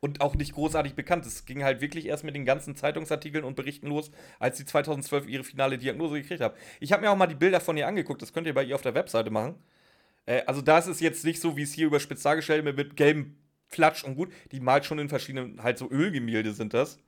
[0.01, 1.25] Und auch nicht großartig bekannt.
[1.25, 5.27] Es ging halt wirklich erst mit den ganzen Zeitungsartikeln und Berichten los, als sie 2012
[5.27, 6.55] ihre finale Diagnose gekriegt hat.
[6.79, 8.21] Ich habe mir auch mal die Bilder von ihr angeguckt.
[8.21, 9.55] Das könnt ihr bei ihr auf der Webseite machen.
[10.25, 12.95] Äh, also da ist es jetzt nicht so, wie es hier überspitzt dargestellt wird, mit
[12.95, 13.35] gelbem
[13.67, 14.31] Flatsch und gut.
[14.51, 16.99] Die malt schon in verschiedenen, halt so Ölgemälde sind das.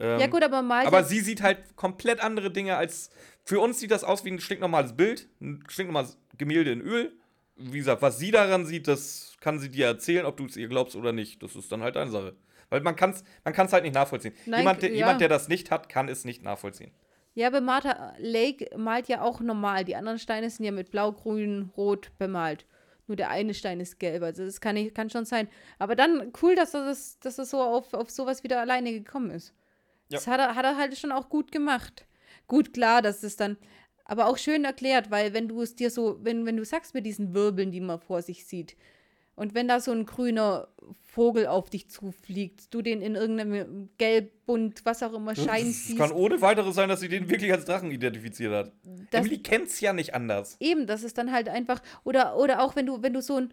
[0.00, 0.86] Ähm, ja, gut, aber mal.
[0.86, 3.10] aber sie sieht halt komplett andere Dinge als.
[3.44, 7.12] Für uns sieht das aus wie ein stinknormales Bild, ein stinknormales Gemälde in Öl.
[7.56, 10.68] Wie gesagt, was sie daran sieht, das kann sie dir erzählen, ob du es ihr
[10.68, 11.42] glaubst oder nicht.
[11.42, 12.34] Das ist dann halt deine Sache.
[12.70, 14.34] Weil man kann es man kann's halt nicht nachvollziehen.
[14.46, 14.96] Nein, jemand, der, ja.
[14.96, 16.90] jemand, der das nicht hat, kann es nicht nachvollziehen.
[17.34, 19.84] Ja, aber Martha Lake malt ja auch normal.
[19.84, 22.64] Die anderen Steine sind ja mit blau, grün, rot bemalt.
[23.06, 24.22] Nur der eine Stein ist gelb.
[24.22, 25.48] Also das kann, kann schon sein.
[25.78, 29.30] Aber dann cool, dass er, das, dass er so auf, auf sowas wieder alleine gekommen
[29.30, 29.52] ist.
[30.08, 30.18] Ja.
[30.18, 32.06] Das hat er, hat er halt schon auch gut gemacht.
[32.46, 33.56] Gut, klar, dass es dann.
[34.04, 37.06] Aber auch schön erklärt, weil wenn du es dir so, wenn, wenn du sagst mit
[37.06, 38.76] diesen Wirbeln, die man vor sich sieht,
[39.36, 40.68] und wenn da so ein grüner
[41.02, 45.86] Vogel auf dich zufliegt, du den in irgendeinem gelb, bunt, was auch immer Schein Es
[45.86, 45.98] siehst.
[45.98, 48.72] kann ohne weiteres sein, dass sie den wirklich als Drachen identifiziert hat.
[49.10, 50.56] Das- Emily kennt es ja nicht anders.
[50.60, 53.52] Eben, das ist dann halt einfach, oder, oder auch wenn du, wenn du so ein,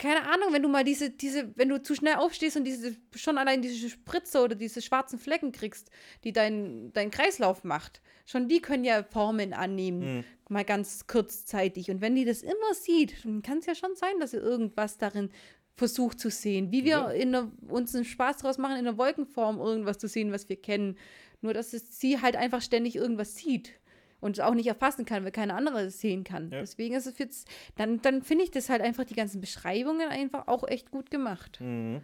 [0.00, 3.36] keine Ahnung, wenn du mal diese, diese, wenn du zu schnell aufstehst und diese, schon
[3.36, 5.90] allein diese Spritze oder diese schwarzen Flecken kriegst,
[6.24, 10.24] die dein, dein Kreislauf macht, schon die können ja Formen annehmen, Mhm.
[10.48, 11.90] mal ganz kurzzeitig.
[11.90, 14.96] Und wenn die das immer sieht, dann kann es ja schon sein, dass sie irgendwas
[14.96, 15.28] darin
[15.76, 16.72] versucht zu sehen.
[16.72, 20.32] Wie wir in der, uns einen Spaß draus machen, in der Wolkenform irgendwas zu sehen,
[20.32, 20.96] was wir kennen.
[21.42, 23.72] Nur, dass es, sie halt einfach ständig irgendwas sieht
[24.20, 26.50] und es auch nicht erfassen kann, weil keine andere es sehen kann.
[26.50, 26.60] Ja.
[26.60, 30.48] Deswegen ist es jetzt, dann, dann finde ich das halt einfach, die ganzen Beschreibungen einfach
[30.48, 31.60] auch echt gut gemacht.
[31.60, 32.00] Mhm.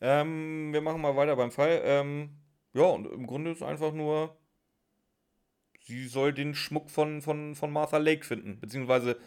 [0.00, 1.82] Ähm, wir machen mal weiter beim Fall.
[1.84, 2.30] Ähm,
[2.72, 4.36] ja, und im Grunde ist einfach nur,
[5.82, 8.58] sie soll den Schmuck von, von, von Martha Lake finden.
[8.60, 9.18] Beziehungsweise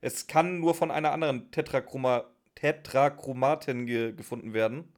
[0.00, 2.24] es kann nur von einer anderen Tetrachroma,
[2.54, 4.92] Tetrachromatin ge, gefunden werden.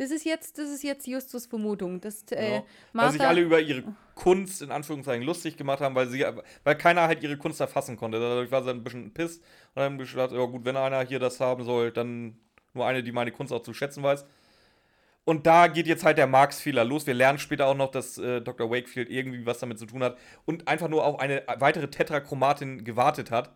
[0.00, 2.00] Das ist jetzt, das ist jetzt Justus Vermutung.
[2.00, 2.62] Dass, äh, Ja.
[2.94, 3.84] Weil sich alle über ihre
[4.14, 6.24] Kunst in Anführungszeichen lustig gemacht haben, weil sie,
[6.64, 8.18] weil keiner halt ihre Kunst erfassen konnte.
[8.18, 9.42] Dadurch war sie ein bisschen pisst
[9.74, 12.38] und dann gedacht, ja gut, wenn einer hier das haben soll, dann
[12.72, 14.24] nur eine, die meine Kunst auch zu schätzen weiß.
[15.26, 17.06] Und da geht jetzt halt der Marx-Fehler los.
[17.06, 18.70] Wir lernen später auch noch, dass äh, Dr.
[18.70, 23.30] Wakefield irgendwie was damit zu tun hat und einfach nur auf eine weitere Tetrachromatin gewartet
[23.30, 23.54] hat.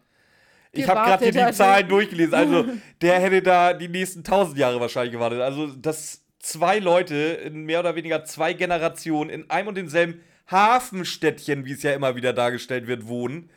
[0.72, 1.52] Ich habe gerade hier die.
[1.54, 2.34] Zahlen durchgelesen.
[2.34, 2.66] Also,
[3.00, 5.40] der hätte da die nächsten tausend Jahre wahrscheinlich gewartet.
[5.40, 11.64] Also, dass zwei Leute in mehr oder weniger zwei Generationen in einem und demselben Hafenstädtchen,
[11.64, 13.50] wie es ja immer wieder dargestellt wird, wohnen.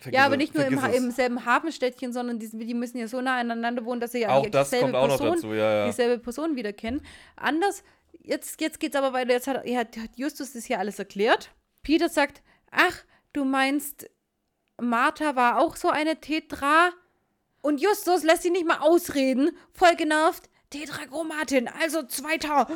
[0.00, 3.20] Vergiss Ja, aber nicht nur im, im selben Hafenstädtchen, sondern die, die müssen ja so
[3.20, 5.72] nah aneinander wohnen, dass sie ja Auch das dieselbe kommt auch noch Person, dazu, ja,
[5.72, 5.86] ja.
[5.86, 7.02] dieselbe Person wieder kennen.
[7.36, 7.84] Anders,
[8.22, 11.50] jetzt, jetzt geht es aber weiter, jetzt hat, hat, hat Justus das hier alles erklärt.
[11.82, 14.10] Peter sagt, ach, du meinst,
[14.80, 16.90] Martha war auch so eine Tetra?
[17.60, 20.48] Und Justus lässt sie nicht mal ausreden, voll genervt.
[20.70, 22.68] Tetrachromatin, also zweiter.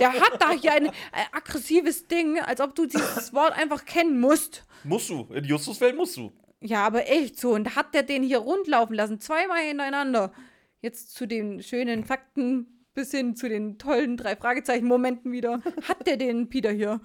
[0.00, 0.90] Der hat da hier ein äh,
[1.32, 4.64] aggressives Ding, als ob du dieses Wort einfach kennen musst.
[4.84, 5.28] Musst du.
[5.32, 6.32] In Justus Welt musst du.
[6.60, 7.54] Ja, aber echt so.
[7.54, 10.32] Und hat der den hier rundlaufen lassen, zweimal hintereinander.
[10.80, 15.62] Jetzt zu den schönen Fakten bis hin zu den tollen drei Fragezeichen-Momenten wieder.
[15.88, 17.00] Hat der den Peter hier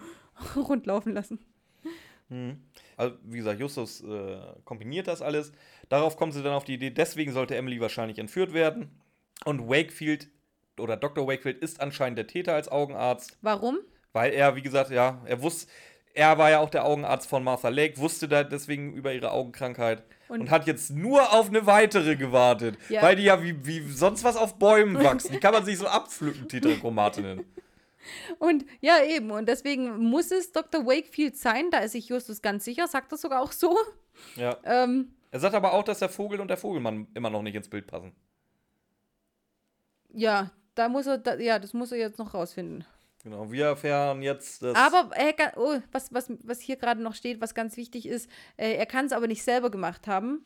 [0.56, 1.40] rundlaufen lassen?
[2.98, 5.54] Also, wie gesagt, Justus äh, kombiniert das alles.
[5.88, 8.90] Darauf kommen sie dann auf die Idee, deswegen sollte Emily wahrscheinlich entführt werden.
[9.46, 10.30] Und Wakefield
[10.80, 11.28] oder Dr.
[11.28, 13.78] Wakefield ist anscheinend der Täter als Augenarzt, Warum?
[14.14, 15.72] weil er, wie gesagt, ja, er wusste,
[16.14, 20.04] er war ja auch der Augenarzt von Martha Lake, wusste da deswegen über ihre Augenkrankheit
[20.28, 23.02] und, Und- hat jetzt nur auf eine weitere gewartet, Ja.
[23.02, 25.32] weil die ja wie, wie sonst was auf Bäumen wachsen.
[25.32, 27.46] Die kann man sich so abpflücken, Tetrachromatinnen.
[28.40, 29.32] Und ja, eben.
[29.32, 30.86] Und deswegen muss es Dr.
[30.86, 31.70] Wakefield sein.
[31.72, 32.88] Da ist sich Justus ganz sicher.
[32.88, 33.78] Sagt das sogar auch so.
[34.36, 34.58] Ja.
[34.64, 37.68] Ähm, Er sagt aber auch, dass der Vogel und der Vogelmann immer noch nicht ins
[37.70, 38.14] Bild passen.
[40.18, 42.84] Ja, da muss er, da, ja, das muss er jetzt noch rausfinden.
[43.24, 44.76] Genau, wir erfahren jetzt, dass.
[44.76, 48.30] Aber er kann, oh, was, was, was hier gerade noch steht, was ganz wichtig ist,
[48.57, 50.45] äh, er kann es aber nicht selber gemacht haben,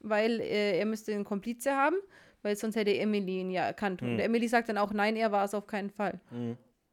[0.00, 1.96] weil äh, er müsste einen Komplize haben,
[2.42, 4.02] weil sonst hätte Emily ihn ja erkannt.
[4.02, 6.20] Und Emily sagt dann auch, nein, er war es auf keinen Fall.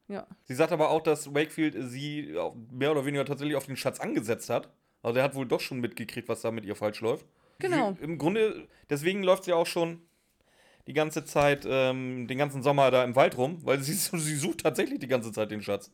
[0.08, 0.26] Ja.
[0.44, 2.34] Sie sagt aber auch, dass Wakefield sie
[2.70, 4.68] mehr oder weniger tatsächlich auf den Schatz angesetzt hat.
[5.02, 7.26] Also er hat wohl doch schon mitgekriegt, was da mit ihr falsch läuft.
[7.58, 7.94] Genau.
[7.98, 10.02] Sie, Im Grunde, deswegen läuft sie auch schon
[10.86, 14.60] die ganze Zeit, ähm, den ganzen Sommer da im Wald rum, weil sie, sie sucht
[14.60, 15.90] tatsächlich die ganze Zeit den Schatz.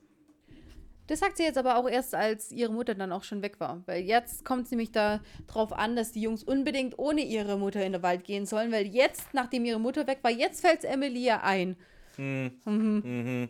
[1.09, 3.83] Das sagt sie jetzt aber auch erst, als ihre Mutter dann auch schon weg war.
[3.87, 7.95] Weil jetzt kommt es nämlich darauf an, dass die Jungs unbedingt ohne ihre Mutter in
[7.95, 11.25] den Wald gehen sollen, weil jetzt, nachdem ihre Mutter weg war, jetzt fällt es Emily
[11.25, 11.77] ja ein.
[12.19, 13.49] Mhm.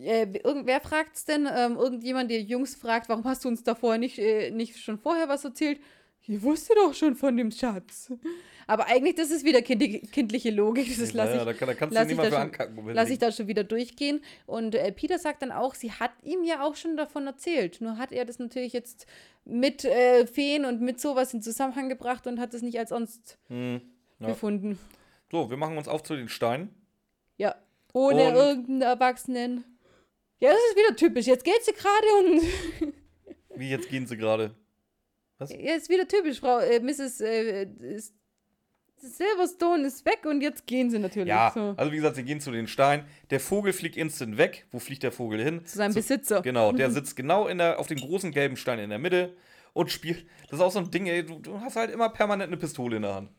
[0.00, 1.46] Äh, irgendwer fragt es denn?
[1.54, 5.28] Ähm, irgendjemand, der Jungs fragt, warum hast du uns davor nicht, äh, nicht schon vorher
[5.28, 5.80] was erzählt?
[6.28, 8.12] Ich wusste doch schon von dem Schatz.
[8.66, 10.94] Aber eigentlich, das ist wieder kind kindliche Logik.
[10.98, 12.86] Das lasse ich, da, kann, da kannst lass du niemand für ankacken.
[12.92, 14.20] lass ich da schon wieder durchgehen.
[14.46, 17.80] Und äh, Peter sagt dann auch, sie hat ihm ja auch schon davon erzählt.
[17.80, 19.06] Nur hat er das natürlich jetzt
[19.46, 23.38] mit äh, Feen und mit sowas in Zusammenhang gebracht und hat es nicht als sonst
[23.48, 23.80] Hm,
[24.20, 24.26] ja.
[24.28, 24.78] befunden.
[25.32, 26.68] So, wir machen uns auf zu den Steinen.
[27.38, 27.54] Ja.
[27.94, 29.64] Ohne Und- irgendeinen Erwachsenen.
[30.40, 31.26] Ja, das ist wieder typisch.
[31.26, 32.92] Jetzt geht sie gerade und
[33.58, 34.54] Wie jetzt gehen sie gerade?
[35.40, 37.20] Ja, ist wieder typisch, Frau äh, Mrs.
[37.20, 38.14] Äh, ist,
[38.96, 42.40] Silverstone ist weg und jetzt gehen sie natürlich Ja, so, also wie gesagt, sie gehen
[42.40, 43.06] zu den Steinen.
[43.30, 44.66] Der Vogel fliegt instant weg.
[44.72, 45.64] Wo fliegt der Vogel hin?
[45.64, 46.42] zu seinem Besitzer.
[46.42, 49.36] Genau, der sitzt genau in der, auf dem großen gelben Stein in der Mitte
[49.72, 50.26] und spielt.
[50.50, 52.96] Das ist auch so ein Ding, ey, du, du hast halt immer permanent eine Pistole
[52.96, 53.30] in der Hand.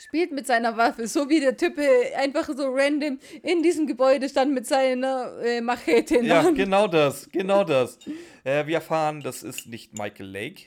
[0.00, 4.28] Spielt mit seiner Waffe, so wie der Typ äh, einfach so random in diesem Gebäude
[4.28, 7.98] stand mit seiner äh, Machete in Ja, genau das, genau das.
[8.44, 10.66] Äh, wir erfahren, das ist nicht Michael Lake,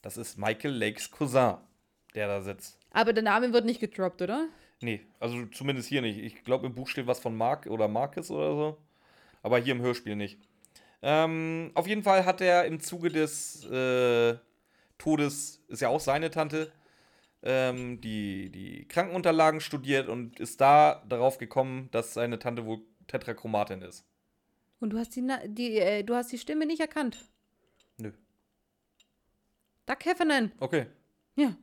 [0.00, 1.58] das ist Michael Lakes Cousin,
[2.14, 2.78] der da sitzt.
[2.92, 4.48] Aber der Name wird nicht gedroppt, oder?
[4.80, 6.18] Nee, also zumindest hier nicht.
[6.18, 8.78] Ich glaube, im Buch steht was von Mark oder Marcus oder so.
[9.42, 10.38] Aber hier im Hörspiel nicht.
[11.02, 14.38] Ähm, auf jeden Fall hat er im Zuge des äh,
[14.96, 16.72] Todes, ist ja auch seine Tante,
[17.42, 23.82] ähm, die, die Krankenunterlagen studiert und ist da darauf gekommen, dass seine Tante wohl Tetrachromatin
[23.82, 24.04] ist.
[24.80, 27.24] Und du hast die, Na die, äh, du hast die Stimme nicht erkannt.
[27.98, 28.12] Nö.
[29.86, 30.52] Doug Heffernan.
[30.58, 30.86] Okay.
[31.36, 31.56] Ja.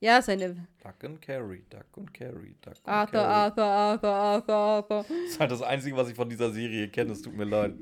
[0.00, 3.32] Ja, seine Duck and Carry, Duck and Carry, Duck and Arthur, Carry.
[3.32, 5.04] Arthur, Arthur, Arthur, Arthur.
[5.08, 7.12] Das ist halt das Einzige, was ich von dieser Serie kenne.
[7.12, 7.74] Es tut mir leid.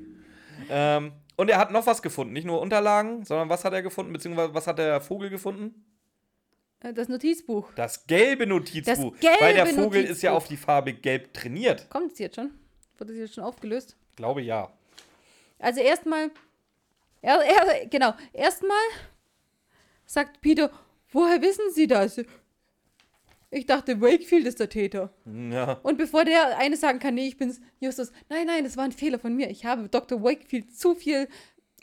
[0.71, 2.33] Ähm, und er hat noch was gefunden.
[2.33, 4.13] Nicht nur Unterlagen, sondern was hat er gefunden?
[4.13, 5.85] Beziehungsweise was hat der Vogel gefunden?
[6.83, 7.71] Äh, Das Notizbuch.
[7.75, 9.13] Das gelbe Notizbuch.
[9.13, 10.37] Das gelbe weil der Vogel ist ja Notizbuch.
[10.37, 11.89] auf die Farbe gelb trainiert.
[11.91, 12.51] Kommt es jetzt schon?
[12.99, 13.97] Wurde es jetzt schon aufgelöst?
[14.17, 14.73] Glaube ja.
[15.59, 16.31] Also erstmal,
[17.21, 18.77] er, er, genau, erstmal
[20.07, 20.71] sagt Peter,
[21.13, 22.21] woher wissen Sie das?
[23.51, 25.13] Ich dachte, Wakefield ist der Täter.
[25.27, 25.75] Ja.
[25.83, 28.93] Und bevor der eine sagen kann, nee, ich bin's, Justus, nein, nein, das war ein
[28.93, 29.51] Fehler von mir.
[29.51, 30.23] Ich habe Dr.
[30.23, 31.29] Wakefield zu viel,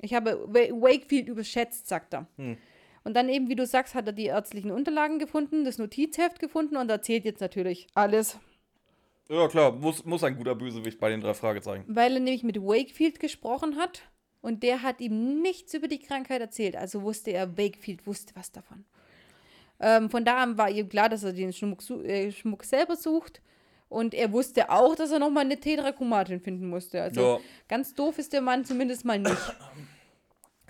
[0.02, 2.26] ich habe Wa- Wakefield überschätzt, sagt er.
[3.04, 6.78] Und dann eben, wie du sagst, hat er die ärztlichen Unterlagen gefunden, das Notizheft gefunden
[6.78, 8.38] und erzählt jetzt natürlich alles.
[9.30, 11.84] Ja, klar, muss, muss ein guter Bösewicht bei den drei Fragezeichen.
[11.88, 14.02] Weil er nämlich mit Wakefield gesprochen hat
[14.42, 16.76] und der hat ihm nichts über die Krankheit erzählt.
[16.76, 18.86] Also wusste er, Wakefield wusste was davon.
[19.80, 23.42] Ähm, von da an war ihm klar, dass er den Schmuck, äh, Schmuck selber sucht.
[23.88, 27.02] Und er wusste auch, dass er nochmal eine Tetrachromatin finden musste.
[27.02, 27.40] Also Ja.
[27.68, 29.36] ganz doof ist der Mann zumindest mal nicht.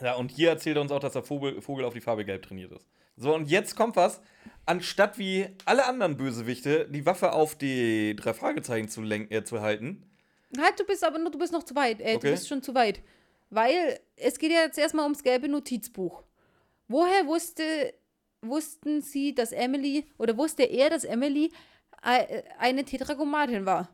[0.02, 2.44] Ja, und hier erzählt er uns auch, dass der Vogel, Vogel auf die Farbe gelb
[2.44, 2.88] trainiert ist.
[3.16, 4.22] So, und jetzt kommt was.
[4.66, 9.62] Anstatt wie alle anderen Bösewichte die Waffe auf die drei Fragezeichen zu, lenk äh, zu
[9.62, 10.10] halten,
[10.58, 12.00] halt, du bist aber noch, du bist noch zu weit.
[12.02, 12.28] Äh, Okay.
[12.28, 13.02] Du bist schon zu weit.
[13.50, 16.24] Weil es geht ja jetzt erstmal ums gelbe Notizbuch.
[16.88, 17.94] Woher wusste,
[18.42, 21.52] wussten sie, dass Emily, oder wusste er, dass Emily
[22.04, 23.90] äh, eine Tetragomatin war?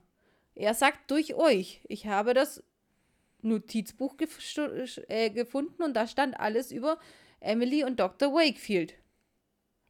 [0.55, 1.81] Er sagt durch euch.
[1.87, 2.63] Ich habe das
[3.41, 4.37] Notizbuch gef
[5.07, 6.97] äh, gefunden und da stand alles über
[7.39, 8.33] Emily und Dr.
[8.33, 8.95] Wakefield.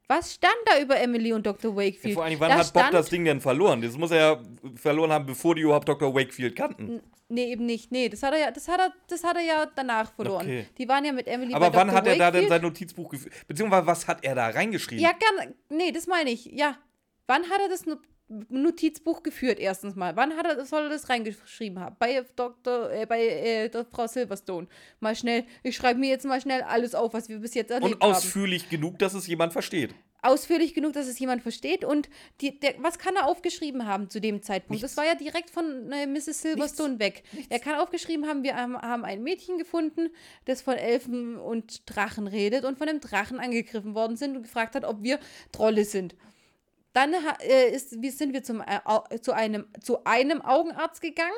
[0.08, 1.76] Was stand da über Emily und Dr.
[1.76, 2.06] Wakefield?
[2.06, 3.82] Ja, vor allem, wann da hat Bob das Ding denn verloren?
[3.82, 4.44] Das muss er ja
[4.76, 6.14] verloren haben, bevor die überhaupt Dr.
[6.14, 7.02] Wakefield kannten.
[7.28, 7.92] Nee, eben nicht.
[7.92, 10.46] Nee, das hat er ja, das hat er, das hat er ja danach verloren.
[10.46, 10.68] Okay.
[10.78, 11.98] Die waren ja mit Emily Aber wann Dr.
[11.98, 12.22] hat er Wakefield.
[12.22, 13.34] da denn sein Notizbuch geführt?
[13.48, 15.04] Beziehungsweise was hat er da reingeschrieben?
[15.04, 16.46] Ja, kann, nee, das meine ich.
[16.46, 16.78] Ja.
[17.26, 17.88] Wann hat er das
[18.28, 20.16] Notizbuch geführt, erstens mal.
[20.16, 21.96] Wann hat er, soll er das reingeschrieben haben?
[22.00, 24.68] Bei Dr., äh, bei äh, Frau Silverstone.
[25.00, 28.02] Mal schnell, ich schreibe mir jetzt mal schnell alles auf, was wir bis jetzt erlebt
[28.02, 28.10] haben.
[28.10, 28.70] Und ausführlich haben.
[28.72, 29.94] genug, dass es jemand versteht.
[30.24, 31.86] Ausführlich genug, dass es jemand versteht.
[31.86, 32.10] Und
[32.42, 34.82] die, der, was kann er aufgeschrieben haben zu dem Zeitpunkt?
[34.82, 34.96] Nichts.
[34.96, 36.42] Das war ja direkt von äh, Mrs.
[36.42, 37.06] Silverstone Nichts.
[37.06, 37.24] weg.
[37.32, 37.52] Nichts.
[37.52, 40.10] Er kann aufgeschrieben haben, wir haben, haben ein Mädchen gefunden,
[40.46, 44.74] das von Elfen und Drachen redet und von einem Drachen angegriffen worden sind und gefragt
[44.74, 45.20] hat, ob wir
[45.52, 46.16] Trolle sind.
[46.96, 51.34] Dann äh, ist, wie sind wir zum, äh, zu, einem, zu einem Augenarzt gegangen.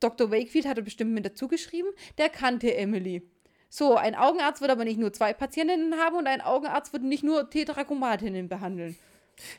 [0.00, 0.32] Dr.
[0.32, 1.88] Wakefield hatte bestimmt mit dazu geschrieben,
[2.18, 3.22] der kannte Emily.
[3.68, 7.22] So, ein Augenarzt wird aber nicht nur zwei Patientinnen haben und ein Augenarzt wird nicht
[7.22, 8.98] nur Tetrachomatinnen behandeln.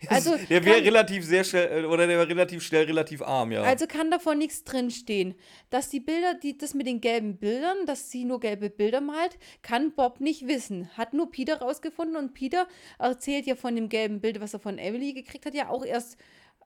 [0.08, 3.62] Also der wäre relativ sehr schnell, äh, oder der wäre relativ schnell relativ arm, ja.
[3.64, 5.36] Also kann davon nichts drinstehen.
[5.70, 9.38] Dass die Bilder, die, das mit den gelben Bildern, dass sie nur gelbe Bilder malt,
[9.62, 10.90] kann Bob nicht wissen.
[10.98, 12.68] Hat nur Peter rausgefunden und Peter
[13.00, 16.18] erzählt ja von dem gelben Bild, was er von Emily gekriegt hat, ja auch erst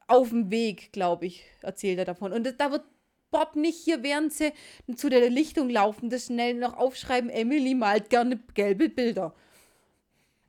[0.07, 2.33] auf dem Weg, glaube ich, erzählt er davon.
[2.33, 2.83] Und da wird
[3.29, 4.51] Bob nicht hier, während sie
[4.95, 9.33] zu der Lichtung laufen, das schnell noch aufschreiben, Emily malt gerne gelbe Bilder.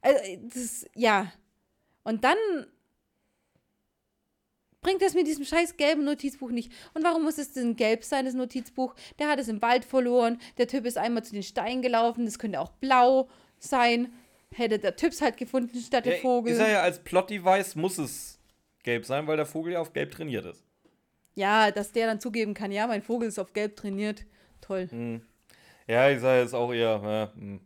[0.01, 0.19] Also,
[0.53, 1.33] das, ja.
[2.05, 2.37] Und dann
[4.81, 6.73] bringt es mit diesem scheiß gelben Notizbuch nicht.
[6.95, 8.95] Und warum muss es denn gelb sein, das Notizbuch?
[9.19, 10.39] Der hat es im Wald verloren.
[10.59, 12.27] Der Typ ist einmal zu den Steinen gelaufen.
[12.27, 14.13] Das könnte auch blau sein.
[14.53, 16.53] Hätte der Typ es halt gefunden statt ja, der Vogel.
[16.53, 18.39] Ist er ja als Plot-Device muss es
[18.83, 20.65] gelb sein, weil der Vogel ja auf gelb trainiert ist.
[21.35, 24.27] Ja, dass der dann zugeben kann, ja, mein Vogel ist auf gelb trainiert.
[24.61, 24.89] Toll.
[24.91, 25.23] Hm.
[25.87, 27.01] Ja, ich sage jetzt auch eher.
[27.03, 27.61] Ja, hm.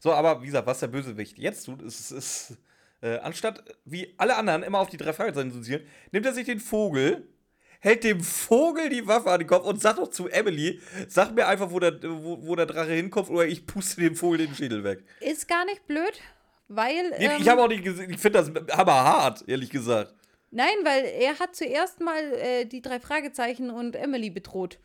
[0.00, 2.58] So, aber wie gesagt, was der Bösewicht jetzt tut, ist, ist
[3.02, 6.46] äh, anstatt wie alle anderen immer auf die drei Fragezeichen zu zielen, nimmt er sich
[6.46, 7.28] den Vogel,
[7.80, 11.46] hält dem Vogel die Waffe an den Kopf und sagt doch zu Emily, sag mir
[11.46, 14.84] einfach, wo der, wo, wo der Drache hinkommt oder ich puste dem Vogel den Schädel
[14.84, 15.04] weg.
[15.20, 16.20] Ist gar nicht blöd,
[16.68, 17.12] weil.
[17.16, 20.14] Ähm, ich habe auch nicht gesehen, ich finde das hammerhart, ehrlich gesagt.
[20.50, 24.78] Nein, weil er hat zuerst mal äh, die drei Fragezeichen und Emily bedroht.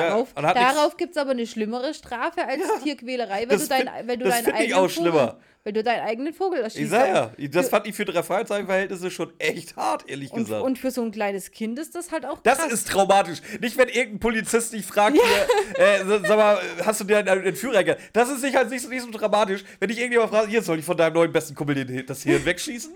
[0.00, 3.90] Darauf, ja, darauf gibt es aber eine schlimmere Strafe als ja, Tierquälerei, weil du, dein,
[4.06, 5.34] weil du deinen eigenen Vogel,
[5.64, 6.82] weil du deinen eigenen Vogel erschießt.
[6.82, 10.62] Ich sag ja, das fand ich für drei Freizeitverhältnisse schon echt hart, ehrlich und, gesagt.
[10.62, 12.58] Und für so ein kleines Kind ist das halt auch krass.
[12.58, 13.40] Das ist traumatisch.
[13.60, 15.22] Nicht, wenn irgendein Polizist dich fragt, ja.
[15.22, 18.82] hier, äh, sag mal, hast du dir einen, einen Führer Das ist nicht, halt nicht,
[18.82, 21.54] so, nicht so dramatisch, wenn dich irgendjemand fragt, hier, soll ich von deinem neuen besten
[21.54, 22.94] Kumpel den, das Hirn wegschießen?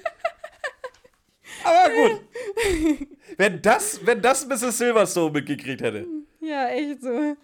[1.64, 3.08] aber gut.
[3.36, 4.78] wenn das, wenn das Mrs.
[4.78, 6.06] Silverstone mitgekriegt hätte.
[6.48, 7.36] Ja, echt so.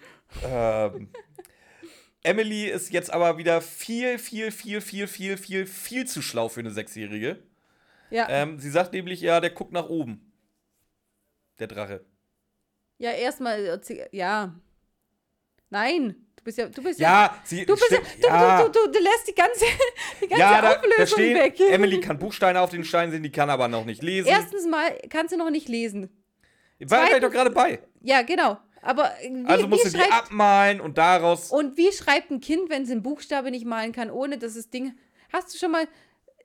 [0.45, 1.09] Ähm,
[2.23, 6.61] Emily ist jetzt aber wieder viel, viel, viel, viel, viel, viel, viel zu schlau für
[6.61, 7.43] eine Sechsjährige.
[8.09, 8.29] Ja.
[8.31, 10.33] Ähm, sie sagt nämlich, ja, der guckt nach oben.
[11.59, 12.05] Der Drache.
[12.97, 13.79] Ja, erstmal,
[14.13, 14.55] ja.
[15.69, 18.63] Nein, du bist ja, du bist ja, ja sie, du, bist ja, du, ja.
[18.63, 19.65] Du, du, du, lässt die ganze,
[20.23, 21.61] die ganze ja, da, Auflösung da steht, weg.
[21.61, 24.29] Emily kann Buchsteine auf den Steinen sehen, die kann aber noch nicht lesen.
[24.29, 26.09] Erstens mal kannst du noch nicht lesen.
[26.81, 27.81] War ich doch gerade bei.
[28.01, 28.59] Ja, genau.
[28.85, 31.51] Aber wie, also musst du die abmalen und daraus.
[31.51, 34.69] Und wie schreibt ein Kind, wenn es einen Buchstabe nicht malen kann, ohne dass es
[34.69, 34.95] Ding.
[35.33, 35.89] Hast du schon mal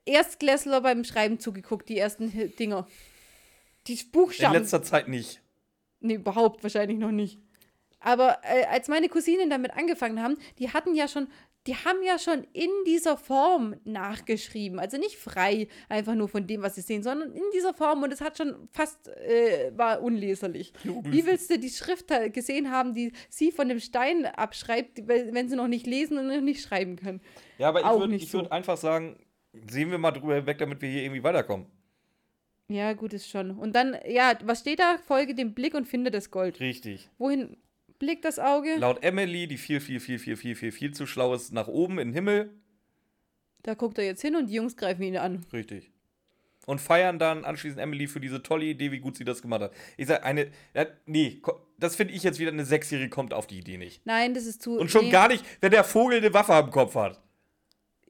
[0.06, 2.88] Erstklässler beim Schreiben zugeguckt, die ersten Dinger?
[3.86, 4.54] Die Buchstaben.
[4.54, 5.42] In letzter Zeit nicht.
[6.00, 7.38] Nee, überhaupt wahrscheinlich noch nicht.
[8.00, 11.28] Aber äh, als meine Cousinen damit angefangen haben, die hatten ja schon
[11.66, 14.78] die haben ja schon in dieser Form nachgeschrieben.
[14.78, 18.12] Also nicht frei, einfach nur von dem, was sie sehen, sondern in dieser Form und
[18.12, 20.72] es hat schon fast, äh, war unleserlich.
[20.84, 25.56] Wie willst du die Schrift gesehen haben, die sie von dem Stein abschreibt, wenn sie
[25.56, 27.20] noch nicht lesen und noch nicht schreiben kann?
[27.58, 28.38] Ja, aber Auch ich würde so.
[28.38, 29.18] würd einfach sagen,
[29.52, 31.66] sehen wir mal drüber hinweg, damit wir hier irgendwie weiterkommen.
[32.68, 33.50] Ja, gut ist schon.
[33.50, 34.96] Und dann, ja, was steht da?
[35.04, 36.60] Folge dem Blick und finde das Gold.
[36.60, 37.10] Richtig.
[37.18, 37.56] Wohin?
[38.00, 38.74] Blickt das Auge.
[38.76, 42.00] Laut Emily, die viel, viel, viel, viel, viel, viel, viel zu schlau ist, nach oben
[42.00, 42.50] in den Himmel.
[43.62, 45.46] Da guckt er jetzt hin und die Jungs greifen ihn an.
[45.52, 45.92] Richtig.
[46.66, 49.72] Und feiern dann anschließend Emily für diese tolle Idee, wie gut sie das gemacht hat.
[49.96, 50.50] Ich sag, eine.
[51.06, 51.40] Nee,
[51.78, 54.04] das finde ich jetzt wieder eine Sechsjährige kommt auf die Idee nicht.
[54.06, 54.78] Nein, das ist zu.
[54.78, 55.10] Und schon nee.
[55.10, 57.20] gar nicht, wenn der Vogel eine Waffe am Kopf hat.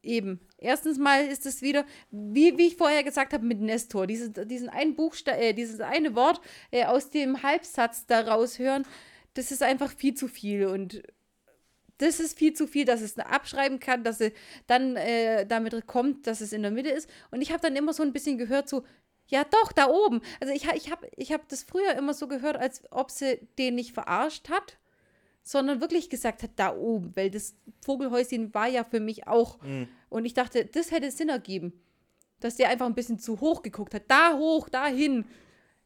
[0.02, 0.40] Eben.
[0.58, 4.06] Erstens mal ist es wieder, wie, wie ich vorher gesagt habe, mit Nestor.
[4.06, 6.40] Diese, diesen einen Buchstabe, äh, dieses eine Wort
[6.70, 8.84] äh, aus dem Halbsatz da raushören
[9.34, 11.02] das ist einfach viel zu viel und
[11.98, 14.32] das ist viel zu viel, dass es abschreiben kann, dass sie
[14.66, 17.10] dann äh, damit kommt, dass es in der Mitte ist.
[17.30, 18.84] Und ich habe dann immer so ein bisschen gehört, so,
[19.28, 20.22] ja doch, da oben.
[20.40, 23.74] Also ich, ich habe ich hab das früher immer so gehört, als ob sie den
[23.74, 24.78] nicht verarscht hat,
[25.42, 29.60] sondern wirklich gesagt hat, da oben, weil das Vogelhäuschen war ja für mich auch.
[29.62, 29.88] Mhm.
[30.08, 31.72] Und ich dachte, das hätte Sinn ergeben,
[32.40, 34.04] dass der einfach ein bisschen zu hoch geguckt hat.
[34.08, 35.26] Da hoch, dahin.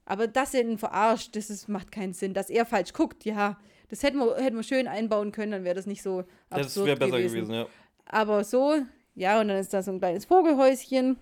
[0.07, 2.35] Aber dass er ihn verarscht, das ist, macht keinen Sinn.
[2.35, 3.59] Dass er falsch guckt, ja,
[3.89, 6.87] das hätten wir, hätten wir schön einbauen können, dann wäre das nicht so absurd Das
[6.87, 7.35] wäre besser gewesen.
[7.37, 7.67] gewesen, ja.
[8.07, 8.77] Aber so,
[9.15, 11.19] ja, und dann ist da so ein kleines Vogelhäuschen.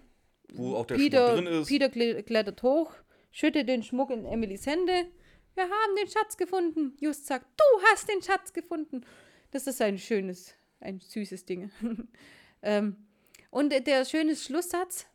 [0.54, 1.68] Wo auch der Peter, Schmuck drin ist.
[1.68, 2.92] Peter kle- klettert hoch,
[3.30, 5.06] schüttet den Schmuck in Emilys Hände.
[5.54, 6.96] Wir haben den Schatz gefunden.
[6.98, 9.02] Just sagt, du hast den Schatz gefunden.
[9.50, 11.70] Das ist ein schönes, ein süßes Ding.
[12.62, 12.96] ähm,
[13.50, 15.06] und der schöne Schlusssatz,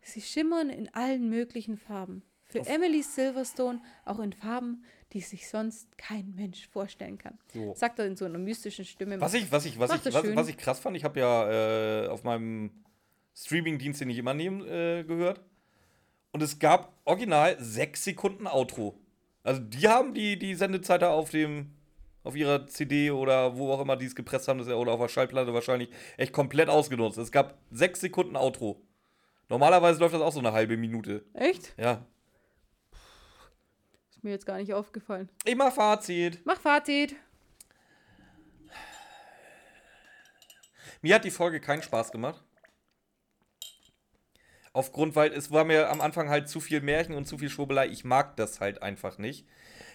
[0.00, 2.22] sie schimmern in allen möglichen Farben.
[2.54, 7.36] Für Emily Silverstone auch in Farben, die sich sonst kein Mensch vorstellen kann.
[7.52, 7.74] So.
[7.74, 9.20] Sagt er in so einer mystischen Stimme.
[9.20, 12.08] Was ich, was ich, was ich, was, was ich krass fand, ich habe ja äh,
[12.08, 12.70] auf meinem
[13.34, 15.40] Streaming-Dienst, den ich immer nehme, äh, gehört.
[16.30, 19.00] Und es gab original sechs Sekunden Outro.
[19.42, 21.72] Also die haben die, die Sendezeit da auf dem,
[22.22, 25.08] auf ihrer CD oder wo auch immer die es gepresst haben, das oder auf der
[25.08, 27.18] Schallplatte wahrscheinlich, echt komplett ausgenutzt.
[27.18, 28.80] Es gab sechs Sekunden Outro.
[29.48, 31.24] Normalerweise läuft das auch so eine halbe Minute.
[31.34, 31.74] Echt?
[31.76, 32.06] Ja.
[34.24, 35.28] Mir jetzt gar nicht aufgefallen.
[35.44, 36.40] Ich mach Fazit.
[36.44, 37.14] Mach Fazit.
[41.02, 42.42] Mir hat die Folge keinen Spaß gemacht.
[44.72, 47.88] Aufgrund, weil es war mir am Anfang halt zu viel Märchen und zu viel Schwurbelei.
[47.88, 49.46] Ich mag das halt einfach nicht.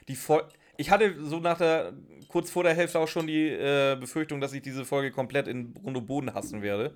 [0.08, 0.48] Die Fol
[0.80, 1.92] ich hatte so nach der,
[2.30, 5.74] kurz vor der Hälfte auch schon die äh, Befürchtung, dass ich diese Folge komplett in
[5.74, 6.96] Grund und Boden hassen werde.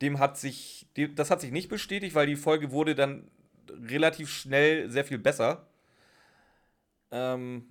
[0.00, 3.30] Dem hat sich, dem, das hat sich nicht bestätigt, weil die Folge wurde dann
[3.70, 5.68] relativ schnell sehr viel besser.
[7.12, 7.66] Ähm,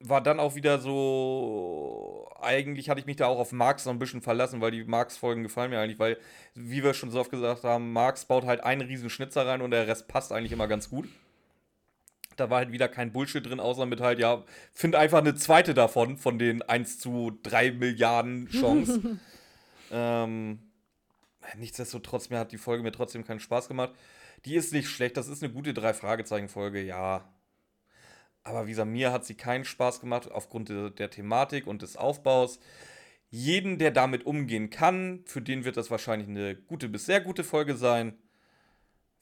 [0.00, 3.98] war dann auch wieder so, eigentlich hatte ich mich da auch auf Marx so ein
[3.98, 6.18] bisschen verlassen, weil die Marx-Folgen gefallen mir eigentlich, weil,
[6.54, 9.70] wie wir schon so oft gesagt haben, Marx baut halt einen riesen Schnitzer rein und
[9.70, 11.08] der Rest passt eigentlich immer ganz gut.
[12.36, 15.72] Da war halt wieder kein Bullshit drin, außer mit halt, ja, find einfach eine zweite
[15.72, 19.18] davon, von den 1 zu 3 Milliarden Chance.
[19.92, 20.58] ähm,
[21.56, 23.92] nichtsdestotrotz, mir hat die Folge mir trotzdem keinen Spaß gemacht.
[24.44, 27.24] Die ist nicht schlecht, das ist eine gute Drei-Fragezeichen-Folge, ja.
[28.44, 31.96] Aber wie gesagt, mir hat sie keinen Spaß gemacht aufgrund der, der Thematik und des
[31.96, 32.60] Aufbaus.
[33.30, 37.42] Jeden, der damit umgehen kann, für den wird das wahrscheinlich eine gute bis sehr gute
[37.42, 38.16] Folge sein.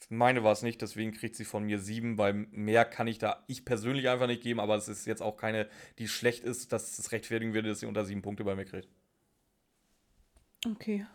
[0.09, 3.45] Meine war es nicht, deswegen kriegt sie von mir sieben, weil mehr kann ich da
[3.47, 5.69] ich persönlich einfach nicht geben, aber es ist jetzt auch keine,
[5.99, 8.89] die schlecht ist, dass es rechtfertigen würde, dass sie unter sieben Punkte bei mir kriegt.
[10.67, 11.07] Okay.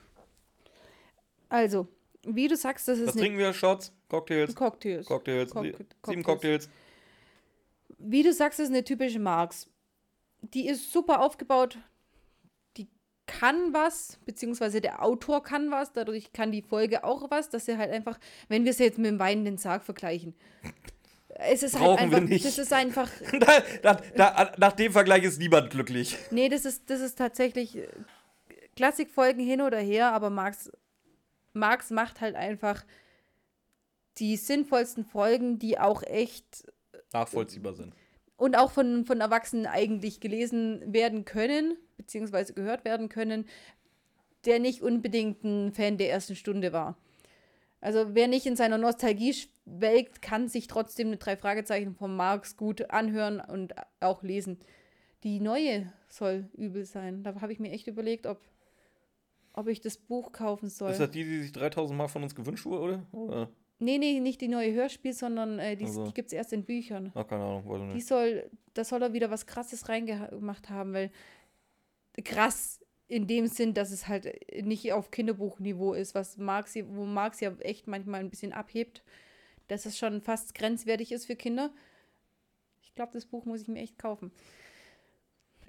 [1.50, 1.88] Also,
[2.26, 3.54] wie du sagst, das ist Was trinken wir?
[3.54, 3.94] Shots?
[4.10, 4.56] Cocktails?
[4.56, 5.06] Cocktails.
[5.06, 5.52] Cocktails?
[5.52, 5.76] Cock-
[6.06, 6.70] sieben Cocktails.
[7.98, 9.70] Wie du sagst, das ist eine typische Marx.
[10.42, 11.78] Die ist super aufgebaut.
[12.78, 12.88] Die
[13.26, 15.94] kann was, beziehungsweise der Autor kann was.
[15.94, 19.08] Dadurch kann die Folge auch was, dass er halt einfach, wenn wir es jetzt mit
[19.08, 20.36] dem weinenden Sarg vergleichen.
[21.40, 22.46] Es ist Brauchen halt wir einfach, nicht.
[22.46, 23.10] das ist einfach,
[23.84, 26.18] da, da, nach dem Vergleich ist niemand glücklich.
[26.32, 27.88] nee, das ist, das ist tatsächlich äh,
[28.76, 30.72] Klassikfolgen hin oder her, aber Marx,
[31.54, 32.84] Marx macht halt einfach
[34.18, 36.66] die sinnvollsten Folgen, die auch echt
[37.14, 37.94] Nachvollziehbar sind.
[38.38, 43.46] und auch von, von Erwachsenen eigentlich gelesen werden können, beziehungsweise gehört werden können,
[44.46, 46.98] der nicht unbedingt ein Fan der ersten Stunde war.
[47.82, 52.58] Also wer nicht in seiner Nostalgie schwelgt, kann sich trotzdem eine drei Fragezeichen von Marx
[52.58, 54.60] gut anhören und auch lesen.
[55.24, 57.24] Die neue soll übel sein.
[57.24, 58.40] Da habe ich mir echt überlegt, ob,
[59.54, 60.92] ob ich das Buch kaufen soll.
[60.92, 63.50] Ist das die, die sich 3000 Mal von uns gewünscht wurde, oder?
[63.80, 66.06] Nee, nee, nicht die neue Hörspiel, sondern äh, die, Also.
[66.06, 67.12] die gibt es erst in Büchern.
[67.16, 68.08] Ach, keine Ahnung, weiß ich Die nicht.
[68.08, 71.12] soll, da soll er wieder was Krasses reingemacht haben, weil
[72.24, 74.30] krass in dem Sinn, dass es halt
[74.66, 79.02] nicht auf Kinderbuchniveau ist, was Marx, wo Marx ja echt manchmal ein bisschen abhebt,
[79.68, 81.72] dass es schon fast grenzwertig ist für Kinder.
[82.82, 84.32] Ich glaube, das Buch muss ich mir echt kaufen.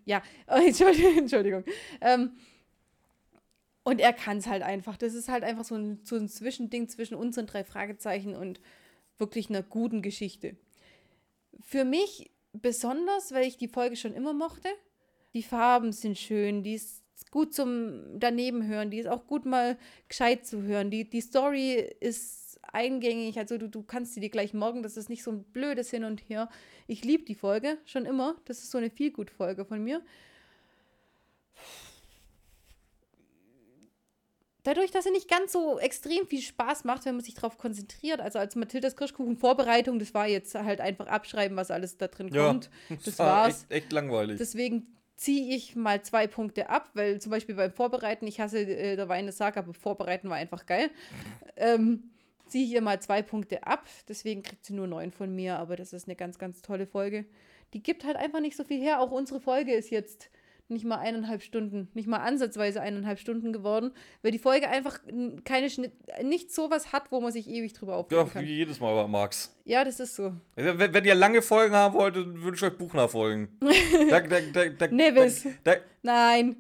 [0.04, 1.18] Ja, Entschuldigung.
[1.18, 1.64] Entschuldigung.
[2.00, 2.32] Ähm,
[3.88, 4.98] und er kann es halt einfach.
[4.98, 8.60] Das ist halt einfach so ein, so ein Zwischending zwischen unseren drei Fragezeichen und
[9.16, 10.56] wirklich einer guten Geschichte.
[11.60, 14.68] Für mich besonders, weil ich die Folge schon immer mochte.
[15.32, 19.78] Die Farben sind schön, die ist gut zum daneben hören, die ist auch gut mal
[20.06, 20.90] gescheit zu hören.
[20.90, 25.08] Die, die Story ist eingängig, also du, du kannst sie dir gleich morgen, das ist
[25.08, 26.50] nicht so ein blödes Hin und Her.
[26.88, 30.02] Ich liebe die Folge schon immer, das ist so eine Feelgood-Folge von mir.
[34.64, 38.20] Dadurch, dass sie nicht ganz so extrem viel Spaß macht, wenn man sich darauf konzentriert.
[38.20, 42.48] Also als Mathildas Kirschkuchen-Vorbereitung, das war jetzt halt einfach abschreiben, was alles da drin Ja,
[42.48, 42.70] kommt.
[43.04, 43.66] Das war's.
[43.68, 44.38] Echt, echt langweilig.
[44.38, 44.86] Deswegen
[45.16, 49.08] ziehe ich mal zwei Punkte ab, weil zum Beispiel beim Vorbereiten, ich hasse äh, der
[49.08, 50.90] Weine Sag, aber Vorbereiten war einfach geil.
[51.60, 52.10] Ähm,
[52.46, 55.74] ziehe ich ihr mal zwei Punkte ab, deswegen kriegt sie nur neun von mir, aber
[55.74, 57.24] das ist eine ganz, ganz tolle Folge.
[57.72, 59.00] Die gibt halt einfach nicht so viel her.
[59.00, 60.30] Auch unsere Folge ist jetzt
[60.68, 63.92] nicht mal eineinhalb Stunden, nicht mal ansatzweise eineinhalb Stunden geworden,
[64.22, 65.00] weil die Folge einfach
[65.44, 65.92] keine Schnitt,
[66.22, 68.44] nicht sowas hat, wo man sich ewig drüber aufregen Ja, kann.
[68.44, 69.56] wie jedes Mal bei Max.
[69.64, 70.34] Ja, das ist so.
[70.56, 73.48] Wenn, wenn ihr lange Folgen haben wollt, dann wünsche ich euch Buchnachfolgen.
[74.10, 75.46] da, da, da, da, Nevis.
[76.02, 76.56] Nein.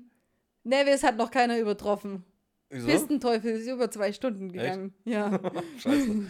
[0.64, 2.24] Nevis hat noch keiner übertroffen.
[2.70, 2.86] wieso?
[2.88, 4.94] Pistenteufel ist über zwei Stunden gegangen.
[5.04, 5.38] Ja,
[5.78, 6.26] Scheiße.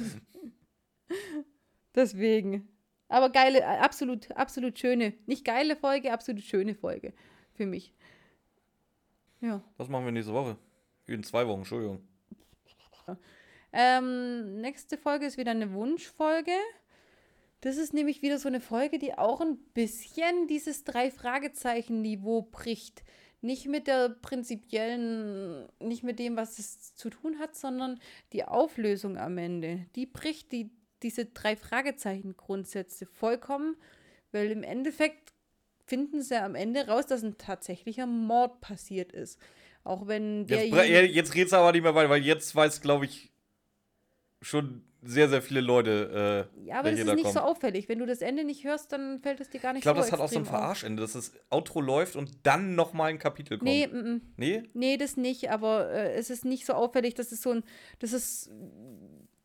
[1.95, 2.69] deswegen.
[3.09, 5.15] Aber geile, absolut, absolut schöne.
[5.27, 7.13] Nicht geile Folge, absolut schöne Folge.
[7.59, 7.93] Für mich.
[9.41, 9.61] Ja.
[9.79, 10.57] Was machen wir nächste Woche?
[11.07, 12.07] In zwei Wochen, Entschuldigung.
[13.73, 16.53] Ähm, nächste Folge ist wieder eine Wunschfolge.
[17.61, 23.03] Das ist nämlich wieder so eine Folge, die auch ein bisschen dieses Drei-Fragezeichen-Niveau bricht.
[23.41, 27.99] Nicht mit der prinzipiellen, nicht mit dem, was es zu tun hat, sondern
[28.33, 29.87] die Auflösung am Ende.
[29.97, 30.71] Die bricht die,
[31.03, 33.77] diese Drei-Fragezeichen-Grundsätze vollkommen,
[34.31, 35.33] weil im Endeffekt
[35.89, 39.41] finden sie am Ende raus, dass ein tatsächlicher Mord passiert ist.
[39.85, 41.15] Auch wenn Jetzt, bra- derjenige...
[41.15, 43.33] jetzt geht's aber nicht mehr weiter, weil jetzt weiß, glaube ich,
[44.43, 47.35] schon sehr, sehr viele Leute, äh, Ja, aber das da ist nicht kommen.
[47.35, 47.89] so auffällig.
[47.89, 50.03] Wenn du das Ende nicht hörst, dann fällt es dir gar nicht Ich glaube, so
[50.03, 50.45] das hat auch so ein.
[50.45, 53.71] Verarschende, dass das Outro läuft und dann nochmal ein Kapitel kommt.
[53.71, 54.21] Nee, mm, mm.
[54.37, 54.63] Nee?
[54.75, 57.63] nee, das nicht, aber äh, es ist nicht so auffällig, dass es so ein,
[58.01, 58.51] das ist,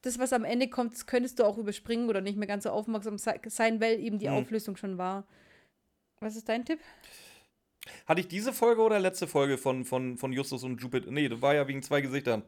[0.02, 2.72] das, was am Ende kommt, das könntest du auch überspringen oder nicht mehr ganz so
[2.72, 4.34] aufmerksam sei- sein, weil eben die Hm.
[4.36, 5.26] Auflösung schon war.
[6.24, 6.80] Was ist dein Tipp?
[8.06, 11.12] Hatte ich diese Folge oder letzte Folge von, von, von Justus und Jupiter?
[11.12, 12.44] Nee, das war ja wegen zwei Gesichtern.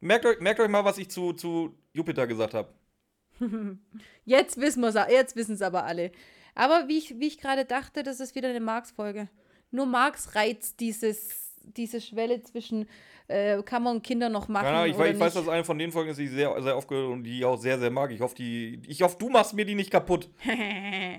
[0.00, 2.72] Merkt euch, merkt euch mal, was ich zu, zu Jupiter gesagt habe.
[4.24, 6.12] Jetzt wissen wir's, a- jetzt wissen es aber alle.
[6.54, 9.28] Aber wie ich, wie ich gerade dachte, das ist wieder eine Marx-Folge.
[9.70, 11.43] Nur Marx reizt dieses,
[11.76, 12.88] diese Schwelle zwischen,
[13.28, 15.90] äh, kann man Kinder noch machen Ja, ich, oder ich weiß, dass eine von den
[15.92, 18.10] Folgen ist, die ich sehr, sehr oft gehört und die ich auch sehr, sehr mag.
[18.10, 20.28] Ich hoffe, die, ich hoffe, du machst mir die nicht kaputt.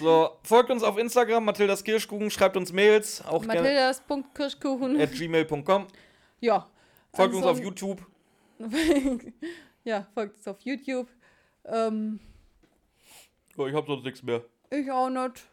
[0.00, 5.00] So, folgt uns auf Instagram, Mathildas Kirschkuchen, schreibt uns Mails, auch Mathildas.kirschkuchen.
[5.00, 5.86] at gmail.com.
[6.40, 6.66] Ja.
[7.12, 8.04] Folgt uns auf YouTube.
[9.84, 11.08] ja, folgt uns auf YouTube.
[11.66, 12.18] Ähm,
[13.56, 14.42] So, ich hab sonst nichts mehr.
[14.70, 15.44] ich auch nicht.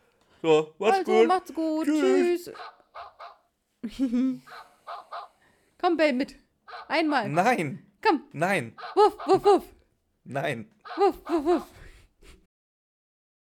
[0.41, 1.27] So, macht's also, gut.
[1.27, 1.85] macht's gut.
[1.85, 2.45] Tschüss.
[2.45, 2.53] Tschüss.
[5.79, 6.35] Komm, Bell, mit.
[6.87, 7.29] Einmal.
[7.29, 8.23] Nein, Komm.
[8.33, 9.63] nein, Wuff, wuff, wuff.
[10.23, 10.69] nein.
[10.97, 11.63] Wuff, wuff, wuff.